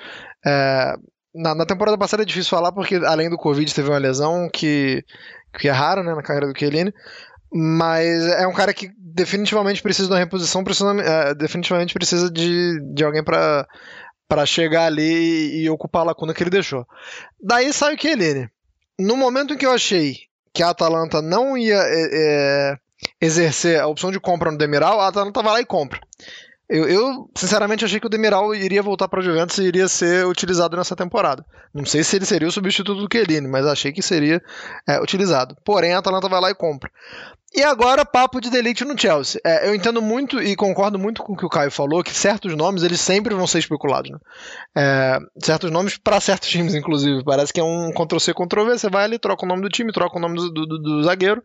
É, 0.43 0.95
na, 1.35 1.53
na, 1.53 1.65
temporada 1.65 1.97
passada 1.97 2.23
é 2.23 2.25
difícil 2.25 2.49
falar, 2.49 2.71
porque 2.71 2.95
além 2.95 3.29
do 3.29 3.37
Covid 3.37 3.71
teve 3.71 3.89
uma 3.89 3.99
lesão 3.99 4.49
que, 4.51 5.03
que 5.59 5.67
é 5.67 5.71
rara 5.71 6.01
né, 6.01 6.15
na 6.15 6.23
carreira 6.23 6.51
do 6.51 6.57
Chiellini. 6.57 6.91
Mas 7.53 8.25
é 8.27 8.47
um 8.47 8.53
cara 8.53 8.73
que 8.73 8.91
definitivamente 8.97 9.81
precisa 9.81 10.07
de 10.07 10.13
uma 10.13 10.19
reposição, 10.19 10.63
precisa, 10.63 10.89
é, 11.01 11.33
definitivamente 11.33 11.93
precisa 11.93 12.31
de, 12.31 12.79
de 12.93 13.03
alguém 13.03 13.23
para 13.23 13.67
para 14.27 14.45
chegar 14.45 14.85
ali 14.85 15.61
e, 15.61 15.69
ocupar 15.69 16.03
a 16.03 16.05
lacuna 16.05 16.33
que 16.33 16.41
ele 16.41 16.49
deixou. 16.49 16.87
Daí 17.43 17.73
sai 17.73 17.95
o 17.95 17.99
Chiellini. 17.99 18.49
No 18.97 19.17
momento 19.17 19.53
em 19.53 19.57
que 19.57 19.65
eu 19.65 19.73
achei 19.73 20.19
que 20.53 20.63
a 20.63 20.69
Atalanta 20.69 21.21
não 21.21 21.57
ia 21.57 21.75
é, 21.75 22.09
é, 22.13 22.77
exercer 23.19 23.81
a 23.81 23.87
opção 23.87 24.09
de 24.09 24.21
compra 24.21 24.49
no 24.49 24.57
Demiral, 24.57 25.01
a 25.01 25.09
Atalanta 25.09 25.43
vai 25.43 25.51
lá 25.51 25.59
e 25.59 25.65
compra. 25.65 25.99
Eu, 26.73 26.87
eu, 26.87 27.29
sinceramente 27.35 27.83
achei 27.83 27.99
que 27.99 28.07
o 28.07 28.09
Demiral 28.09 28.55
iria 28.55 28.81
voltar 28.81 29.09
para 29.09 29.19
a 29.19 29.23
Juventus 29.23 29.57
e 29.57 29.65
iria 29.65 29.89
ser 29.89 30.25
utilizado 30.25 30.77
nessa 30.77 30.95
temporada. 30.95 31.45
Não 31.73 31.85
sei 31.85 32.01
se 32.01 32.15
ele 32.15 32.25
seria 32.25 32.47
o 32.47 32.51
substituto 32.51 33.05
do 33.05 33.09
Chiellini, 33.11 33.45
mas 33.45 33.65
achei 33.65 33.91
que 33.91 34.01
seria 34.01 34.41
é, 34.87 35.01
utilizado. 35.01 35.53
Porém, 35.65 35.93
a 35.93 35.99
Atalanta 35.99 36.29
vai 36.29 36.39
lá 36.39 36.49
e 36.49 36.55
compra. 36.55 36.89
E 37.53 37.61
agora, 37.63 38.05
papo 38.05 38.39
de 38.39 38.49
delete 38.49 38.85
no 38.85 38.97
Chelsea. 38.97 39.41
É, 39.45 39.67
eu 39.67 39.75
entendo 39.75 40.01
muito 40.01 40.41
e 40.41 40.55
concordo 40.55 40.97
muito 40.97 41.21
com 41.21 41.33
o 41.33 41.35
que 41.35 41.45
o 41.45 41.49
Caio 41.49 41.69
falou, 41.69 42.01
que 42.01 42.13
certos 42.13 42.55
nomes 42.55 42.81
eles 42.81 43.01
sempre 43.01 43.35
vão 43.35 43.45
ser 43.45 43.59
especulados. 43.59 44.09
Né? 44.09 44.17
É, 44.77 45.19
certos 45.43 45.69
nomes 45.69 45.97
para 45.97 46.21
certos 46.21 46.47
times, 46.49 46.73
inclusive. 46.73 47.21
Parece 47.25 47.51
que 47.51 47.59
é 47.59 47.63
um 47.63 47.91
Ctrl-C, 47.91 48.33
Ctrl-V. 48.33 48.77
Você 48.77 48.89
vai 48.89 49.03
ali, 49.03 49.19
troca 49.19 49.45
o 49.45 49.49
nome 49.49 49.63
do 49.63 49.69
time, 49.69 49.91
troca 49.91 50.17
o 50.17 50.21
nome 50.21 50.37
do, 50.37 50.49
do, 50.49 50.79
do 50.79 51.03
zagueiro. 51.03 51.43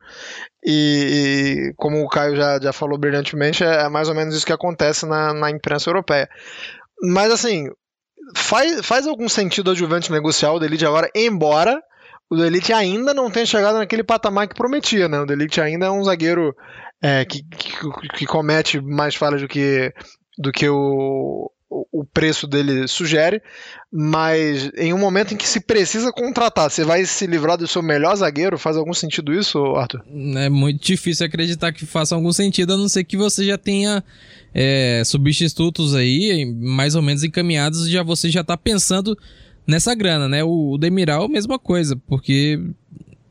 E, 0.64 1.70
e, 1.70 1.74
como 1.77 2.01
o 2.01 2.09
Caio 2.09 2.37
já, 2.37 2.61
já 2.61 2.72
falou 2.72 2.99
brilhantemente, 2.99 3.64
é, 3.64 3.87
é 3.87 3.89
mais 3.89 4.09
ou 4.09 4.14
menos 4.14 4.35
isso 4.37 4.47
que 4.47 4.53
acontece 4.53 5.07
na, 5.07 5.15
na 5.34 5.50
imprensa 5.50 5.90
europeia. 5.90 6.28
Mas 7.02 7.30
assim, 7.30 7.68
faz, 8.34 8.84
faz 8.84 9.06
algum 9.06 9.28
sentido 9.28 9.70
a 9.70 9.74
Juventus 9.74 10.08
negociar 10.08 10.52
o 10.52 10.58
Delite 10.58 10.86
agora, 10.86 11.10
embora 11.14 11.80
o 12.30 12.36
Delite 12.36 12.72
ainda 12.72 13.14
não 13.14 13.30
tem 13.30 13.46
chegado 13.46 13.78
naquele 13.78 14.02
patamar 14.02 14.48
que 14.48 14.54
prometia, 14.54 15.08
né? 15.08 15.20
O 15.20 15.26
Delite 15.26 15.60
ainda 15.60 15.86
é 15.86 15.90
um 15.90 16.02
zagueiro 16.02 16.54
é, 17.00 17.24
que, 17.24 17.42
que, 17.42 18.08
que, 18.14 18.26
comete 18.26 18.80
mais 18.80 19.14
falhas 19.14 19.40
do 19.40 19.48
que, 19.48 19.92
do 20.36 20.50
que 20.50 20.68
o, 20.68 21.50
o 21.68 22.04
preço 22.04 22.46
dele 22.46 22.86
sugere, 22.86 23.42
mas 23.92 24.70
em 24.76 24.92
um 24.92 24.98
momento 24.98 25.34
em 25.34 25.36
que 25.36 25.48
se 25.48 25.60
precisa 25.60 26.12
contratar, 26.12 26.70
você 26.70 26.84
vai 26.84 27.04
se 27.04 27.26
livrar 27.26 27.56
do 27.56 27.66
seu 27.66 27.82
melhor 27.82 28.14
zagueiro? 28.14 28.58
Faz 28.58 28.76
algum 28.76 28.94
sentido 28.94 29.32
isso, 29.32 29.58
Arthur? 29.74 30.04
É 30.36 30.48
muito 30.48 30.84
difícil 30.84 31.26
acreditar 31.26 31.72
que 31.72 31.84
faça 31.84 32.14
algum 32.14 32.32
sentido, 32.32 32.74
a 32.74 32.76
não 32.76 32.88
ser 32.88 33.04
que 33.04 33.16
você 33.16 33.44
já 33.44 33.58
tenha 33.58 34.04
é, 34.54 35.02
substitutos 35.04 35.94
aí, 35.94 36.44
mais 36.54 36.94
ou 36.94 37.02
menos 37.02 37.24
encaminhados, 37.24 37.88
já 37.88 38.02
você 38.02 38.30
já 38.30 38.42
está 38.42 38.56
pensando 38.56 39.16
nessa 39.66 39.94
grana, 39.94 40.28
né? 40.28 40.44
O, 40.44 40.72
o 40.72 40.78
Demiral, 40.78 41.28
mesma 41.28 41.58
coisa, 41.58 41.96
porque 42.06 42.60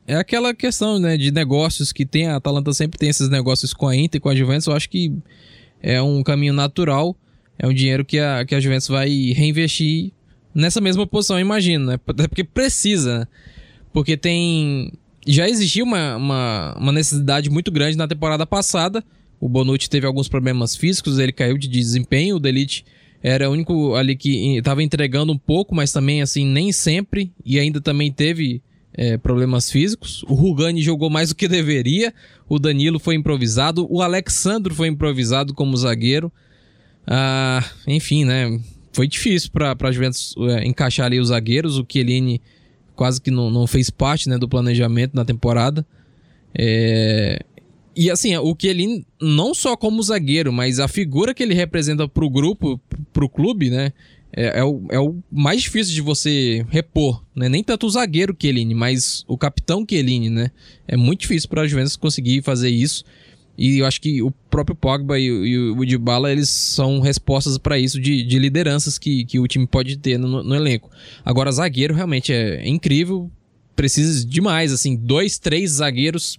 é 0.06 0.14
aquela 0.16 0.54
questão, 0.54 0.98
né, 0.98 1.16
de 1.16 1.32
negócios 1.32 1.92
que 1.92 2.04
tem, 2.04 2.28
a 2.28 2.36
Atalanta 2.36 2.72
sempre 2.72 2.98
tem 2.98 3.08
esses 3.08 3.28
negócios 3.28 3.72
com 3.72 3.88
a 3.88 3.96
Inter 3.96 4.18
e 4.18 4.20
com 4.20 4.28
a 4.28 4.36
Juventus, 4.36 4.66
eu 4.66 4.74
acho 4.74 4.88
que 4.88 5.12
é 5.82 6.00
um 6.00 6.22
caminho 6.22 6.52
natural, 6.52 7.16
é 7.58 7.66
um 7.66 7.72
dinheiro 7.72 8.04
que 8.04 8.18
a, 8.18 8.44
que 8.44 8.54
a 8.54 8.60
Juventus 8.60 8.88
vai 8.88 9.08
reinvestir 9.32 10.12
nessa 10.54 10.80
mesma 10.80 11.06
posição, 11.06 11.38
imagino, 11.38 11.86
né? 11.86 12.00
Até 12.06 12.28
porque 12.28 12.44
precisa, 12.44 13.20
né? 13.20 13.28
Porque 13.92 14.16
tem... 14.16 14.92
Já 15.26 15.48
existia 15.48 15.82
uma, 15.82 16.16
uma, 16.16 16.76
uma 16.78 16.92
necessidade 16.92 17.50
muito 17.50 17.72
grande 17.72 17.96
na 17.96 18.06
temporada 18.06 18.46
passada, 18.46 19.02
o 19.40 19.48
Bonucci 19.48 19.90
teve 19.90 20.06
alguns 20.06 20.28
problemas 20.28 20.76
físicos, 20.76 21.18
ele 21.18 21.32
caiu 21.32 21.58
de 21.58 21.68
desempenho, 21.68 22.36
o 22.36 22.40
Delite 22.40 22.84
era 23.22 23.48
o 23.48 23.52
único 23.52 23.94
ali 23.94 24.16
que 24.16 24.56
estava 24.56 24.82
entregando 24.82 25.32
um 25.32 25.38
pouco, 25.38 25.74
mas 25.74 25.92
também 25.92 26.22
assim 26.22 26.44
nem 26.46 26.72
sempre 26.72 27.32
e 27.44 27.58
ainda 27.58 27.80
também 27.80 28.12
teve 28.12 28.62
é, 28.94 29.16
problemas 29.18 29.70
físicos. 29.70 30.22
O 30.24 30.34
Rugani 30.34 30.80
jogou 30.80 31.10
mais 31.10 31.28
do 31.28 31.34
que 31.34 31.48
deveria. 31.48 32.14
O 32.48 32.58
Danilo 32.58 32.98
foi 32.98 33.14
improvisado. 33.14 33.86
O 33.90 34.00
Alexandro 34.00 34.74
foi 34.74 34.88
improvisado 34.88 35.52
como 35.52 35.76
zagueiro. 35.76 36.32
Ah, 37.06 37.64
enfim, 37.86 38.24
né? 38.24 38.60
Foi 38.92 39.06
difícil 39.06 39.50
para 39.52 39.76
a 39.78 39.92
Juventus 39.92 40.34
é, 40.38 40.66
encaixar 40.66 41.06
ali 41.06 41.20
os 41.20 41.28
zagueiros. 41.28 41.78
O 41.78 41.86
Chiellini 41.88 42.40
quase 42.94 43.20
que 43.20 43.30
não, 43.30 43.50
não 43.50 43.66
fez 43.66 43.90
parte 43.90 44.28
né, 44.28 44.38
do 44.38 44.48
planejamento 44.48 45.14
na 45.14 45.24
temporada. 45.24 45.86
É, 46.58 47.38
e 47.94 48.10
assim, 48.10 48.36
o 48.36 48.56
ele, 48.64 49.06
não 49.20 49.54
só 49.54 49.76
como 49.76 50.02
zagueiro, 50.02 50.52
mas 50.52 50.80
a 50.80 50.88
figura 50.88 51.32
que 51.32 51.42
ele 51.42 51.54
representa 51.54 52.08
pro 52.08 52.28
grupo, 52.28 52.80
pro 53.12 53.28
clube, 53.28 53.70
né? 53.70 53.92
É, 54.32 54.58
é, 54.58 54.64
o, 54.64 54.82
é 54.90 55.00
o 55.00 55.16
mais 55.32 55.62
difícil 55.62 55.94
de 55.94 56.02
você 56.02 56.66
repor, 56.68 57.24
né? 57.34 57.48
Nem 57.48 57.64
tanto 57.64 57.86
o 57.86 57.90
zagueiro 57.90 58.36
Chiellini, 58.38 58.74
mas 58.74 59.24
o 59.26 59.38
capitão 59.38 59.84
Chiellini, 59.88 60.28
né? 60.28 60.50
É 60.86 60.94
muito 60.94 61.20
difícil 61.20 61.48
para 61.48 61.62
a 61.62 61.66
Juventus 61.66 61.96
conseguir 61.96 62.42
fazer 62.42 62.68
isso. 62.68 63.02
E 63.56 63.78
eu 63.78 63.86
acho 63.86 64.00
que 64.00 64.22
o 64.22 64.30
próprio 64.30 64.76
Pogba 64.76 65.18
e, 65.18 65.24
e 65.24 65.58
o 65.58 65.84
Dybala, 65.84 66.30
eles 66.30 66.48
são 66.48 67.00
respostas 67.00 67.56
para 67.56 67.78
isso 67.78 68.00
de, 68.00 68.22
de, 68.22 68.38
lideranças 68.38 68.98
que, 68.98 69.24
que 69.24 69.38
o 69.38 69.46
time 69.46 69.66
pode 69.66 69.96
ter 69.96 70.18
no, 70.18 70.42
no 70.42 70.54
elenco. 70.54 70.90
Agora, 71.24 71.50
zagueiro 71.50 71.94
realmente 71.94 72.32
é, 72.32 72.56
é 72.56 72.68
incrível, 72.68 73.30
precisa 73.74 74.26
demais, 74.26 74.72
assim, 74.72 74.96
dois, 74.96 75.38
três 75.38 75.72
zagueiros 75.72 76.38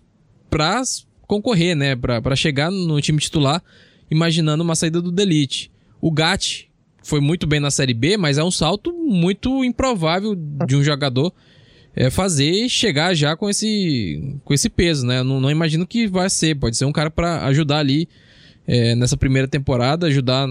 para 0.49 0.82
concorrer, 1.28 1.76
né, 1.76 1.95
para 1.95 2.36
chegar 2.36 2.72
no 2.72 3.01
time 3.01 3.20
titular, 3.20 3.63
imaginando 4.09 4.63
uma 4.63 4.76
saída 4.76 5.01
do 5.01 5.11
Delite. 5.11 5.72
O 5.99 6.11
Gatti 6.11 6.70
foi 7.03 7.20
muito 7.20 7.47
bem 7.47 7.59
na 7.59 7.72
Série 7.72 7.93
B, 7.93 8.18
mas 8.18 8.38
é 8.38 8.43
um 8.43 8.51
salto 8.51 8.93
muito 8.93 9.63
improvável 9.63 10.36
de 10.36 10.76
um 10.76 10.84
jogador 10.84 11.34
é, 11.97 12.09
fazer 12.09 12.69
chegar 12.69 13.13
já 13.13 13.35
com 13.35 13.49
esse, 13.49 14.39
com 14.45 14.53
esse 14.53 14.69
peso, 14.69 15.05
né? 15.05 15.21
Não, 15.23 15.41
não 15.41 15.51
imagino 15.51 15.85
que 15.85 16.07
vai 16.07 16.29
ser. 16.29 16.55
Pode 16.55 16.77
ser 16.77 16.85
um 16.85 16.93
cara 16.93 17.11
para 17.11 17.45
ajudar 17.47 17.79
ali 17.79 18.07
é, 18.65 18.95
nessa 18.95 19.17
primeira 19.17 19.47
temporada, 19.47 20.07
ajudar 20.07 20.47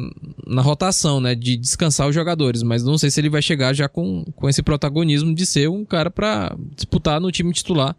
na 0.46 0.60
rotação, 0.60 1.20
né? 1.20 1.34
De 1.34 1.56
descansar 1.56 2.06
os 2.06 2.14
jogadores. 2.14 2.62
Mas 2.62 2.84
não 2.84 2.98
sei 2.98 3.10
se 3.10 3.20
ele 3.20 3.30
vai 3.30 3.40
chegar 3.40 3.72
já 3.72 3.88
com, 3.88 4.24
com 4.34 4.48
esse 4.48 4.62
protagonismo 4.62 5.34
de 5.34 5.46
ser 5.46 5.70
um 5.70 5.84
cara 5.84 6.10
para 6.10 6.54
disputar 6.74 7.18
no 7.20 7.32
time 7.32 7.52
titular. 7.52 7.96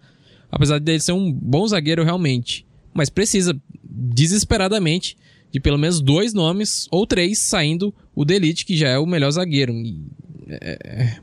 Apesar 0.51 0.77
de 0.79 0.91
ele 0.91 0.99
ser 0.99 1.13
um 1.13 1.31
bom 1.31 1.65
zagueiro 1.67 2.03
realmente 2.03 2.67
mas 2.97 3.11
precisa 3.11 3.55
desesperadamente 3.83 5.15
de 5.51 5.59
pelo 5.59 5.77
menos 5.77 6.01
dois 6.01 6.33
nomes 6.33 6.87
ou 6.89 7.05
três 7.05 7.37
saindo 7.37 7.93
o 8.15 8.25
Delite, 8.25 8.65
que 8.65 8.75
já 8.75 8.89
é 8.89 8.97
o 8.97 9.05
melhor 9.05 9.29
zagueiro. 9.29 9.71
E, 9.71 10.01
é, 10.49 10.79
é, 10.83 11.17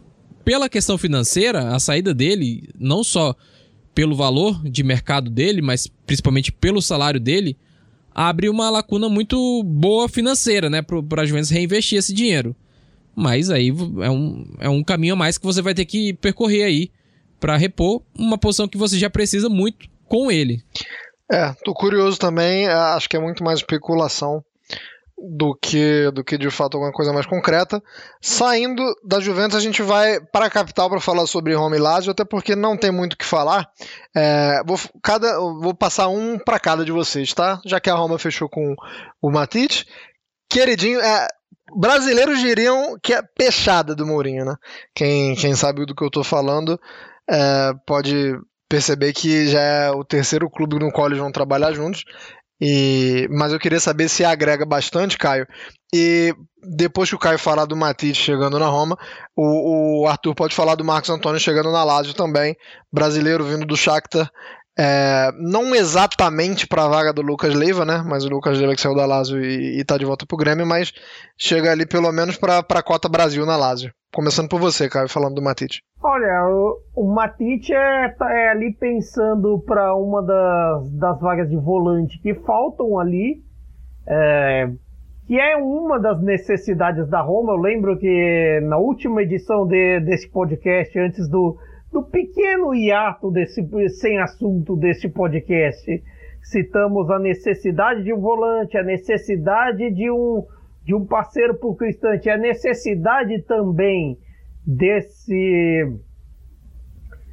pela 0.44 0.68
questão 0.68 0.98
financeira, 0.98 1.74
a 1.74 1.78
saída 1.78 2.12
dele, 2.12 2.68
não 2.78 3.02
só 3.02 3.34
pelo 3.94 4.14
valor 4.14 4.62
de 4.68 4.82
mercado 4.82 5.30
dele, 5.30 5.62
mas 5.62 5.86
principalmente 6.06 6.52
pelo 6.52 6.82
salário 6.82 7.20
dele, 7.20 7.56
abre 8.14 8.48
uma 8.48 8.68
lacuna 8.70 9.08
muito 9.08 9.62
boa 9.64 10.08
financeira, 10.08 10.68
né, 10.68 10.82
para 10.82 11.22
a 11.22 11.26
Juventus 11.26 11.50
reinvestir 11.50 11.98
esse 11.98 12.12
dinheiro. 12.12 12.54
Mas 13.16 13.50
aí 13.50 13.68
é 14.02 14.10
um, 14.10 14.44
é 14.58 14.68
um 14.68 14.82
caminho 14.82 15.14
a 15.14 15.16
mais 15.16 15.38
que 15.38 15.46
você 15.46 15.62
vai 15.62 15.72
ter 15.72 15.84
que 15.84 16.12
percorrer 16.14 16.64
aí 16.64 16.90
para 17.38 17.56
repor 17.56 18.02
uma 18.18 18.36
posição 18.36 18.66
que 18.66 18.78
você 18.78 18.98
já 18.98 19.08
precisa 19.08 19.48
muito 19.48 19.88
com 20.06 20.30
ele. 20.30 20.62
É, 21.30 21.52
tô 21.64 21.72
curioso 21.72 22.18
também, 22.18 22.66
acho 22.66 23.08
que 23.08 23.16
é 23.16 23.20
muito 23.20 23.42
mais 23.42 23.60
especulação 23.60 24.44
do 25.26 25.54
que 25.54 26.10
do 26.10 26.22
que 26.22 26.36
de 26.36 26.50
fato 26.50 26.74
alguma 26.74 26.92
coisa 26.92 27.12
mais 27.12 27.26
concreta. 27.26 27.82
Saindo 28.20 28.82
da 29.04 29.20
Juventus, 29.20 29.56
a 29.56 29.60
gente 29.60 29.82
vai 29.82 30.20
para 30.20 30.46
a 30.46 30.50
capital 30.50 30.90
para 30.90 31.00
falar 31.00 31.26
sobre 31.26 31.54
Roma 31.54 31.76
e 31.76 31.78
Lazio, 31.78 32.12
até 32.12 32.24
porque 32.24 32.54
não 32.54 32.76
tem 32.76 32.90
muito 32.90 33.14
o 33.14 33.16
que 33.16 33.24
falar. 33.24 33.68
É, 34.14 34.62
vou, 34.66 34.78
cada, 35.02 35.38
vou 35.38 35.74
passar 35.74 36.08
um 36.08 36.38
para 36.38 36.60
cada 36.60 36.84
de 36.84 36.92
vocês, 36.92 37.32
tá? 37.32 37.60
Já 37.64 37.80
que 37.80 37.90
a 37.90 37.94
Roma 37.94 38.18
fechou 38.18 38.48
com 38.48 38.74
o 39.20 39.30
Matite. 39.30 39.86
Queridinho, 40.48 41.00
é, 41.00 41.28
brasileiros 41.76 42.38
diriam 42.40 42.98
que 43.02 43.14
é 43.14 43.22
peixada 43.22 43.94
do 43.94 44.06
Mourinho, 44.06 44.44
né? 44.44 44.54
Quem, 44.94 45.34
quem 45.34 45.54
sabe 45.54 45.86
do 45.86 45.94
que 45.94 46.04
eu 46.04 46.10
tô 46.10 46.22
falando 46.22 46.78
é, 47.28 47.72
pode 47.86 48.38
perceber 48.68 49.12
que 49.12 49.46
já 49.48 49.60
é 49.60 49.90
o 49.90 50.04
terceiro 50.04 50.50
clube 50.50 50.78
no 50.78 50.92
qual 50.92 51.06
eles 51.06 51.18
vão 51.18 51.30
trabalhar 51.30 51.72
juntos. 51.72 52.04
E, 52.60 53.28
mas 53.30 53.52
eu 53.52 53.58
queria 53.58 53.80
saber 53.80 54.08
se 54.08 54.24
agrega 54.24 54.64
bastante, 54.64 55.18
Caio. 55.18 55.46
E 55.94 56.34
depois 56.76 57.08
que 57.08 57.14
o 57.14 57.18
Caio 57.18 57.38
falar 57.38 57.66
do 57.66 57.76
Matite 57.76 58.22
chegando 58.22 58.58
na 58.58 58.66
Roma, 58.66 58.96
o, 59.36 60.02
o 60.02 60.08
Arthur 60.08 60.34
pode 60.34 60.54
falar 60.54 60.74
do 60.74 60.84
Marcos 60.84 61.10
Antônio 61.10 61.40
chegando 61.40 61.70
na 61.70 61.84
Lazio 61.84 62.14
também, 62.14 62.56
brasileiro 62.92 63.44
vindo 63.44 63.66
do 63.66 63.76
Shakhtar. 63.76 64.30
É, 64.76 65.30
não 65.38 65.72
exatamente 65.72 66.66
para 66.66 66.84
a 66.84 66.88
vaga 66.88 67.12
do 67.12 67.22
Lucas 67.22 67.54
Leiva, 67.54 67.84
né? 67.84 68.02
Mas 68.04 68.24
o 68.24 68.28
Lucas 68.28 68.58
Leiva 68.58 68.74
que 68.74 68.80
saiu 68.80 68.96
da 68.96 69.06
Lazio 69.06 69.40
e, 69.40 69.80
está 69.80 69.96
de 69.96 70.04
volta 70.04 70.26
pro 70.26 70.36
Grêmio, 70.36 70.66
mas 70.66 70.92
chega 71.38 71.70
ali 71.70 71.86
pelo 71.86 72.10
menos 72.10 72.36
para 72.36 72.58
a 72.58 72.82
cota 72.82 73.08
Brasil 73.08 73.46
na 73.46 73.56
Lazio. 73.56 73.92
Começando 74.14 74.48
por 74.48 74.60
você, 74.60 74.88
Caio, 74.88 75.08
falando 75.08 75.34
do 75.34 75.42
Matite. 75.42 75.82
Olha, 76.00 76.46
o, 76.46 76.78
o 76.94 77.12
Matite 77.12 77.74
é, 77.74 78.08
tá, 78.10 78.32
é, 78.32 78.50
ali 78.50 78.72
pensando 78.72 79.58
para 79.66 79.92
uma 79.96 80.22
das, 80.22 80.92
das 80.92 81.20
vagas 81.20 81.50
de 81.50 81.56
volante 81.56 82.20
que 82.20 82.32
faltam 82.32 82.96
ali, 82.96 83.42
é, 84.06 84.70
que 85.26 85.36
é 85.36 85.56
uma 85.56 85.98
das 85.98 86.22
necessidades 86.22 87.08
da 87.08 87.20
Roma. 87.22 87.54
Eu 87.54 87.56
lembro 87.56 87.98
que 87.98 88.60
na 88.62 88.76
última 88.76 89.20
edição 89.20 89.66
de, 89.66 89.98
desse 89.98 90.28
podcast, 90.28 90.96
antes 90.96 91.28
do, 91.28 91.58
do 91.90 92.04
pequeno 92.04 92.72
hiato 92.72 93.32
desse, 93.32 93.68
sem 94.00 94.20
assunto 94.20 94.76
desse 94.76 95.08
podcast, 95.08 96.04
citamos 96.40 97.10
a 97.10 97.18
necessidade 97.18 98.04
de 98.04 98.12
um 98.12 98.20
volante, 98.20 98.78
a 98.78 98.84
necessidade 98.84 99.90
de 99.90 100.08
um, 100.08 100.46
de 100.84 100.94
um 100.94 101.04
parceiro 101.04 101.54
para 101.54 101.68
o 101.68 101.74
Cristante, 101.74 102.28
a 102.28 102.36
necessidade 102.36 103.42
também 103.42 104.18
desse 104.66 105.90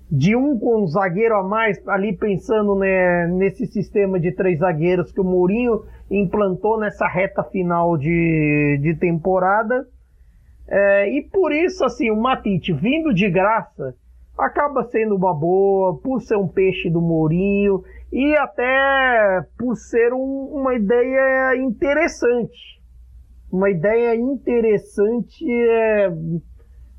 de 0.10 0.36
um 0.36 0.60
com 0.60 0.84
um 0.84 0.88
zagueiro 0.88 1.36
a 1.36 1.43
mais 1.43 1.82
ali 1.88 2.16
pensando 2.16 2.76
né, 2.76 3.28
nesse 3.28 3.66
sistema 3.68 4.20
de 4.20 4.34
três 4.34 4.60
zagueiros 4.60 5.12
que 5.12 5.22
o 5.22 5.24
Mourinho 5.24 5.86
implantou 6.10 6.78
nessa 6.78 7.08
reta 7.08 7.43
final 7.43 7.97
de, 7.97 8.78
de 8.82 8.93
temporada. 8.95 9.88
É, 10.68 11.10
e 11.10 11.22
por 11.22 11.54
isso 11.54 11.86
assim 11.86 12.10
o 12.12 12.18
Matite 12.18 12.74
vindo 12.74 13.14
de 13.14 13.30
graça 13.30 13.95
acaba 14.38 14.84
sendo 14.84 15.16
uma 15.16 15.34
boa 15.34 15.97
por 15.97 16.22
ser 16.22 16.36
um 16.36 16.47
peixe 16.47 16.89
do 16.89 17.02
Mourinho 17.02 17.84
e 18.12 18.36
até 18.36 19.45
por 19.58 19.76
ser 19.76 20.14
um, 20.14 20.49
uma 20.54 20.74
ideia 20.76 21.56
interessante 21.56 22.80
uma 23.52 23.70
ideia 23.70 24.16
interessante 24.16 25.45
é, 25.45 26.10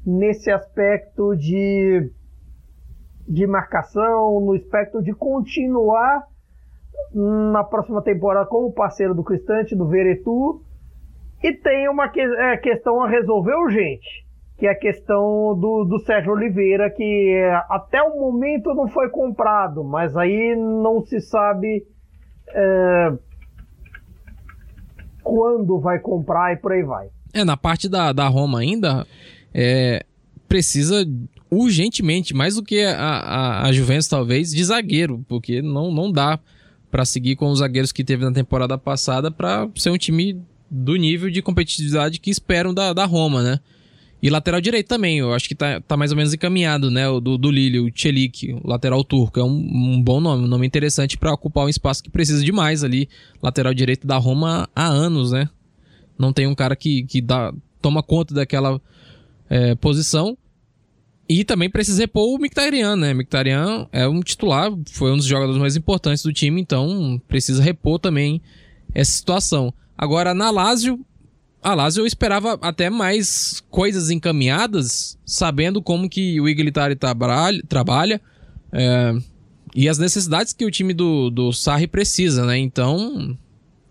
nesse 0.07 0.51
aspecto 0.51 1.35
de, 1.35 2.11
de 3.27 3.47
marcação, 3.47 4.41
no 4.41 4.53
aspecto 4.53 5.03
de 5.03 5.13
continuar 5.15 6.27
na 7.15 7.65
próxima 7.65 8.03
temporada 8.03 8.47
como 8.47 8.73
parceiro 8.73 9.15
do 9.15 9.25
Cristante, 9.25 9.75
do 9.75 9.89
Veretu. 9.89 10.63
E 11.43 11.53
tem 11.53 11.89
uma 11.89 12.09
que, 12.09 12.21
é, 12.21 12.57
questão 12.59 13.03
a 13.03 13.09
resolver 13.09 13.55
urgente, 13.55 14.27
que 14.59 14.67
é 14.67 14.71
a 14.71 14.79
questão 14.79 15.59
do, 15.59 15.85
do 15.85 15.99
Sérgio 16.01 16.33
Oliveira, 16.33 16.91
que 16.91 17.35
é, 17.35 17.55
até 17.69 18.03
o 18.03 18.21
momento 18.21 18.75
não 18.75 18.89
foi 18.89 19.09
comprado, 19.09 19.83
mas 19.83 20.17
aí 20.17 20.55
não 20.55 21.01
se 21.01 21.21
sabe 21.21 21.85
é, 22.49 23.13
quando 25.23 25.79
vai 25.79 25.99
comprar 25.99 26.53
e 26.53 26.57
por 26.57 26.73
aí 26.73 26.83
vai. 26.83 27.09
É, 27.33 27.45
na 27.45 27.57
parte 27.57 27.89
da, 27.89 28.13
da 28.13 28.29
Roma 28.29 28.61
ainda, 28.61 29.07
é, 29.55 30.05
precisa 30.49 31.07
urgentemente, 31.51 32.35
mais 32.35 32.57
do 32.57 32.63
que 32.63 32.83
a, 32.83 32.97
a, 32.97 33.67
a 33.67 33.73
Juventus 33.73 34.09
talvez, 34.09 34.51
de 34.51 34.65
zagueiro, 34.65 35.25
porque 35.29 35.61
não, 35.61 35.93
não 35.93 36.11
dá 36.11 36.39
para 36.91 37.05
seguir 37.05 37.37
com 37.37 37.51
os 37.51 37.61
zagueiros 37.61 37.93
que 37.93 38.05
teve 38.05 38.25
na 38.25 38.33
temporada 38.33 38.77
passada 38.77 39.31
para 39.31 39.69
ser 39.75 39.91
um 39.91 39.99
time 39.99 40.43
do 40.71 40.97
nível 40.97 41.31
de 41.31 41.43
competitividade 41.43 42.19
que 42.19 42.31
esperam 42.31 42.73
da, 42.73 42.93
da 42.93 43.05
Roma, 43.05 43.43
né? 43.43 43.61
E 44.23 44.31
lateral 44.31 44.61
direito 44.61 44.87
também, 44.87 45.19
eu 45.19 45.35
acho 45.35 45.49
que 45.49 45.55
tá, 45.55 45.81
tá 45.81 45.97
mais 45.97 46.13
ou 46.13 46.17
menos 46.17 46.33
encaminhado, 46.33 46.93
né? 46.93 47.09
O 47.09 47.19
do, 47.19 47.37
do 47.37 47.51
Lille, 47.51 47.81
o 47.81 47.91
Chelik, 47.93 48.53
o 48.53 48.69
lateral 48.69 49.03
turco. 49.03 49.41
É 49.41 49.43
um, 49.43 49.49
um 49.49 50.01
bom 50.01 50.21
nome, 50.21 50.45
um 50.45 50.49
nome 50.49 50.65
interessante 50.65 51.19
para 51.19 51.33
ocupar 51.33 51.65
um 51.65 51.69
espaço 51.69 52.05
que 52.05 52.09
precisa 52.09 52.45
demais 52.45 52.85
ali. 52.85 53.09
Lateral 53.43 53.75
direito 53.75 54.07
da 54.07 54.17
Roma 54.17 54.69
há 54.77 54.87
anos, 54.87 55.33
né? 55.33 55.49
Não 56.17 56.33
tem 56.33 56.47
um 56.47 56.55
cara 56.55 56.77
que, 56.77 57.03
que 57.03 57.21
dá, 57.21 57.53
toma 57.81 58.01
conta 58.01 58.33
daquela 58.33 58.81
é, 59.51 59.75
posição. 59.75 60.39
E 61.29 61.43
também 61.45 61.69
precisa 61.69 62.03
repor 62.03 62.29
o 62.33 62.39
Mictarian, 62.39 62.95
né? 62.95 63.13
Mictarian 63.13 63.89
é 63.91 64.07
um 64.07 64.21
titular, 64.21 64.71
foi 64.93 65.11
um 65.11 65.17
dos 65.17 65.27
jogadores 65.27 65.61
mais 65.61 65.75
importantes 65.75 66.23
do 66.23 66.33
time, 66.33 66.61
então 66.61 67.21
precisa 67.27 67.61
repor 67.61 67.99
também 67.99 68.41
essa 68.95 69.11
situação. 69.11 69.75
Agora, 69.99 70.33
na 70.33 70.51
Lazio, 70.51 71.01
a 71.63 71.75
Lazio 71.75 72.03
eu 72.03 72.07
esperava 72.07 72.59
até 72.61 72.91
mais 72.91 73.63
coisas 73.71 74.11
encaminhadas, 74.11 75.19
sabendo 75.25 75.81
como 75.81 76.09
que 76.09 76.41
o 76.41 76.49
Iglitari 76.49 76.97
trabalha, 76.97 78.21
é, 78.73 79.15
e 79.75 79.89
as 79.89 79.99
necessidades 79.99 80.53
que 80.53 80.65
o 80.65 80.71
time 80.71 80.93
do, 80.93 81.31
do 81.31 81.53
Sarri 81.53 81.87
precisa, 81.87 82.45
né? 82.45 82.59
Então, 82.59 83.39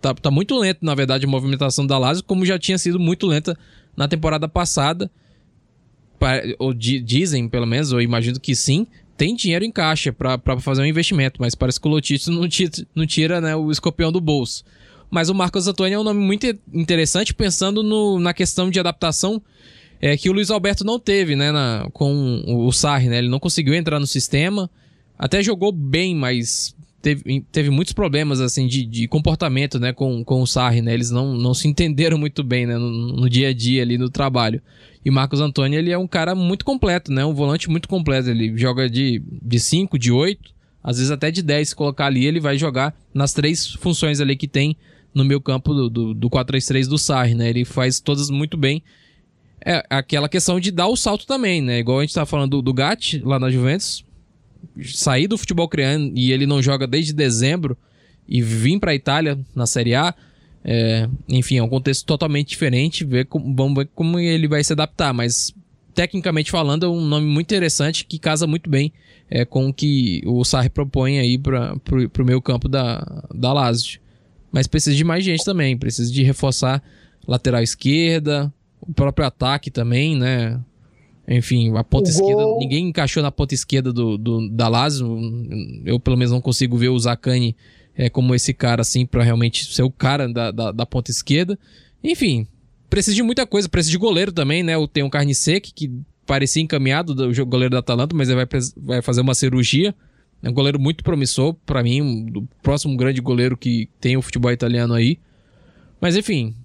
tá, 0.00 0.14
tá 0.14 0.30
muito 0.30 0.56
lento, 0.58 0.84
na 0.84 0.94
verdade, 0.94 1.24
a 1.24 1.28
movimentação 1.28 1.86
da 1.86 1.98
Lazio, 1.98 2.24
como 2.24 2.44
já 2.44 2.58
tinha 2.58 2.78
sido 2.78 3.00
muito 3.00 3.26
lenta 3.26 3.58
na 3.96 4.06
temporada 4.06 4.48
passada 4.48 5.10
ou 6.58 6.72
dizem, 6.72 7.48
pelo 7.48 7.66
menos, 7.66 7.90
eu 7.90 8.00
imagino 8.00 8.38
que 8.38 8.54
sim, 8.54 8.86
tem 9.16 9.34
dinheiro 9.34 9.64
em 9.64 9.72
caixa 9.72 10.12
para 10.12 10.60
fazer 10.60 10.82
um 10.82 10.86
investimento, 10.86 11.40
mas 11.40 11.54
parece 11.54 11.80
que 11.80 11.86
o 11.86 11.90
Lotito 11.90 12.30
não 12.30 12.48
tira, 12.48 12.70
não 12.94 13.06
tira 13.06 13.40
né, 13.40 13.56
o 13.56 13.70
escorpião 13.70 14.12
do 14.12 14.20
bolso. 14.20 14.64
Mas 15.12 15.28
o 15.28 15.34
Marcos 15.34 15.68
Antônio 15.68 15.96
é 15.96 15.98
um 15.98 16.04
nome 16.04 16.20
muito 16.24 16.46
interessante, 16.72 17.34
pensando 17.34 17.82
no, 17.82 18.18
na 18.18 18.32
questão 18.32 18.70
de 18.70 18.80
adaptação 18.80 19.42
é, 20.00 20.16
que 20.16 20.30
o 20.30 20.32
Luiz 20.32 20.50
Alberto 20.50 20.84
não 20.84 20.98
teve 20.98 21.36
né, 21.36 21.52
na, 21.52 21.86
com 21.92 22.42
o 22.46 22.72
Sarri. 22.72 23.10
Né? 23.10 23.18
Ele 23.18 23.28
não 23.28 23.38
conseguiu 23.38 23.74
entrar 23.74 24.00
no 24.00 24.06
sistema, 24.06 24.70
até 25.18 25.42
jogou 25.42 25.70
bem, 25.70 26.16
mas 26.16 26.74
teve, 27.02 27.44
teve 27.52 27.68
muitos 27.68 27.92
problemas 27.92 28.40
assim 28.40 28.66
de, 28.66 28.86
de 28.86 29.06
comportamento 29.06 29.78
né, 29.78 29.92
com, 29.92 30.24
com 30.24 30.40
o 30.40 30.46
Sarri. 30.46 30.80
Né? 30.80 30.94
Eles 30.94 31.10
não, 31.10 31.34
não 31.34 31.52
se 31.52 31.68
entenderam 31.68 32.16
muito 32.16 32.42
bem 32.42 32.64
né, 32.64 32.78
no, 32.78 32.88
no 32.90 33.28
dia 33.28 33.48
a 33.50 33.52
dia 33.52 33.82
ali 33.82 33.98
no 33.98 34.08
trabalho. 34.08 34.62
E 35.04 35.10
Marcos 35.10 35.42
Antônio, 35.42 35.78
ele 35.78 35.90
é 35.90 35.98
um 35.98 36.08
cara 36.08 36.34
muito 36.34 36.64
completo, 36.64 37.12
né? 37.12 37.22
Um 37.22 37.34
volante 37.34 37.68
muito 37.68 37.86
completo. 37.86 38.30
Ele 38.30 38.56
joga 38.56 38.88
de 38.88 39.20
5, 39.58 39.98
de 39.98 40.10
8, 40.10 40.54
às 40.82 40.96
vezes 40.96 41.10
até 41.10 41.30
de 41.30 41.42
10. 41.42 41.70
Se 41.70 41.76
colocar 41.76 42.06
ali, 42.06 42.24
ele 42.24 42.40
vai 42.40 42.56
jogar 42.56 42.94
nas 43.12 43.34
três 43.34 43.72
funções 43.72 44.20
ali 44.20 44.36
que 44.36 44.48
tem 44.48 44.76
no 45.14 45.24
meu 45.24 45.40
campo 45.40 45.74
do, 45.74 45.90
do, 45.90 46.14
do 46.14 46.30
4-3-3 46.30 46.88
do 46.88 46.98
Sarri, 46.98 47.34
né? 47.34 47.50
Ele 47.50 47.64
faz 47.64 48.00
todas 48.00 48.30
muito 48.30 48.56
bem. 48.56 48.82
É 49.64 49.84
aquela 49.88 50.28
questão 50.28 50.58
de 50.58 50.70
dar 50.70 50.88
o 50.88 50.96
salto 50.96 51.26
também, 51.26 51.62
né? 51.62 51.78
Igual 51.78 51.98
a 51.98 52.02
gente 52.02 52.14
tá 52.14 52.26
falando 52.26 52.50
do, 52.50 52.62
do 52.62 52.74
Gatti 52.74 53.20
lá 53.20 53.38
na 53.38 53.50
Juventus. 53.50 54.04
Sair 54.84 55.26
do 55.26 55.38
futebol 55.38 55.68
criando 55.68 56.12
e 56.16 56.32
ele 56.32 56.46
não 56.46 56.62
joga 56.62 56.86
desde 56.86 57.12
dezembro 57.12 57.76
e 58.28 58.40
vir 58.40 58.78
para 58.78 58.92
a 58.92 58.94
Itália 58.94 59.38
na 59.54 59.66
Série 59.66 59.94
A 59.94 60.14
é, 60.64 61.08
enfim, 61.28 61.56
é 61.56 61.62
um 61.62 61.68
contexto 61.68 62.06
totalmente 62.06 62.48
diferente. 62.48 63.04
Ver 63.04 63.26
como, 63.26 63.54
vamos 63.54 63.74
ver 63.74 63.88
como 63.94 64.18
ele 64.18 64.46
vai 64.46 64.62
se 64.62 64.72
adaptar. 64.72 65.12
Mas, 65.12 65.54
tecnicamente 65.94 66.50
falando, 66.50 66.86
é 66.86 66.88
um 66.88 67.00
nome 67.00 67.26
muito 67.26 67.46
interessante 67.46 68.04
que 68.04 68.18
casa 68.18 68.46
muito 68.46 68.70
bem 68.70 68.92
é, 69.30 69.44
com 69.44 69.68
o 69.68 69.74
que 69.74 70.22
o 70.26 70.44
Sarri 70.44 70.68
propõe 70.68 71.18
aí 71.18 71.38
para 71.38 71.74
o 71.74 72.24
meio 72.24 72.40
campo 72.40 72.68
da, 72.68 73.24
da 73.34 73.52
Lazio. 73.52 74.00
Mas 74.52 74.66
precisa 74.66 74.94
de 74.94 75.02
mais 75.02 75.24
gente 75.24 75.44
também. 75.44 75.76
Precisa 75.76 76.12
de 76.12 76.22
reforçar 76.22 76.82
lateral 77.26 77.62
esquerda, 77.62 78.52
o 78.80 78.92
próprio 78.92 79.26
ataque 79.26 79.70
também, 79.70 80.16
né? 80.16 80.60
Enfim, 81.26 81.74
a 81.76 81.84
ponta 81.84 82.10
esquerda, 82.10 82.44
ninguém 82.58 82.88
encaixou 82.88 83.22
na 83.22 83.30
ponta 83.30 83.54
esquerda 83.54 83.92
do, 83.92 84.18
do, 84.18 84.48
da 84.50 84.68
Lazio. 84.68 85.18
Eu, 85.84 85.98
pelo 86.00 86.16
menos, 86.16 86.32
não 86.32 86.40
consigo 86.40 86.76
ver 86.76 86.88
o 86.88 86.98
Zacani 86.98 87.56
é, 87.96 88.10
como 88.10 88.34
esse 88.34 88.52
cara, 88.52 88.82
assim, 88.82 89.06
para 89.06 89.22
realmente 89.22 89.72
ser 89.72 89.82
o 89.82 89.90
cara 89.90 90.28
da, 90.28 90.50
da, 90.50 90.72
da, 90.72 90.84
ponta 90.84 91.10
esquerda. 91.10 91.58
Enfim, 92.02 92.46
precisa 92.90 93.14
de 93.14 93.22
muita 93.22 93.46
coisa. 93.46 93.68
Precisa 93.68 93.92
de 93.92 93.98
goleiro 93.98 94.32
também, 94.32 94.62
né? 94.62 94.74
Tem 94.92 95.04
um 95.04 95.10
Carniceque, 95.10 95.72
que 95.72 95.90
parecia 96.26 96.62
encaminhado, 96.62 97.14
do 97.14 97.46
goleiro 97.46 97.72
da 97.72 97.78
Atalanta, 97.78 98.16
mas 98.16 98.28
ele 98.28 98.44
vai, 98.44 98.60
vai 98.76 99.02
fazer 99.02 99.20
uma 99.20 99.34
cirurgia. 99.34 99.94
É 100.42 100.50
um 100.50 100.52
goleiro 100.52 100.78
muito 100.78 101.04
promissor, 101.04 101.54
para 101.64 101.82
mim, 101.82 102.26
o 102.34 102.48
próximo 102.62 102.96
grande 102.96 103.20
goleiro 103.20 103.56
que 103.56 103.88
tem 104.00 104.16
o 104.16 104.22
futebol 104.22 104.50
italiano 104.50 104.92
aí. 104.92 105.18
Mas 106.00 106.16
enfim, 106.16 106.56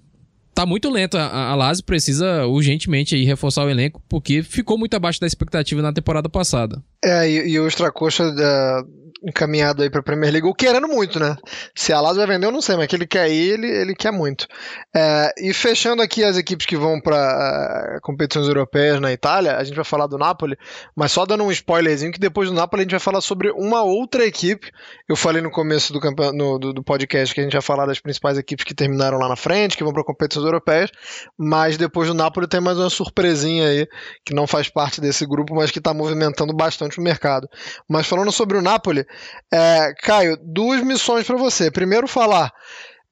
tá 0.52 0.66
muito 0.66 0.90
lento. 0.90 1.16
A, 1.16 1.50
a 1.50 1.54
Lazio 1.54 1.84
precisa 1.84 2.44
urgentemente 2.46 3.14
aí 3.14 3.24
reforçar 3.24 3.64
o 3.64 3.70
elenco, 3.70 4.02
porque 4.08 4.42
ficou 4.42 4.76
muito 4.76 4.94
abaixo 4.94 5.20
da 5.20 5.26
expectativa 5.26 5.80
na 5.80 5.92
temporada 5.92 6.28
passada. 6.28 6.82
É, 7.04 7.28
e, 7.28 7.50
e 7.50 7.60
o 7.60 7.66
Extracoxa 7.68 8.32
da, 8.32 8.82
encaminhado 9.22 9.82
aí 9.82 9.90
para 9.90 10.00
a 10.00 10.02
Premier 10.02 10.32
League, 10.32 10.46
o 10.46 10.54
querendo 10.54 10.86
muito, 10.86 11.18
né? 11.18 11.36
Se 11.74 11.92
a 11.92 12.00
Lazio 12.00 12.18
vai 12.18 12.34
vender, 12.34 12.46
eu 12.46 12.52
não 12.52 12.60
sei, 12.60 12.76
mas 12.76 12.86
que 12.86 12.96
ele 12.96 13.06
quer 13.06 13.28
ir, 13.30 13.54
ele, 13.54 13.66
ele 13.66 13.94
quer 13.94 14.12
muito. 14.12 14.46
É, 14.94 15.32
e 15.38 15.52
fechando 15.52 16.02
aqui 16.02 16.22
as 16.22 16.36
equipes 16.36 16.66
que 16.66 16.76
vão 16.76 17.00
para 17.00 17.96
uh, 17.96 18.00
competições 18.02 18.46
europeias 18.46 19.00
na 19.00 19.12
Itália, 19.12 19.56
a 19.56 19.64
gente 19.64 19.74
vai 19.74 19.84
falar 19.84 20.06
do 20.06 20.18
Napoli, 20.18 20.56
mas 20.96 21.12
só 21.12 21.26
dando 21.26 21.44
um 21.44 21.50
spoilerzinho 21.50 22.12
que 22.12 22.20
depois 22.20 22.48
do 22.48 22.54
Napoli 22.54 22.82
a 22.82 22.84
gente 22.84 22.92
vai 22.92 23.00
falar 23.00 23.20
sobre 23.20 23.50
uma 23.50 23.82
outra 23.82 24.24
equipe. 24.24 24.70
Eu 25.08 25.16
falei 25.16 25.42
no 25.42 25.50
começo 25.50 25.92
do, 25.92 26.00
no, 26.32 26.58
do, 26.58 26.72
do 26.72 26.82
podcast 26.82 27.34
que 27.34 27.40
a 27.40 27.44
gente 27.44 27.52
vai 27.52 27.62
falar 27.62 27.86
das 27.86 27.98
principais 27.98 28.38
equipes 28.38 28.64
que 28.64 28.74
terminaram 28.74 29.18
lá 29.18 29.28
na 29.28 29.36
frente, 29.36 29.76
que 29.76 29.84
vão 29.84 29.92
para 29.92 30.04
competições 30.04 30.44
europeias, 30.44 30.90
mas 31.36 31.76
depois 31.76 32.08
do 32.08 32.14
Napoli 32.14 32.46
tem 32.46 32.60
mais 32.60 32.78
uma 32.78 32.90
surpresinha 32.90 33.68
aí, 33.68 33.86
que 34.24 34.34
não 34.34 34.46
faz 34.46 34.68
parte 34.68 35.00
desse 35.00 35.26
grupo, 35.26 35.54
mas 35.54 35.70
que 35.70 35.78
está 35.78 35.92
movimentando 35.92 36.54
bastante 36.54 36.87
o 36.96 37.02
mercado. 37.02 37.48
Mas 37.88 38.06
falando 38.06 38.32
sobre 38.32 38.56
o 38.56 38.62
Napoli, 38.62 39.04
é, 39.52 39.92
Caio, 40.02 40.38
duas 40.42 40.82
missões 40.82 41.26
para 41.26 41.36
você. 41.36 41.70
Primeiro, 41.70 42.08
falar 42.08 42.52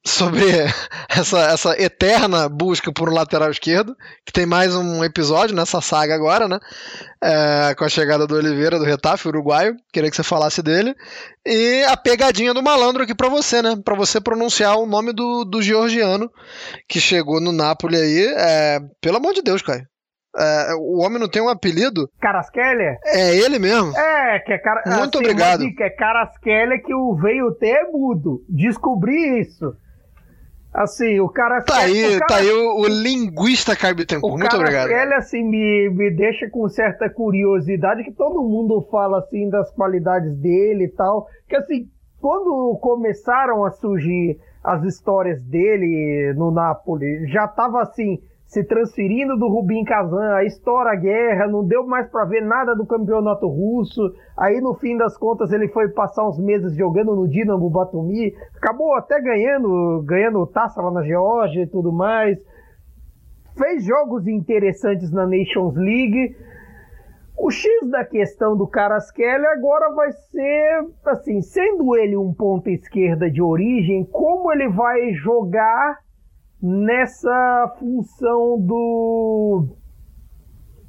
sobre 0.07 0.45
essa, 1.09 1.39
essa 1.51 1.81
eterna 1.81 2.47
busca 2.47 2.91
por 2.91 3.09
um 3.09 3.13
lateral 3.13 3.51
esquerdo, 3.51 3.95
que 4.25 4.31
tem 4.31 4.45
mais 4.45 4.75
um 4.75 5.03
episódio 5.03 5.55
nessa 5.55 5.81
saga 5.81 6.15
agora, 6.15 6.47
né? 6.47 6.59
É, 7.21 7.75
com 7.75 7.83
a 7.83 7.89
chegada 7.89 8.25
do 8.25 8.35
Oliveira, 8.35 8.79
do 8.79 8.85
Retafe, 8.85 9.27
uruguaio. 9.27 9.75
Queria 9.91 10.09
que 10.09 10.15
você 10.15 10.23
falasse 10.23 10.61
dele. 10.61 10.95
E 11.45 11.83
a 11.83 11.97
pegadinha 11.97 12.53
do 12.53 12.63
malandro 12.63 13.03
aqui 13.03 13.13
para 13.13 13.29
você, 13.29 13.61
né? 13.61 13.75
Para 13.83 13.95
você 13.95 14.21
pronunciar 14.21 14.77
o 14.77 14.85
nome 14.85 15.13
do, 15.13 15.43
do 15.43 15.61
georgiano 15.61 16.31
que 16.87 16.99
chegou 16.99 17.41
no 17.41 17.51
Napoli 17.51 17.97
aí. 17.97 18.33
É, 18.37 18.79
pelo 19.01 19.17
amor 19.17 19.33
de 19.33 19.41
Deus, 19.41 19.61
Caio. 19.61 19.85
É, 20.39 20.75
o 20.75 20.99
homem 20.99 21.19
não 21.19 21.27
tem 21.27 21.41
um 21.41 21.49
apelido? 21.49 22.07
Caraskeller? 22.19 22.99
É 23.05 23.35
ele 23.35 23.57
mesmo? 23.57 23.97
É, 23.97 24.39
que 24.39 24.53
é 24.53 24.57
cara. 24.59 24.83
Muito 24.85 25.17
assim, 25.17 25.25
obrigado. 25.25 25.75
Que 25.75 25.83
é 25.83 25.89
Caraskeller 25.89 26.83
que 26.83 26.93
o 26.93 27.15
veio 27.15 27.51
ter 27.55 27.69
é 27.69 27.91
mudo. 27.91 28.43
Descobri 28.47 29.39
isso. 29.41 29.75
Assim, 30.71 31.19
o 31.19 31.27
cara. 31.27 31.63
Tá 31.63 31.79
aí, 31.79 32.19
cara, 32.19 32.27
tá 32.27 32.35
aí 32.35 32.51
o, 32.51 32.81
o 32.81 32.87
linguista 32.87 33.75
Carbitencourt. 33.75 34.37
Muito 34.37 34.55
obrigado. 34.55 34.91
Ele, 34.91 35.13
assim, 35.15 35.43
me, 35.43 35.89
me 35.89 36.11
deixa 36.11 36.47
com 36.51 36.69
certa 36.69 37.09
curiosidade 37.09 38.03
que 38.03 38.11
todo 38.11 38.43
mundo 38.43 38.87
fala, 38.91 39.17
assim, 39.19 39.49
das 39.49 39.71
qualidades 39.71 40.35
dele 40.37 40.83
e 40.83 40.89
tal. 40.89 41.27
Que, 41.49 41.55
assim, 41.55 41.89
quando 42.21 42.77
começaram 42.79 43.65
a 43.65 43.71
surgir 43.71 44.39
as 44.63 44.83
histórias 44.83 45.41
dele 45.41 46.33
no 46.37 46.51
Napoli, 46.51 47.25
já 47.27 47.47
tava, 47.47 47.81
assim, 47.81 48.19
se 48.47 48.63
transferindo 48.63 49.35
do 49.35 49.49
Rubim 49.49 49.83
Kazan, 49.83 50.35
aí 50.35 50.47
estoura 50.47 50.93
a 50.93 50.95
guerra, 50.95 51.47
não 51.47 51.65
deu 51.65 51.85
mais 51.85 52.09
para 52.09 52.23
ver 52.23 52.41
nada 52.41 52.73
do 52.73 52.85
campeonato 52.85 53.45
russo. 53.45 54.01
Aí 54.37 54.61
no 54.61 54.73
fim 54.75 54.95
das 54.95 55.17
contas 55.17 55.51
ele 55.51 55.67
foi 55.67 55.89
passar 55.89 56.25
uns 56.27 56.39
meses 56.39 56.73
jogando 56.75 57.13
no 57.13 57.27
Dinamo 57.27 57.69
Batumi, 57.69 58.33
acabou 58.55 58.95
até 58.95 59.19
ganhando, 59.21 60.01
ganhando 60.05 60.47
taça 60.47 60.81
lá 60.81 60.89
na 60.91 61.03
Geórgia 61.03 61.63
e 61.63 61.67
tudo 61.67 61.91
mais. 61.91 62.39
Fez 63.57 63.83
jogos 63.83 64.25
interessantes 64.27 65.11
na 65.11 65.25
Nations 65.25 65.75
League. 65.75 66.37
O 67.37 67.51
X 67.51 67.67
da 67.89 68.05
questão 68.05 68.55
do 68.55 68.65
Caraskelly 68.65 69.45
agora 69.45 69.93
vai 69.93 70.11
ser, 70.11 70.87
assim, 71.05 71.41
sendo 71.41 71.95
ele 71.97 72.15
um 72.15 72.33
ponta 72.33 72.71
esquerda 72.71 73.29
de 73.29 73.41
origem, 73.41 74.05
como 74.05 74.51
ele 74.53 74.69
vai 74.69 75.11
jogar 75.13 75.99
nessa 76.61 77.75
função 77.79 78.59
do 78.59 79.67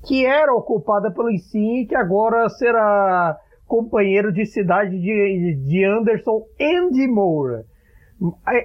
que 0.07 0.25
era 0.25 0.55
ocupada 0.55 1.11
pelo 1.11 1.31
Insigne, 1.31 1.87
que 1.87 1.95
agora 1.95 2.49
será 2.49 3.37
companheiro 3.67 4.33
de 4.33 4.47
cidade 4.47 4.99
de, 4.99 5.55
de 5.67 5.85
Anderson 5.85 6.45
Andy 6.61 7.07
Moura. 7.07 7.65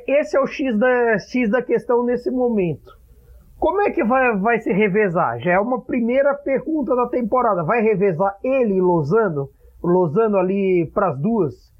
Esse 0.07 0.37
é 0.37 0.39
o 0.39 0.47
X 0.47 0.77
da, 0.79 1.19
X 1.19 1.49
da 1.49 1.61
questão 1.61 2.03
nesse 2.05 2.31
momento. 2.31 2.97
Como 3.59 3.81
é 3.81 3.91
que 3.91 4.03
vai, 4.03 4.37
vai 4.37 4.59
se 4.59 4.71
revezar? 4.71 5.39
Já 5.39 5.53
é 5.53 5.59
uma 5.59 5.81
primeira 5.81 6.33
pergunta 6.33 6.95
da 6.95 7.07
temporada. 7.07 7.63
Vai 7.63 7.81
revezar 7.81 8.37
ele 8.43 8.75
e 8.75 8.81
Lozano? 8.81 9.49
Lozano 9.81 10.37
ali 10.37 10.89
para 10.93 11.09
as 11.09 11.19
duas? 11.19 11.72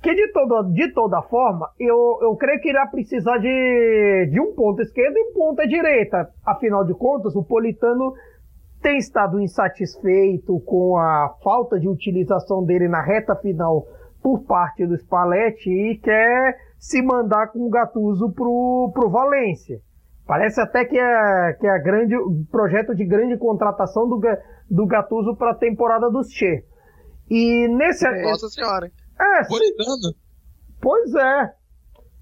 Que 0.00 0.14
de, 0.14 0.32
todo, 0.32 0.62
de 0.72 0.92
toda 0.92 1.22
forma, 1.22 1.70
eu, 1.78 2.18
eu 2.22 2.36
creio 2.36 2.60
que 2.60 2.70
irá 2.70 2.86
precisar 2.86 3.38
de, 3.38 4.28
de 4.30 4.40
um 4.40 4.54
ponto 4.54 4.80
esquerdo 4.80 5.16
e 5.16 5.30
um 5.30 5.32
ponto 5.32 5.60
à 5.60 5.66
direita. 5.66 6.30
Afinal 6.46 6.84
de 6.84 6.94
contas, 6.94 7.34
o 7.34 7.42
Politano 7.42 8.14
tem 8.80 8.96
estado 8.98 9.40
insatisfeito 9.40 10.60
com 10.60 10.96
a 10.96 11.34
falta 11.42 11.80
de 11.80 11.88
utilização 11.88 12.64
dele 12.64 12.86
na 12.86 13.02
reta 13.02 13.34
final 13.36 13.86
por 14.22 14.44
parte 14.44 14.86
do 14.86 14.96
Spalletti 14.96 15.68
e 15.68 15.98
quer 15.98 16.56
se 16.78 17.02
mandar 17.02 17.48
com 17.48 17.66
o 17.66 17.70
Gattuso 17.70 18.32
pro, 18.32 18.92
pro 18.94 19.10
Valência. 19.10 19.80
Parece 20.26 20.60
até 20.60 20.84
que 20.84 20.96
é, 20.96 21.52
que 21.58 21.66
é 21.66 21.78
grande, 21.80 22.14
projeto 22.52 22.94
de 22.94 23.04
grande 23.04 23.36
contratação 23.36 24.08
do, 24.08 24.20
do 24.70 24.86
Gattuso 24.86 25.34
para 25.36 25.52
a 25.52 25.58
temporada 25.58 26.08
dos 26.10 26.30
Che. 26.30 26.64
E 27.30 27.66
nesse... 27.68 28.08
Nossa 28.22 28.48
senhora? 28.48 28.90
É. 29.20 29.44
Pois 30.80 31.14
é. 31.14 31.52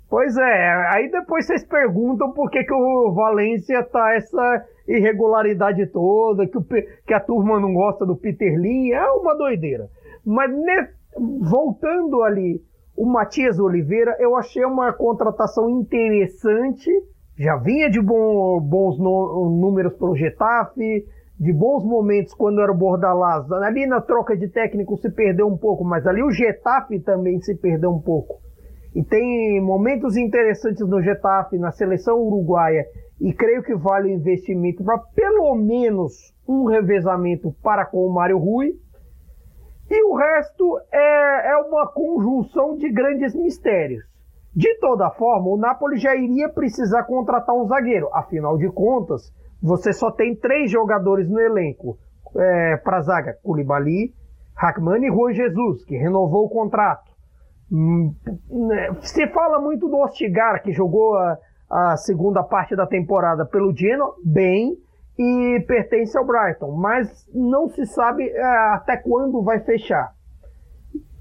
Pois 0.08 0.36
é. 0.36 0.88
Aí 0.92 1.10
depois 1.10 1.46
vocês 1.46 1.64
perguntam 1.64 2.32
por 2.32 2.50
que, 2.50 2.62
que 2.64 2.72
o 2.72 3.12
Valência 3.12 3.82
tá 3.82 4.14
essa 4.14 4.64
irregularidade 4.86 5.86
toda, 5.88 6.46
que, 6.46 6.56
o, 6.56 6.64
que 6.64 7.12
a 7.12 7.20
turma 7.20 7.58
não 7.58 7.74
gosta 7.74 8.06
do 8.06 8.16
Peter 8.16 8.56
Lin. 8.58 8.92
É 8.92 9.10
uma 9.10 9.34
doideira. 9.36 9.88
Mas 10.24 10.50
ne, 10.50 10.88
voltando 11.40 12.22
ali, 12.22 12.62
o 12.96 13.04
Matias 13.04 13.58
Oliveira, 13.58 14.16
eu 14.20 14.36
achei 14.36 14.64
uma 14.64 14.92
contratação 14.92 15.68
interessante. 15.68 16.90
Já 17.36 17.56
vinha 17.56 17.90
de 17.90 18.00
bom, 18.00 18.60
bons 18.60 18.98
no, 18.98 19.50
números 19.60 19.92
pelo 19.94 20.16
Getafe, 20.16 21.04
de 21.38 21.52
bons 21.52 21.84
momentos 21.84 22.34
quando 22.34 22.60
era 22.60 22.72
o 22.72 22.76
Bordalás. 22.76 23.50
Ali 23.52 23.86
na 23.86 24.00
troca 24.00 24.36
de 24.36 24.48
técnico 24.48 24.96
se 24.96 25.10
perdeu 25.10 25.46
um 25.46 25.56
pouco, 25.56 25.84
mas 25.84 26.06
ali 26.06 26.22
o 26.22 26.30
Getafe 26.30 26.98
também 27.00 27.40
se 27.40 27.54
perdeu 27.54 27.90
um 27.90 28.00
pouco. 28.00 28.40
E 28.94 29.04
tem 29.04 29.60
momentos 29.60 30.16
interessantes 30.16 30.86
no 30.88 31.02
Getafe, 31.02 31.58
na 31.58 31.70
seleção 31.70 32.18
uruguaia, 32.18 32.86
e 33.20 33.32
creio 33.32 33.62
que 33.62 33.74
vale 33.74 34.08
o 34.08 34.14
investimento 34.14 34.82
para 34.82 34.98
pelo 35.14 35.54
menos 35.54 36.34
um 36.48 36.64
revezamento 36.64 37.54
para 37.62 37.84
com 37.84 38.06
o 38.06 38.12
Mário 38.12 38.38
Rui. 38.38 38.72
E 39.90 40.04
o 40.04 40.16
resto 40.16 40.80
é, 40.90 41.52
é 41.52 41.56
uma 41.58 41.86
conjunção 41.86 42.76
de 42.76 42.90
grandes 42.90 43.34
mistérios. 43.34 44.02
De 44.54 44.74
toda 44.78 45.10
forma, 45.10 45.48
o 45.48 45.58
Napoli 45.58 45.98
já 45.98 46.16
iria 46.16 46.48
precisar 46.48 47.04
contratar 47.04 47.54
um 47.54 47.66
zagueiro. 47.66 48.08
Afinal 48.14 48.56
de 48.56 48.68
contas, 48.70 49.30
você 49.62 49.92
só 49.92 50.10
tem 50.10 50.34
três 50.34 50.70
jogadores 50.70 51.28
no 51.28 51.40
elenco 51.40 51.98
é, 52.36 52.76
para 52.78 53.00
zaga: 53.00 53.38
Koulibaly, 53.42 54.14
Hackman 54.54 55.04
e 55.04 55.10
Juan 55.10 55.32
Jesus, 55.32 55.84
que 55.84 55.96
renovou 55.96 56.46
o 56.46 56.50
contrato. 56.50 57.10
Hum, 57.70 58.14
né, 58.48 58.94
se 59.00 59.26
fala 59.28 59.60
muito 59.60 59.88
do 59.88 59.98
Ostigar, 59.98 60.62
que 60.62 60.72
jogou 60.72 61.16
a, 61.16 61.38
a 61.68 61.96
segunda 61.96 62.42
parte 62.42 62.76
da 62.76 62.86
temporada 62.86 63.44
pelo 63.44 63.74
Genoa, 63.76 64.14
bem, 64.24 64.76
e 65.18 65.64
pertence 65.66 66.16
ao 66.16 66.24
Brighton, 66.24 66.72
mas 66.72 67.26
não 67.34 67.68
se 67.68 67.86
sabe 67.86 68.28
é, 68.28 68.42
até 68.74 68.96
quando 68.96 69.42
vai 69.42 69.60
fechar. 69.60 70.14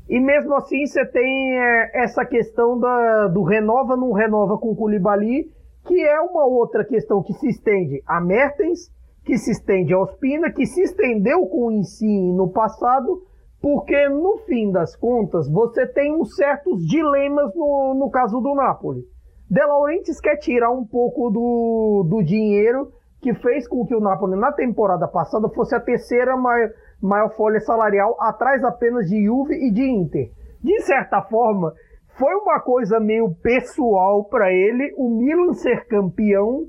E 0.07 0.19
mesmo 0.19 0.53
assim 0.53 0.85
você 0.85 1.03
tem 1.05 1.57
é, 1.57 2.03
essa 2.03 2.23
questão 2.25 2.79
da, 2.79 3.27
do 3.27 3.41
renova, 3.43 3.95
não 3.95 4.11
renova 4.11 4.57
com 4.57 4.69
o 4.71 4.75
Koulibaly 4.75 5.49
que 5.85 6.01
é 6.01 6.19
uma 6.19 6.45
outra 6.45 6.83
questão 6.83 7.21
que 7.21 7.33
se 7.33 7.47
estende 7.47 8.01
a 8.05 8.19
Mertens, 8.19 8.91
que 9.23 9.37
se 9.37 9.51
estende 9.51 9.93
a 9.93 9.99
Ospina, 9.99 10.51
que 10.51 10.65
se 10.65 10.81
estendeu 10.81 11.45
com 11.47 11.67
o 11.67 11.71
Insigne 11.71 12.33
no 12.33 12.49
passado, 12.49 13.23
porque 13.61 14.07
no 14.09 14.37
fim 14.45 14.71
das 14.71 14.95
contas 14.95 15.49
você 15.49 15.87
tem 15.87 16.13
uns 16.13 16.35
certos 16.35 16.85
dilemas 16.85 17.53
no, 17.55 17.95
no 17.95 18.09
caso 18.09 18.39
do 18.39 18.53
Napoli. 18.53 19.03
De 19.49 19.63
Laurentiis 19.63 20.19
quer 20.19 20.37
tirar 20.37 20.71
um 20.71 20.85
pouco 20.85 21.29
do, 21.29 22.07
do 22.09 22.23
dinheiro 22.23 22.91
que 23.21 23.33
fez 23.33 23.67
com 23.67 23.85
que 23.85 23.95
o 23.95 23.99
Napoli 23.99 24.35
na 24.35 24.51
temporada 24.51 25.07
passada 25.07 25.49
fosse 25.49 25.75
a 25.75 25.79
terceira 25.79 26.35
maior, 26.37 26.69
maior 27.01 27.29
folha 27.35 27.59
salarial, 27.59 28.15
atrás 28.19 28.63
apenas 28.63 29.09
de 29.09 29.23
Juve 29.23 29.55
e 29.55 29.71
de 29.71 29.83
Inter. 29.83 30.31
De 30.63 30.79
certa 30.81 31.21
forma, 31.23 31.73
foi 32.17 32.33
uma 32.35 32.59
coisa 32.59 32.99
meio 32.99 33.33
pessoal 33.41 34.23
para 34.25 34.51
ele 34.51 34.93
o 34.97 35.09
Milan 35.09 35.53
ser 35.53 35.85
campeão 35.87 36.65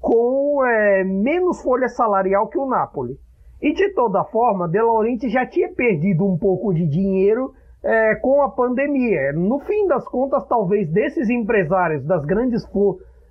com 0.00 0.64
é, 0.64 1.04
menos 1.04 1.60
folha 1.62 1.88
salarial 1.88 2.48
que 2.48 2.58
o 2.58 2.66
Napoli. 2.66 3.16
E 3.60 3.72
de 3.72 3.92
toda 3.94 4.24
forma, 4.24 4.68
De 4.68 4.80
Laurentiis 4.80 5.32
já 5.32 5.46
tinha 5.46 5.72
perdido 5.72 6.24
um 6.24 6.38
pouco 6.38 6.72
de 6.72 6.86
dinheiro 6.86 7.52
é, 7.82 8.14
com 8.16 8.42
a 8.42 8.50
pandemia. 8.50 9.32
No 9.32 9.58
fim 9.60 9.86
das 9.88 10.06
contas, 10.08 10.46
talvez 10.46 10.88
desses 10.90 11.28
empresários 11.30 12.04
das 12.04 12.24
grandes 12.24 12.62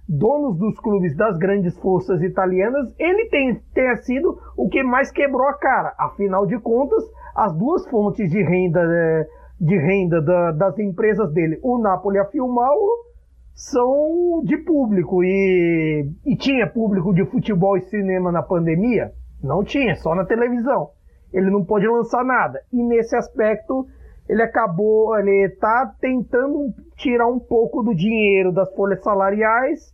donos 0.07 0.57
dos 0.57 0.79
clubes 0.79 1.15
das 1.15 1.37
grandes 1.37 1.77
forças 1.79 2.21
italianas, 2.21 2.93
ele 2.99 3.29
tem, 3.29 3.55
tenha 3.73 3.95
sido 3.97 4.37
o 4.57 4.67
que 4.67 4.83
mais 4.83 5.11
quebrou 5.11 5.47
a 5.47 5.53
cara. 5.53 5.93
Afinal 5.97 6.45
de 6.45 6.59
contas, 6.59 7.03
as 7.35 7.53
duas 7.53 7.87
fontes 7.89 8.29
de 8.29 8.41
renda, 8.43 8.81
é, 8.81 9.27
de 9.59 9.77
renda 9.77 10.21
da, 10.21 10.51
das 10.51 10.77
empresas 10.79 11.31
dele, 11.33 11.59
o 11.63 11.77
Napoli 11.77 12.17
e 12.17 12.19
a 12.19 12.25
Fiumauro, 12.25 13.05
são 13.53 14.41
de 14.43 14.57
público. 14.57 15.23
E, 15.23 16.09
e 16.25 16.35
tinha 16.35 16.67
público 16.67 17.13
de 17.13 17.25
futebol 17.25 17.77
e 17.77 17.81
cinema 17.81 18.31
na 18.31 18.43
pandemia? 18.43 19.11
Não 19.41 19.63
tinha, 19.63 19.95
só 19.95 20.13
na 20.13 20.25
televisão. 20.25 20.89
Ele 21.33 21.49
não 21.49 21.63
pode 21.63 21.87
lançar 21.87 22.23
nada. 22.23 22.61
E 22.71 22.83
nesse 22.83 23.15
aspecto, 23.15 23.87
ele 24.27 24.41
acabou, 24.41 25.17
ele 25.17 25.45
está 25.45 25.93
tentando 25.99 26.73
tirar 26.97 27.27
um 27.27 27.39
pouco 27.39 27.83
do 27.83 27.95
dinheiro 27.95 28.51
das 28.51 28.73
folhas 28.73 29.01
salariais 29.03 29.93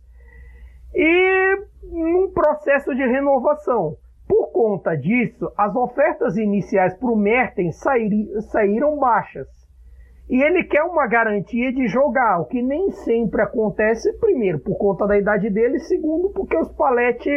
e 0.94 1.56
num 1.84 2.30
processo 2.32 2.94
de 2.94 3.02
renovação. 3.02 3.96
Por 4.28 4.52
conta 4.52 4.96
disso, 4.96 5.50
as 5.56 5.74
ofertas 5.74 6.36
iniciais 6.36 6.94
para 6.94 7.10
o 7.10 7.16
Mertens 7.16 7.76
saíram 8.50 8.98
baixas. 8.98 9.48
E 10.30 10.42
ele 10.42 10.64
quer 10.64 10.82
uma 10.84 11.06
garantia 11.06 11.72
de 11.72 11.86
jogar, 11.88 12.40
o 12.40 12.46
que 12.46 12.62
nem 12.62 12.90
sempre 12.90 13.42
acontece, 13.42 14.12
primeiro, 14.18 14.58
por 14.60 14.76
conta 14.78 15.06
da 15.06 15.18
idade 15.18 15.50
dele, 15.50 15.78
segundo, 15.80 16.30
porque 16.30 16.56
os 16.56 16.70
Paletti 16.72 17.30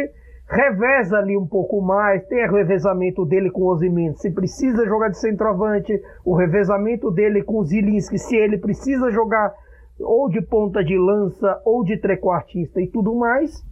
reveza 0.48 1.18
ali 1.18 1.36
um 1.36 1.46
pouco 1.46 1.82
mais, 1.82 2.24
tem 2.26 2.48
o 2.48 2.52
revezamento 2.52 3.24
dele 3.26 3.50
com 3.50 3.62
o 3.62 3.66
Ozyman, 3.66 4.14
se 4.14 4.30
precisa 4.30 4.86
jogar 4.86 5.08
de 5.08 5.18
centroavante, 5.18 6.00
o 6.24 6.34
revezamento 6.34 7.10
dele 7.10 7.42
com 7.42 7.58
o 7.58 7.64
Zilinski, 7.64 8.16
se 8.18 8.36
ele 8.36 8.56
precisa 8.56 9.10
jogar 9.10 9.52
ou 9.98 10.28
de 10.28 10.40
ponta 10.40 10.84
de 10.84 10.96
lança 10.96 11.60
ou 11.64 11.82
de 11.82 11.98
trequartista 11.98 12.80
e 12.80 12.86
tudo 12.86 13.14
mais. 13.14 13.62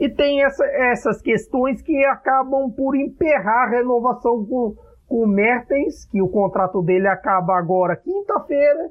E 0.00 0.08
tem 0.08 0.44
essa, 0.44 0.64
essas 0.64 1.20
questões 1.20 1.82
que 1.82 2.04
acabam 2.04 2.70
por 2.70 2.94
emperrar 2.94 3.66
a 3.66 3.70
renovação 3.70 4.44
com, 4.44 4.76
com 5.08 5.24
o 5.24 5.26
Mertens, 5.26 6.04
que 6.06 6.22
o 6.22 6.28
contrato 6.28 6.80
dele 6.82 7.08
acaba 7.08 7.58
agora 7.58 7.96
quinta-feira, 7.96 8.90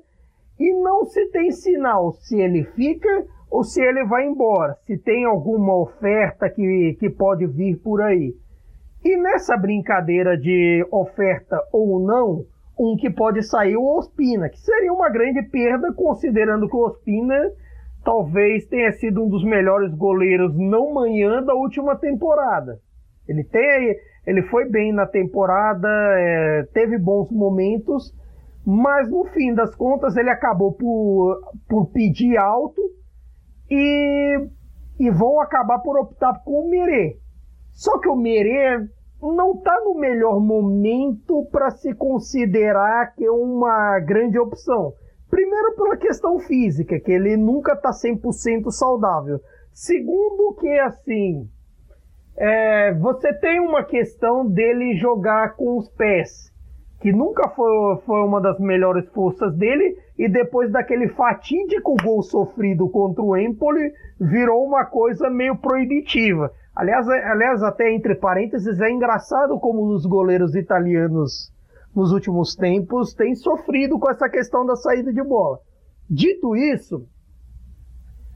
e 0.59 0.73
não 0.81 1.05
se 1.05 1.27
tem 1.27 1.51
sinal 1.51 2.11
se 2.13 2.39
ele 2.39 2.63
fica 2.63 3.25
ou 3.49 3.63
se 3.63 3.81
ele 3.81 4.03
vai 4.05 4.25
embora, 4.25 4.75
se 4.85 4.97
tem 4.97 5.23
alguma 5.23 5.77
oferta 5.77 6.49
que, 6.49 6.97
que 6.99 7.09
pode 7.09 7.45
vir 7.45 7.77
por 7.77 8.01
aí. 8.01 8.33
E 9.05 9.15
nessa 9.15 9.55
brincadeira 9.55 10.37
de 10.37 10.85
oferta 10.91 11.57
ou 11.71 11.99
não, 11.99 12.43
um 12.77 12.97
que 12.97 13.09
pode 13.09 13.41
sair 13.43 13.77
o 13.77 13.97
Ospina, 13.97 14.49
que 14.49 14.59
seria 14.59 14.91
uma 14.91 15.09
grande 15.09 15.41
perda, 15.43 15.93
considerando 15.93 16.67
que 16.67 16.75
o 16.75 16.85
Ospina 16.85 17.51
talvez 18.07 18.65
tenha 18.67 18.89
sido 18.93 19.21
um 19.21 19.27
dos 19.27 19.43
melhores 19.43 19.93
goleiros 19.93 20.57
não 20.57 20.93
manhã 20.93 21.43
da 21.43 21.53
última 21.53 21.93
temporada. 21.97 22.79
Ele 23.27 23.43
tem, 23.43 23.97
ele 24.25 24.43
foi 24.43 24.63
bem 24.63 24.93
na 24.93 25.05
temporada, 25.05 25.89
é, 25.89 26.63
teve 26.73 26.97
bons 26.97 27.29
momentos, 27.29 28.15
mas 28.65 29.09
no 29.09 29.25
fim 29.25 29.53
das 29.53 29.75
contas 29.75 30.15
ele 30.15 30.29
acabou 30.29 30.71
por, 30.71 31.41
por 31.67 31.87
pedir 31.87 32.37
alto 32.37 32.81
e, 33.69 34.39
e 34.97 35.11
vão 35.11 35.41
acabar 35.41 35.79
por 35.79 35.99
optar 35.99 36.41
com 36.45 36.65
o 36.65 36.69
Merê. 36.69 37.17
Só 37.73 37.99
que 37.99 38.07
o 38.07 38.15
Merê 38.15 38.87
não 39.21 39.55
está 39.55 39.77
no 39.83 39.99
melhor 39.99 40.39
momento 40.39 41.45
para 41.51 41.71
se 41.71 41.93
considerar 41.93 43.13
que 43.15 43.25
é 43.25 43.31
uma 43.31 43.99
grande 43.99 44.39
opção. 44.39 44.93
Primeiro, 45.29 45.75
pela 45.75 45.97
questão 45.97 46.39
física, 46.39 46.99
que 46.99 47.11
ele 47.11 47.35
nunca 47.35 47.73
está 47.73 47.91
100% 47.91 48.71
saudável. 48.71 49.39
Segundo, 49.73 50.55
que 50.59 50.69
assim, 50.79 51.47
é, 52.37 52.93
você 52.93 53.33
tem 53.33 53.59
uma 53.59 53.83
questão 53.83 54.45
dele 54.45 54.95
jogar 54.95 55.55
com 55.55 55.77
os 55.77 55.89
pés, 55.89 56.51
que 57.01 57.11
nunca 57.11 57.49
foi, 57.49 57.97
foi 58.05 58.23
uma 58.23 58.39
das 58.39 58.59
melhores 58.59 59.07
forças 59.09 59.53
dele, 59.55 59.97
e 60.17 60.29
depois 60.29 60.71
daquele 60.71 61.09
fatídico 61.09 61.95
gol 62.01 62.23
sofrido 62.23 62.89
contra 62.89 63.21
o 63.21 63.35
Empoli, 63.35 63.91
virou 64.19 64.65
uma 64.65 64.85
coisa 64.85 65.29
meio 65.29 65.57
proibitiva. 65.57 66.51
Aliás, 66.75 67.07
é, 67.09 67.25
aliás, 67.25 67.61
até 67.63 67.91
entre 67.91 68.15
parênteses, 68.15 68.79
é 68.79 68.89
engraçado 68.89 69.59
como 69.59 69.83
os 69.93 70.05
goleiros 70.05 70.55
italianos 70.55 71.51
nos 71.97 72.11
últimos 72.11 72.55
tempos 72.55 73.15
têm 73.15 73.33
sofrido 73.33 73.97
com 73.97 74.07
essa 74.11 74.29
questão 74.29 74.63
da 74.63 74.75
saída 74.75 75.11
de 75.11 75.23
bola. 75.23 75.57
Dito 76.07 76.55
isso, 76.55 77.07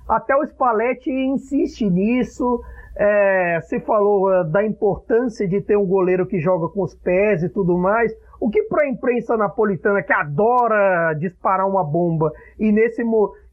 até 0.09 0.35
o 0.35 0.43
Spalletti 0.43 1.11
insiste 1.11 1.87
nisso. 1.87 2.59
É, 2.97 3.61
se 3.61 3.79
falou 3.81 4.33
é, 4.33 4.43
da 4.43 4.65
importância 4.65 5.47
de 5.47 5.61
ter 5.61 5.77
um 5.77 5.85
goleiro 5.85 6.25
que 6.25 6.39
joga 6.39 6.67
com 6.67 6.81
os 6.81 6.95
pés 6.95 7.43
e 7.43 7.49
tudo 7.49 7.77
mais. 7.77 8.11
O 8.39 8.49
que 8.49 8.63
para 8.63 8.83
a 8.83 8.89
imprensa 8.89 9.37
napolitana 9.37 10.01
que 10.01 10.11
adora 10.11 11.13
disparar 11.13 11.69
uma 11.69 11.83
bomba 11.83 12.33
e 12.59 12.71
nesse, 12.71 13.03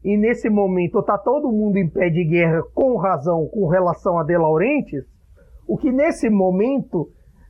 e 0.03 0.17
nesse 0.17 0.49
momento 0.49 1.03
tá 1.03 1.19
todo 1.19 1.51
mundo 1.51 1.77
em 1.77 1.87
pé 1.87 2.09
de 2.09 2.25
guerra 2.25 2.63
com 2.73 2.97
razão 2.97 3.47
com 3.47 3.67
relação 3.67 4.17
a 4.17 4.23
De 4.23 4.35
Laurentiis, 4.35 5.05
o 5.67 5.77
que 5.77 5.91
nesse 5.91 6.29
momento 6.29 7.09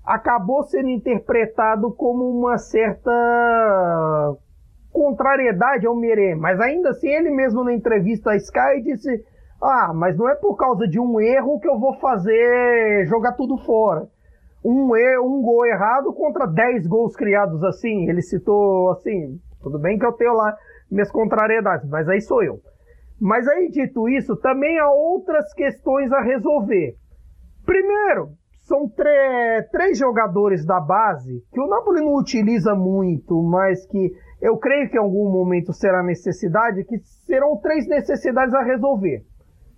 acabou 0.09 0.63
sendo 0.63 0.89
interpretado 0.89 1.91
como 1.91 2.29
uma 2.29 2.57
certa 2.57 3.11
contrariedade 4.91 5.85
ao 5.85 5.95
Merê, 5.95 6.33
mas 6.35 6.59
ainda 6.59 6.89
assim 6.89 7.09
ele 7.09 7.29
mesmo 7.29 7.63
na 7.63 7.73
entrevista 7.73 8.31
à 8.31 8.35
Sky 8.35 8.81
disse: 8.83 9.23
"Ah, 9.61 9.93
mas 9.93 10.17
não 10.17 10.27
é 10.27 10.35
por 10.35 10.55
causa 10.55 10.87
de 10.87 10.99
um 10.99 11.21
erro 11.21 11.59
que 11.59 11.67
eu 11.69 11.79
vou 11.79 11.93
fazer 11.99 13.05
jogar 13.07 13.33
tudo 13.33 13.57
fora" 13.59 14.07
um, 14.63 14.91
um 15.23 15.41
gol 15.41 15.65
errado 15.65 16.11
contra 16.13 16.45
10 16.45 16.87
gols 16.87 17.15
criados 17.15 17.63
assim. 17.63 18.09
Ele 18.09 18.21
citou 18.21 18.91
assim, 18.91 19.39
tudo 19.61 19.79
bem 19.79 19.97
que 19.97 20.05
eu 20.05 20.13
tenho 20.13 20.33
lá 20.33 20.55
minhas 20.89 21.11
contrariedades, 21.11 21.87
mas 21.87 22.09
aí 22.09 22.21
sou 22.21 22.43
eu. 22.43 22.59
Mas 23.19 23.47
aí, 23.47 23.69
dito 23.69 24.07
isso, 24.07 24.35
também 24.37 24.79
há 24.79 24.89
outras 24.89 25.53
questões 25.53 26.11
a 26.11 26.21
resolver. 26.21 26.95
Primeiro, 27.65 28.29
são 28.69 28.87
três 29.71 29.97
jogadores 29.97 30.63
da 30.63 30.79
base 30.79 31.43
que 31.51 31.59
o 31.59 31.67
Napoli 31.67 32.01
não 32.01 32.13
utiliza 32.13 32.75
muito, 32.75 33.41
mas 33.41 33.83
que 33.87 34.13
eu 34.39 34.57
creio 34.57 34.87
que 34.89 34.95
em 34.95 34.99
algum 34.99 35.31
momento 35.31 35.73
será 35.73 36.03
necessidade, 36.03 36.85
que 36.85 36.99
serão 37.25 37.57
três 37.57 37.87
necessidades 37.87 38.53
a 38.53 38.61
resolver. 38.61 39.25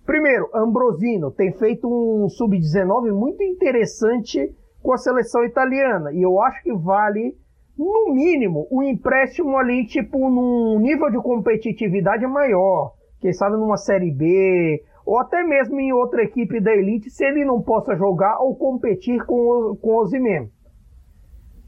Primeiro, 0.04 0.50
Ambrosino 0.54 1.30
tem 1.30 1.52
feito 1.52 1.88
um 1.88 2.28
sub-19 2.28 3.12
muito 3.12 3.42
interessante 3.42 4.54
com 4.82 4.92
a 4.92 4.98
seleção 4.98 5.42
italiana. 5.44 6.12
E 6.12 6.20
eu 6.20 6.40
acho 6.42 6.62
que 6.62 6.72
vale, 6.74 7.34
no 7.78 8.12
mínimo, 8.12 8.68
um 8.70 8.82
empréstimo 8.82 9.56
ali, 9.56 9.86
tipo, 9.86 10.18
num 10.18 10.78
nível 10.80 11.10
de 11.10 11.18
competitividade 11.18 12.26
maior. 12.26 12.92
Quem 13.20 13.32
sabe 13.32 13.56
numa 13.56 13.76
Série 13.76 14.10
B, 14.10 14.82
ou 15.04 15.18
até 15.18 15.42
mesmo 15.42 15.78
em 15.80 15.92
outra 15.92 16.22
equipe 16.22 16.60
da 16.60 16.72
elite, 16.72 17.10
se 17.10 17.24
ele 17.24 17.44
não 17.44 17.60
possa 17.60 17.96
jogar 17.96 18.38
ou 18.40 18.56
competir 18.56 19.24
com 19.24 19.34
o, 19.34 19.76
com 19.76 19.96
o 19.96 20.06
Zimeno. 20.06 20.48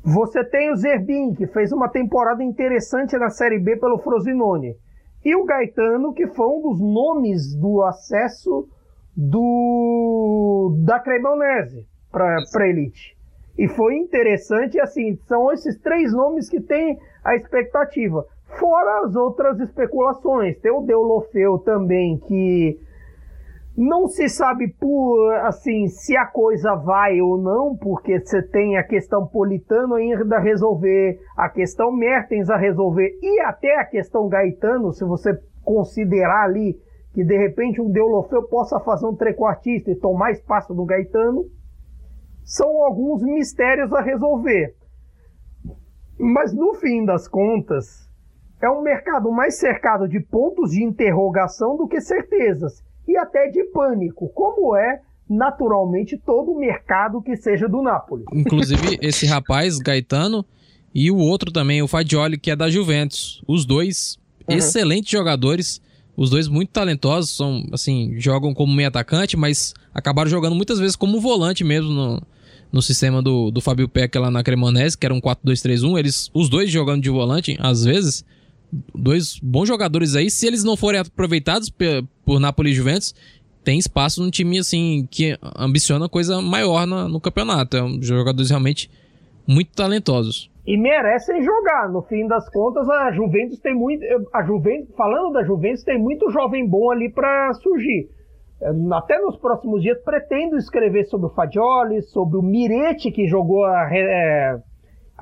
Você 0.04 0.44
tem 0.44 0.70
o 0.70 0.76
Zerbin, 0.76 1.32
que 1.34 1.46
fez 1.46 1.72
uma 1.72 1.88
temporada 1.88 2.44
interessante 2.44 3.16
na 3.16 3.30
Série 3.30 3.58
B 3.58 3.76
pelo 3.76 3.98
Frosinone. 3.98 4.76
E 5.24 5.34
o 5.34 5.44
Gaetano, 5.44 6.12
que 6.12 6.26
foi 6.26 6.46
um 6.46 6.60
dos 6.60 6.80
nomes 6.80 7.54
do 7.56 7.82
acesso 7.82 8.68
do 9.16 10.76
da 10.84 11.00
Cremonese 11.00 11.86
para 12.12 12.36
a 12.36 12.68
elite. 12.68 13.16
E 13.56 13.66
foi 13.68 13.96
interessante, 13.96 14.78
assim, 14.80 15.16
são 15.26 15.50
esses 15.52 15.78
três 15.78 16.12
nomes 16.12 16.50
que 16.50 16.60
têm 16.60 16.98
a 17.24 17.34
expectativa. 17.36 18.26
Fora 18.58 19.06
as 19.06 19.14
outras 19.16 19.58
especulações. 19.60 20.58
Tem 20.58 20.70
o 20.70 20.82
Deulofeu 20.82 21.58
também, 21.58 22.18
que 22.18 22.78
não 23.76 24.06
se 24.06 24.28
sabe 24.28 24.68
por 24.68 25.34
assim 25.46 25.88
se 25.88 26.16
a 26.16 26.26
coisa 26.26 26.76
vai 26.76 27.20
ou 27.20 27.36
não, 27.36 27.76
porque 27.76 28.20
você 28.20 28.40
tem 28.40 28.76
a 28.76 28.84
questão 28.84 29.26
Politano 29.26 29.94
ainda 29.94 30.36
a 30.36 30.40
resolver, 30.40 31.18
a 31.36 31.48
questão 31.48 31.90
Mertens 31.90 32.48
a 32.50 32.56
resolver 32.56 33.18
e 33.20 33.40
até 33.40 33.76
a 33.76 33.84
questão 33.84 34.28
Gaetano, 34.28 34.92
se 34.92 35.04
você 35.04 35.36
considerar 35.64 36.44
ali 36.44 36.78
que 37.12 37.24
de 37.24 37.36
repente 37.36 37.80
um 37.80 37.90
Deulofeu 37.90 38.44
possa 38.44 38.78
fazer 38.78 39.06
um 39.06 39.16
trequartista 39.16 39.90
e 39.90 39.96
tomar 39.96 40.30
espaço 40.30 40.72
do 40.72 40.84
Gaetano 40.84 41.44
são 42.44 42.84
alguns 42.84 43.22
mistérios 43.22 43.92
a 43.92 44.00
resolver. 44.00 44.74
Mas 46.16 46.54
no 46.54 46.74
fim 46.74 47.04
das 47.04 47.26
contas, 47.26 48.08
é 48.62 48.70
um 48.70 48.82
mercado 48.82 49.32
mais 49.32 49.58
cercado 49.58 50.06
de 50.06 50.20
pontos 50.20 50.70
de 50.70 50.84
interrogação 50.84 51.76
do 51.76 51.88
que 51.88 52.00
certezas 52.00 52.84
e 53.06 53.16
até 53.16 53.48
de 53.48 53.64
pânico, 53.64 54.28
como 54.28 54.76
é 54.76 55.00
naturalmente 55.28 56.18
todo 56.18 56.54
mercado 56.54 57.22
que 57.22 57.36
seja 57.36 57.68
do 57.68 57.82
Napoli. 57.82 58.24
Inclusive 58.32 58.98
esse 59.02 59.26
rapaz 59.26 59.78
Gaetano 59.78 60.44
e 60.94 61.10
o 61.10 61.16
outro 61.16 61.50
também, 61.50 61.82
o 61.82 61.88
Fagioli, 61.88 62.38
que 62.38 62.50
é 62.50 62.56
da 62.56 62.70
Juventus. 62.70 63.42
Os 63.48 63.64
dois 63.64 64.18
uhum. 64.48 64.56
excelentes 64.56 65.10
jogadores, 65.10 65.80
Os 66.16 66.30
dois 66.30 66.46
muito 66.46 66.70
talentosos, 66.70 67.36
são 67.36 67.64
assim, 67.72 68.14
jogam 68.18 68.54
como 68.54 68.72
meio 68.72 68.88
atacante, 68.88 69.36
mas 69.36 69.74
acabaram 69.92 70.30
jogando 70.30 70.54
muitas 70.54 70.78
vezes 70.78 70.94
como 70.94 71.20
volante 71.20 71.64
mesmo 71.64 71.90
no, 71.90 72.22
no 72.72 72.82
sistema 72.82 73.20
do, 73.20 73.50
do 73.50 73.60
Fábio 73.60 73.88
Peck 73.88 74.16
lá 74.18 74.30
na 74.30 74.42
Cremonese, 74.42 74.96
que 74.96 75.06
era 75.06 75.14
um 75.14 75.20
4-2-3-1. 75.20 75.98
Eles, 75.98 76.30
os 76.32 76.48
dois 76.48 76.70
jogando 76.70 77.02
de 77.02 77.10
volante, 77.10 77.56
às 77.58 77.84
vezes, 77.84 78.24
dois 78.94 79.38
bons 79.42 79.66
jogadores 79.66 80.14
aí. 80.14 80.30
Se 80.30 80.46
eles 80.46 80.64
não 80.64 80.76
forem 80.76 81.00
aproveitados 81.00 81.70
por, 82.24 82.40
Napoli 82.40 82.70
e 82.70 82.74
Juventus, 82.74 83.14
tem 83.62 83.78
espaço 83.78 84.22
num 84.22 84.30
time 84.30 84.58
assim 84.58 85.08
que 85.10 85.38
ambiciona 85.56 86.08
coisa 86.08 86.40
maior 86.40 86.86
no, 86.86 87.08
no 87.08 87.20
campeonato. 87.20 87.76
É 87.76 87.82
um 87.82 88.02
jogadores 88.02 88.50
realmente 88.50 88.90
muito 89.46 89.72
talentosos 89.72 90.50
e 90.66 90.78
merecem 90.78 91.42
jogar. 91.42 91.88
No 91.90 92.02
fim 92.02 92.26
das 92.26 92.48
contas, 92.48 92.88
a 92.88 93.12
Juventus 93.12 93.60
tem 93.60 93.74
muito. 93.74 94.04
A 94.32 94.42
Juventus, 94.42 94.94
falando 94.96 95.32
da 95.32 95.44
Juventus, 95.44 95.84
tem 95.84 95.98
muito 95.98 96.30
jovem 96.30 96.66
bom 96.66 96.90
ali 96.90 97.10
para 97.10 97.52
surgir. 97.54 98.08
É, 98.62 98.70
até 98.92 99.20
nos 99.20 99.36
próximos 99.36 99.82
dias 99.82 99.98
pretendo 100.02 100.56
escrever 100.56 101.04
sobre 101.04 101.26
o 101.26 101.34
Fagioli, 101.34 102.02
sobre 102.02 102.38
o 102.38 102.42
Mirete 102.42 103.10
que 103.10 103.26
jogou 103.26 103.64
a, 103.64 103.88
é, 103.92 104.56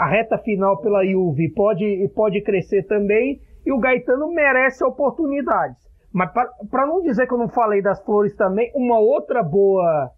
a 0.03 0.07
reta 0.07 0.37
final 0.39 0.81
pela 0.81 1.05
Juve, 1.07 1.49
pode 1.51 2.11
pode 2.15 2.41
crescer 2.43 2.83
também. 2.85 3.41
E 3.65 3.73
o 3.73 3.79
Gaetano 3.79 4.33
merece 4.33 4.85
oportunidades. 4.85 5.79
Mas 6.13 6.31
para 6.33 6.87
não 6.87 7.01
dizer 7.01 7.27
que 7.27 7.33
eu 7.33 7.39
não 7.39 7.49
falei 7.49 7.81
das 7.81 8.05
flores 8.05 8.35
também, 8.35 8.73
uma 8.75 8.99
outra 8.99 9.43
boa 9.43 10.11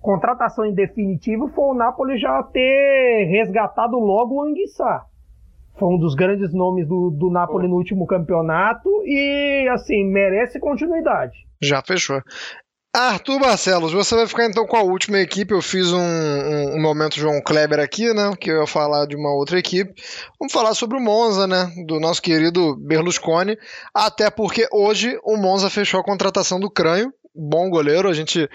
contratação 0.00 0.64
em 0.64 0.72
definitivo 0.72 1.48
foi 1.48 1.64
o 1.64 1.74
Napoli 1.74 2.16
já 2.16 2.40
ter 2.44 3.24
resgatado 3.28 3.98
logo 3.98 4.36
o 4.36 4.42
Anguissá. 4.42 5.04
Foi 5.78 5.88
um 5.88 5.98
dos 5.98 6.14
grandes 6.14 6.54
nomes 6.54 6.86
do, 6.86 7.10
do 7.10 7.28
Napoli 7.28 7.68
no 7.68 7.74
último 7.74 8.06
campeonato 8.06 8.88
e, 9.04 9.68
assim, 9.68 10.04
merece 10.06 10.58
continuidade. 10.58 11.36
Já 11.60 11.82
fechou. 11.82 12.20
Arthur 12.96 13.38
Barcelos, 13.38 13.92
você 13.92 14.14
vai 14.14 14.26
ficar 14.26 14.46
então 14.46 14.66
com 14.66 14.76
a 14.76 14.82
última 14.82 15.18
equipe. 15.18 15.52
Eu 15.52 15.60
fiz 15.60 15.92
um, 15.92 16.00
um, 16.00 16.76
um, 16.76 16.80
momento 16.80 17.20
João 17.20 17.42
Kleber 17.42 17.78
aqui, 17.78 18.12
né? 18.14 18.34
Que 18.40 18.50
eu 18.50 18.60
ia 18.60 18.66
falar 18.66 19.04
de 19.04 19.14
uma 19.14 19.34
outra 19.34 19.58
equipe. 19.58 19.92
Vamos 20.40 20.50
falar 20.50 20.72
sobre 20.72 20.96
o 20.96 21.00
Monza, 21.00 21.46
né? 21.46 21.70
Do 21.86 22.00
nosso 22.00 22.22
querido 22.22 22.74
Berlusconi. 22.76 23.58
Até 23.94 24.30
porque 24.30 24.66
hoje 24.72 25.18
o 25.22 25.36
Monza 25.36 25.68
fechou 25.68 26.00
a 26.00 26.04
contratação 26.04 26.58
do 26.58 26.70
Cranho, 26.70 27.12
bom 27.34 27.68
goleiro. 27.68 28.08
A 28.08 28.14
gente 28.14 28.48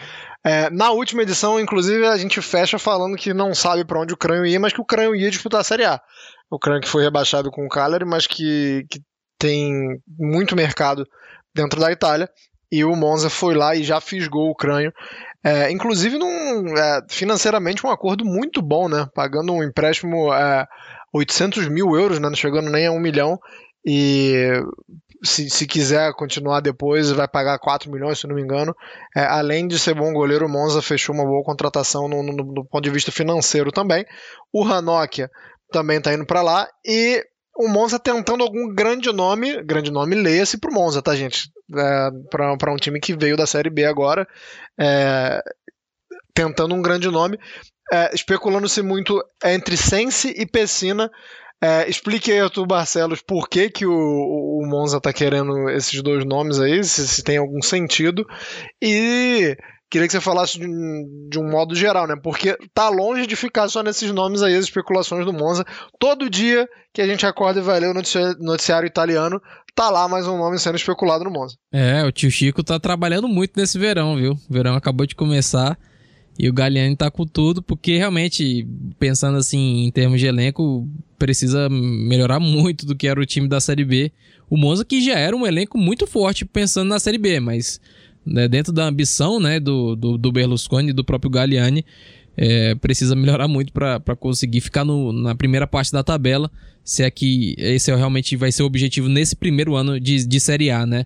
é, 0.44 0.72
na 0.72 0.90
última 0.90 1.22
edição, 1.22 1.60
inclusive, 1.60 2.04
a 2.08 2.18
gente 2.18 2.42
fecha 2.42 2.80
falando 2.80 3.16
que 3.16 3.36
não 3.36 3.54
sabe 3.54 3.86
para 3.86 4.00
onde 4.00 4.14
o 4.14 4.18
Crânio 4.18 4.48
ia, 4.48 4.60
mas 4.60 4.74
que 4.74 4.82
o 4.82 4.86
Crânio 4.86 5.16
ia 5.16 5.30
disputar 5.30 5.62
a 5.62 5.64
Série 5.64 5.86
A. 5.86 6.02
O 6.50 6.58
Crânio 6.58 6.82
que 6.82 6.90
foi 6.90 7.04
rebaixado 7.04 7.52
com 7.52 7.64
o 7.64 7.70
Cagliari, 7.70 8.06
mas 8.06 8.26
que, 8.26 8.86
que 8.90 9.00
tem 9.38 10.02
muito 10.18 10.56
mercado 10.56 11.08
dentro 11.54 11.80
da 11.80 11.92
Itália. 11.92 12.28
E 12.72 12.86
o 12.86 12.96
Monza 12.96 13.30
foi 13.30 13.54
lá 13.54 13.76
e 13.76 13.84
já 13.84 14.00
fisgou 14.00 14.50
o 14.50 14.56
Crânio. 14.56 14.94
É, 15.44 15.72
inclusive, 15.72 16.18
num, 16.18 16.78
é, 16.78 17.02
financeiramente, 17.10 17.86
um 17.86 17.90
acordo 17.90 18.24
muito 18.24 18.62
bom, 18.62 18.88
né? 18.88 19.08
Pagando 19.14 19.52
um 19.54 19.64
empréstimo 19.64 20.34
é, 20.34 20.68
800 21.14 21.68
mil 21.68 21.96
euros, 21.96 22.20
né? 22.20 22.30
não 22.30 22.36
chegando 22.36 22.70
nem 22.70 22.88
a 22.88 22.92
um 22.92 23.00
milhão. 23.00 23.40
E 23.86 24.62
se, 25.24 25.50
se 25.50 25.68
quiser 25.68 26.14
continuar 26.14 26.62
depois, 26.62 27.12
vai 27.12 27.28
pagar 27.28 27.60
4 27.60 27.92
milhões, 27.92 28.20
se 28.20 28.28
não 28.28 28.36
me 28.36 28.42
engano. 28.42 28.76
É, 29.16 29.24
além 29.24 29.68
de 29.68 29.78
ser 29.78 29.94
bom 29.94 30.14
goleiro, 30.14 30.46
o 30.46 30.50
Monza 30.50 30.82
fechou 30.82 31.14
uma 31.14 31.26
boa 31.26 31.44
contratação 31.44 32.08
no, 32.08 32.24
no, 32.24 32.34
no 32.34 32.66
ponto 32.66 32.84
de 32.84 32.90
vista 32.90 33.12
financeiro 33.12 33.72
também. 33.72 34.06
O 34.54 34.64
Hanok 34.64 35.28
também 35.72 35.98
está 35.98 36.14
indo 36.14 36.26
para 36.26 36.42
lá. 36.42 36.68
E 36.86 37.24
o 37.56 37.68
Monza 37.68 38.00
tentando 38.00 38.44
algum 38.44 38.74
grande 38.74 39.12
nome, 39.12 39.62
grande 39.64 39.92
nome 39.92 40.16
leia-se 40.16 40.58
pro 40.58 40.74
Monza, 40.74 41.02
tá, 41.02 41.16
gente? 41.16 41.52
É, 41.78 42.10
para 42.30 42.74
um 42.74 42.78
time 42.78 43.00
que 43.00 43.16
veio 43.16 43.38
da 43.38 43.48
Série 43.48 43.70
B 43.70 43.86
agora, 43.86 44.28
é, 44.80 45.42
tentando 46.34 46.76
um 46.76 46.82
grande 46.82 47.10
nome, 47.10 47.38
é, 47.92 48.14
especulando-se 48.14 48.82
muito 48.82 49.24
entre 49.44 49.78
Sense 49.78 50.34
e 50.38 50.46
Pessina 50.46 51.12
é, 51.64 51.88
explique 51.88 52.32
aí, 52.32 52.40
Arthur 52.40 52.66
Barcelos, 52.66 53.22
por 53.22 53.48
que, 53.48 53.70
que 53.70 53.86
o, 53.86 53.92
o 53.94 54.66
Monza 54.66 54.98
está 54.98 55.14
querendo 55.14 55.70
esses 55.70 56.02
dois 56.02 56.26
nomes 56.26 56.60
aí, 56.60 56.84
se, 56.84 57.08
se, 57.08 57.24
tem 57.24 57.38
algum 57.38 57.62
sentido. 57.62 58.26
E 58.82 59.56
queria 59.92 60.08
que 60.08 60.14
você 60.14 60.22
falasse 60.22 60.58
de, 60.58 60.66
de, 61.30 61.38
um 61.38 61.52
modo 61.52 61.76
geral, 61.76 62.08
né? 62.08 62.16
Porque 62.16 62.58
tá 62.74 62.88
longe 62.88 63.28
de 63.28 63.36
ficar 63.36 63.68
só 63.68 63.84
nesses 63.84 64.10
nomes 64.12 64.42
aí, 64.42 64.56
as 64.56 64.64
especulações 64.64 65.26
do 65.26 65.34
Monza. 65.34 65.66
Todo 66.00 66.30
dia 66.30 66.68
que 66.94 67.02
a 67.02 67.06
gente 67.08 67.26
acorda 67.26 67.60
e 67.60 67.64
vai 67.64 67.80
ler 67.82 67.90
o 67.90 67.94
noticiário, 67.94 68.38
noticiário 68.40 68.88
italiano, 68.88 69.40
tá 69.76 69.90
lá 69.90 70.08
mais 70.08 70.26
um 70.26 70.38
nome 70.38 70.58
sendo 70.58 70.78
especulado 70.78 71.26
no 71.26 71.30
Monza. 71.30 71.58
É, 71.74 72.04
o 72.06 72.12
tio 72.12 72.32
Chico 72.32 72.64
tá 72.64 72.80
trabalhando 72.80 73.28
muito 73.28 73.52
nesse 73.58 73.78
verão, 73.78 74.16
viu? 74.16 74.32
O 74.32 74.54
verão 74.54 74.76
acabou 74.76 75.06
de 75.06 75.14
começar. 75.14 75.78
E 76.40 76.50
o 76.50 76.54
Galliani 76.54 76.96
tá 76.96 77.12
com 77.12 77.26
tudo, 77.26 77.62
porque 77.62 77.98
realmente, 77.98 78.66
pensando 78.98 79.38
assim 79.38 79.84
em 79.86 79.92
termos 79.92 80.22
de 80.22 80.26
elenco, 80.26 80.88
precisa 81.20 81.68
melhorar 81.70 82.40
muito 82.40 82.86
do 82.86 82.96
que 82.96 83.08
era 83.08 83.20
o 83.20 83.26
time 83.26 83.50
da 83.50 83.60
Série 83.60 83.84
B. 83.84 84.12
O 84.50 84.56
Monza 84.56 84.86
que 84.86 85.02
já 85.02 85.20
era 85.20 85.36
um 85.36 85.46
elenco 85.46 85.78
muito 85.78 86.08
forte 86.08 86.46
pensando 86.46 86.88
na 86.88 86.98
Série 86.98 87.18
B, 87.18 87.42
mas 87.42 87.80
né, 88.26 88.48
dentro 88.48 88.72
da 88.72 88.86
ambição 88.86 89.40
né, 89.40 89.60
do, 89.60 89.96
do, 89.96 90.18
do 90.18 90.32
Berlusconi 90.32 90.90
e 90.90 90.94
do 90.94 91.04
próprio 91.04 91.30
Galliani, 91.30 91.86
é, 92.38 92.76
precisa 92.76 93.16
melhorar 93.16 93.48
muito 93.48 93.74
para 93.74 94.16
conseguir 94.18 94.62
ficar 94.62 94.86
no, 94.86 95.12
na 95.12 95.36
primeira 95.36 95.68
parte 95.68 95.92
da 95.92 96.04
tabela, 96.04 96.50
se 96.84 97.04
é 97.04 97.12
que 97.12 97.56
esse 97.58 97.92
é 97.92 97.96
realmente 97.96 98.36
vai 98.36 98.52
ser 98.52 98.64
o 98.64 98.66
objetivo 98.66 99.08
nesse 99.08 99.36
primeiro 99.36 99.76
ano 99.76 100.00
de, 100.00 100.26
de 100.26 100.40
Série 100.40 100.72
A, 100.72 100.86
né? 100.86 101.06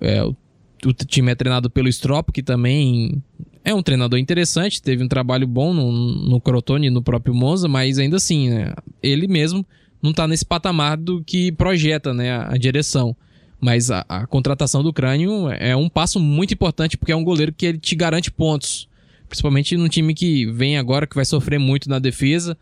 É, 0.00 0.22
o, 0.22 0.36
o 0.84 0.92
time 0.92 1.32
é 1.32 1.34
treinado 1.34 1.70
pelo 1.70 1.88
Strop, 1.88 2.30
que 2.30 2.42
também 2.42 3.22
é 3.64 3.74
um 3.74 3.82
treinador 3.82 4.18
interessante, 4.18 4.82
teve 4.82 5.02
um 5.02 5.08
trabalho 5.08 5.46
bom 5.46 5.72
no, 5.72 5.90
no 5.90 6.40
Crotone 6.40 6.88
e 6.88 6.90
no 6.90 7.02
próprio 7.02 7.34
Monza, 7.34 7.66
mas 7.66 7.98
ainda 7.98 8.16
assim, 8.16 8.50
né, 8.50 8.74
ele 9.02 9.26
mesmo 9.26 9.66
não 10.02 10.10
está 10.10 10.28
nesse 10.28 10.44
patamar 10.44 10.98
do 10.98 11.24
que 11.24 11.50
projeta 11.50 12.12
né, 12.12 12.30
a, 12.30 12.52
a 12.52 12.58
direção. 12.58 13.16
Mas 13.64 13.90
a, 13.90 14.04
a, 14.06 14.26
contratação 14.26 14.82
do 14.82 14.92
Crânio 14.92 15.48
é 15.48 15.74
um 15.74 15.88
passo 15.88 16.20
muito 16.20 16.52
importante 16.52 16.98
porque 16.98 17.12
é 17.12 17.16
um 17.16 17.24
goleiro 17.24 17.50
que 17.50 17.64
ele 17.64 17.78
te 17.78 17.96
garante 17.96 18.30
pontos. 18.30 18.86
Principalmente 19.26 19.74
num 19.74 19.88
time 19.88 20.12
que 20.12 20.44
vem 20.52 20.76
agora, 20.76 21.06
que 21.06 21.16
vai 21.16 21.24
sofrer 21.24 21.58
muito 21.58 21.88
na 21.88 21.98
defesa. 21.98 22.58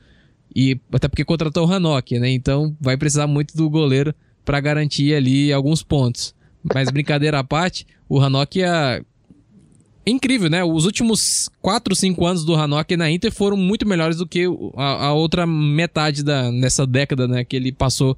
E 0.55 0.79
até 0.93 1.09
porque 1.09 1.25
contratou 1.25 1.67
o 1.67 1.73
Hanok, 1.73 2.21
né? 2.21 2.31
Então 2.31 2.77
vai 2.81 2.97
precisar 2.97 3.27
muito 3.27 3.57
do 3.57 3.69
goleiro 3.69 4.15
para 4.45 4.61
garantir 4.61 5.13
ali 5.13 5.53
alguns 5.53 5.83
pontos. 5.83 6.37
Mas 6.73 6.89
brincadeira 6.89 7.41
à 7.41 7.43
parte, 7.43 7.85
o 8.09 8.21
Hanok 8.21 8.63
é 8.63 9.03
é 10.07 10.11
incrível, 10.11 10.49
né? 10.49 10.63
Os 10.63 10.85
últimos 10.85 11.49
4, 11.61 11.97
5 11.97 12.25
anos 12.25 12.45
do 12.45 12.55
Hanok 12.55 12.97
na 12.97 13.11
Inter 13.11 13.33
foram 13.33 13.57
muito 13.57 13.85
melhores 13.89 14.19
do 14.19 14.27
que 14.27 14.45
a, 14.77 15.07
a 15.07 15.13
outra 15.15 15.49
metade 15.49 16.23
da, 16.23 16.53
nessa 16.53 16.87
década, 16.87 17.27
né? 17.27 17.45
Que 17.45 17.57
ele 17.57 17.73
passou 17.73 18.17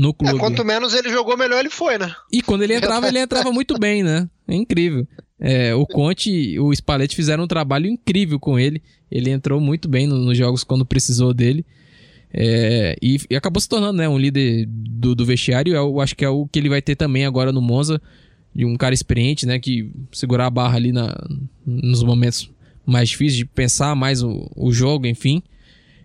no 0.00 0.10
é, 0.10 0.12
clube. 0.14 0.36
É, 0.36 0.38
quanto 0.38 0.64
menos 0.64 0.94
ele 0.94 1.10
jogou, 1.10 1.36
melhor 1.36 1.60
ele 1.60 1.68
foi, 1.68 1.98
né? 1.98 2.14
E 2.32 2.40
quando 2.40 2.62
ele 2.62 2.74
entrava, 2.74 3.06
ele 3.08 3.18
entrava 3.18 3.52
muito 3.52 3.78
bem, 3.78 4.02
né? 4.02 4.28
É 4.48 4.54
incrível. 4.54 5.06
É, 5.38 5.74
o 5.74 5.86
Conte 5.86 6.30
e 6.30 6.58
o 6.58 6.72
Spalletti 6.72 7.14
fizeram 7.14 7.44
um 7.44 7.48
trabalho 7.48 7.86
incrível 7.86 8.40
com 8.40 8.58
ele. 8.58 8.82
Ele 9.10 9.30
entrou 9.30 9.60
muito 9.60 9.88
bem 9.88 10.06
nos 10.06 10.24
no 10.24 10.34
jogos 10.34 10.64
quando 10.64 10.84
precisou 10.84 11.34
dele. 11.34 11.64
É, 12.32 12.96
e, 13.02 13.18
e, 13.28 13.36
acabou 13.36 13.60
se 13.60 13.68
tornando 13.68 13.98
né, 13.98 14.08
um 14.08 14.18
líder 14.18 14.66
do, 14.68 15.14
do 15.14 15.24
vestiário. 15.24 15.74
Eu 15.74 16.00
acho 16.00 16.16
que 16.16 16.24
é 16.24 16.28
o 16.28 16.46
que 16.46 16.58
ele 16.58 16.68
vai 16.68 16.80
ter 16.80 16.96
também 16.96 17.26
agora 17.26 17.52
no 17.52 17.60
Monza 17.60 18.00
de 18.54 18.64
um 18.64 18.76
cara 18.76 18.94
experiente, 18.94 19.46
né, 19.46 19.58
que 19.58 19.90
segurar 20.12 20.46
a 20.46 20.50
barra 20.50 20.76
ali 20.76 20.92
na, 20.92 21.16
nos 21.64 22.02
momentos 22.02 22.50
mais 22.84 23.08
difíceis 23.08 23.36
de 23.36 23.44
pensar 23.44 23.94
mais 23.94 24.22
o, 24.22 24.50
o 24.56 24.72
jogo, 24.72 25.06
enfim. 25.06 25.42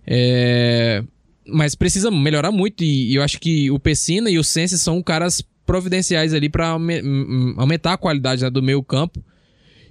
É, 0.05 1.03
mas 1.47 1.75
precisa 1.75 2.09
melhorar 2.09 2.51
muito 2.51 2.83
e, 2.83 3.11
e, 3.11 3.15
eu 3.15 3.23
acho 3.23 3.39
que 3.39 3.69
o 3.71 3.79
Pessina 3.79 4.29
e 4.29 4.37
o 4.37 4.43
Sense 4.43 4.77
são 4.79 5.01
caras 5.01 5.43
providenciais 5.65 6.33
ali 6.33 6.49
para 6.49 6.69
aumentar 7.57 7.93
a 7.93 7.97
qualidade 7.97 8.43
né, 8.43 8.49
do 8.49 8.61
meio 8.61 8.83
campo. 8.83 9.23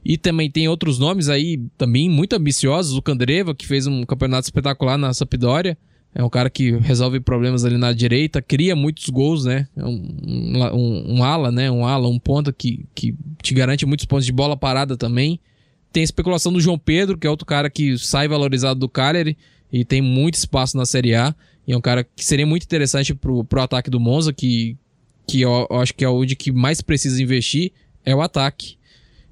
E 0.05 0.19
também 0.19 0.51
tem 0.51 0.69
outros 0.69 0.99
nomes 0.99 1.29
aí 1.29 1.59
também 1.79 2.11
muito 2.11 2.37
ambiciosos, 2.37 2.97
o 2.97 3.03
Candreva, 3.03 3.55
que 3.55 3.67
fez 3.67 3.87
um 3.87 4.05
campeonato 4.05 4.47
espetacular 4.47 4.99
na 4.99 5.15
Sampdoria. 5.15 5.79
É 6.15 6.23
um 6.23 6.29
cara 6.29 6.49
que 6.49 6.73
resolve 6.77 7.19
problemas 7.19 7.65
ali 7.65 7.77
na 7.77 7.93
direita, 7.93 8.41
cria 8.41 8.77
muitos 8.77 9.09
gols, 9.09 9.47
né? 9.47 9.67
É 9.75 9.85
um, 9.85 10.17
um, 10.25 11.17
um, 11.17 11.25
ala, 11.25 11.51
né? 11.51 11.71
Um 11.71 11.85
ala, 11.85 12.07
um 12.07 12.21
ponta 12.21 12.53
que, 12.53 12.87
que 12.95 13.15
te 13.43 13.53
garante 13.53 13.85
muitos 13.85 14.07
pontos 14.07 14.27
de 14.27 14.31
bola 14.31 14.57
parada 14.57 14.97
também. 14.97 15.41
Tem 15.91 16.03
a 16.03 16.05
especulação 16.05 16.53
do 16.53 16.61
João 16.61 16.79
Pedro, 16.79 17.19
que 17.19 17.27
é 17.27 17.31
outro 17.31 17.47
cara 17.47 17.69
que 17.69 17.99
sai 17.99 18.29
valorizado 18.29 18.79
do 18.79 18.89
Cagliari 18.89 19.37
e 19.75 19.85
tem 19.85 20.01
muito 20.01 20.35
espaço 20.35 20.77
na 20.77 20.87
Série 20.87 21.17
A. 21.17 21.35
E 21.67 21.73
é 21.73 21.77
um 21.77 21.81
cara 21.81 22.05
que 22.05 22.25
seria 22.25 22.47
muito 22.47 22.63
interessante 22.63 23.13
pro, 23.13 23.43
pro 23.43 23.61
ataque 23.61 23.91
do 23.91 23.99
Monza, 23.99 24.33
que, 24.33 24.77
que 25.27 25.41
eu, 25.41 25.67
eu 25.69 25.81
acho 25.81 25.93
que 25.93 26.05
é 26.05 26.09
onde 26.09 26.37
que 26.37 26.53
mais 26.53 26.81
precisa 26.81 27.21
investir, 27.21 27.73
é 28.05 28.15
o 28.15 28.23
ataque. 28.23 28.77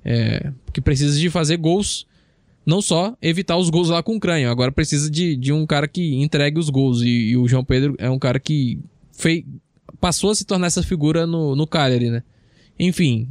É, 0.05 0.51
que 0.73 0.81
precisa 0.81 1.17
de 1.17 1.31
fazer 1.31 1.57
gols 1.59 2.09
não 2.67 2.83
só 2.83 3.17
evitar 3.23 3.57
os 3.57 3.71
gols 3.71 3.89
lá 3.89 4.03
com 4.03 4.17
o 4.17 4.21
Crânio, 4.21 4.51
agora 4.51 4.73
precisa 4.73 5.09
de, 5.09 5.37
de 5.37 5.53
um 5.53 5.65
cara 5.65 5.87
que 5.87 6.21
entregue 6.21 6.59
os 6.59 6.69
gols. 6.69 7.03
E, 7.03 7.31
e 7.31 7.37
o 7.37 7.47
João 7.47 7.63
Pedro 7.63 7.95
é 7.99 8.11
um 8.11 8.19
cara 8.19 8.41
que 8.41 8.81
fez, 9.13 9.45
passou 10.01 10.31
a 10.31 10.35
se 10.35 10.45
tornar 10.45 10.67
essa 10.67 10.83
figura 10.83 11.25
no, 11.25 11.55
no 11.55 11.69
Cagliari, 11.69 12.11
né? 12.11 12.25
Enfim, 12.77 13.29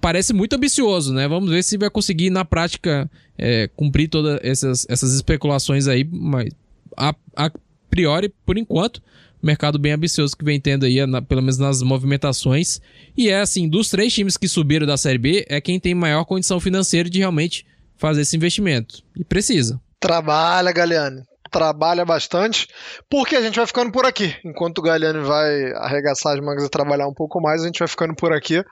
parece 0.00 0.32
muito 0.32 0.54
ambicioso, 0.54 1.12
né? 1.12 1.26
Vamos 1.28 1.50
ver 1.50 1.62
se 1.62 1.76
vai 1.76 1.90
conseguir 1.90 2.30
na 2.30 2.44
prática 2.44 3.10
é, 3.38 3.68
cumprir 3.74 4.08
todas 4.08 4.38
essas, 4.42 4.86
essas 4.88 5.14
especulações 5.14 5.88
aí, 5.88 6.04
mas 6.04 6.50
a, 6.96 7.14
a 7.36 7.50
priori, 7.90 8.32
por 8.44 8.58
enquanto, 8.58 9.02
mercado 9.42 9.78
bem 9.78 9.92
ambicioso 9.92 10.36
que 10.36 10.44
vem 10.44 10.60
tendo 10.60 10.84
aí, 10.84 11.04
na, 11.06 11.22
pelo 11.22 11.40
menos 11.40 11.58
nas 11.58 11.82
movimentações. 11.82 12.80
E 13.16 13.28
é 13.28 13.40
assim, 13.40 13.68
dos 13.68 13.88
três 13.88 14.12
times 14.12 14.36
que 14.36 14.48
subiram 14.48 14.86
da 14.86 14.96
Série 14.96 15.18
B, 15.18 15.46
é 15.48 15.60
quem 15.60 15.78
tem 15.78 15.94
maior 15.94 16.24
condição 16.24 16.58
financeira 16.60 17.08
de 17.08 17.18
realmente 17.18 17.66
fazer 17.96 18.22
esse 18.22 18.36
investimento. 18.36 19.02
E 19.16 19.24
precisa. 19.24 19.80
Trabalha, 20.00 20.72
Galeane. 20.72 21.22
Trabalha 21.50 22.04
bastante, 22.04 22.68
porque 23.08 23.36
a 23.36 23.40
gente 23.40 23.56
vai 23.56 23.66
ficando 23.66 23.92
por 23.92 24.04
aqui. 24.04 24.34
Enquanto 24.44 24.78
o 24.78 24.82
Galeane 24.82 25.20
vai 25.20 25.72
arregaçar 25.74 26.34
as 26.34 26.40
mangas 26.40 26.64
e 26.64 26.70
trabalhar 26.70 27.06
um 27.06 27.14
pouco 27.14 27.40
mais, 27.40 27.62
a 27.62 27.66
gente 27.66 27.78
vai 27.78 27.88
ficando 27.88 28.14
por 28.14 28.32
aqui. 28.32 28.64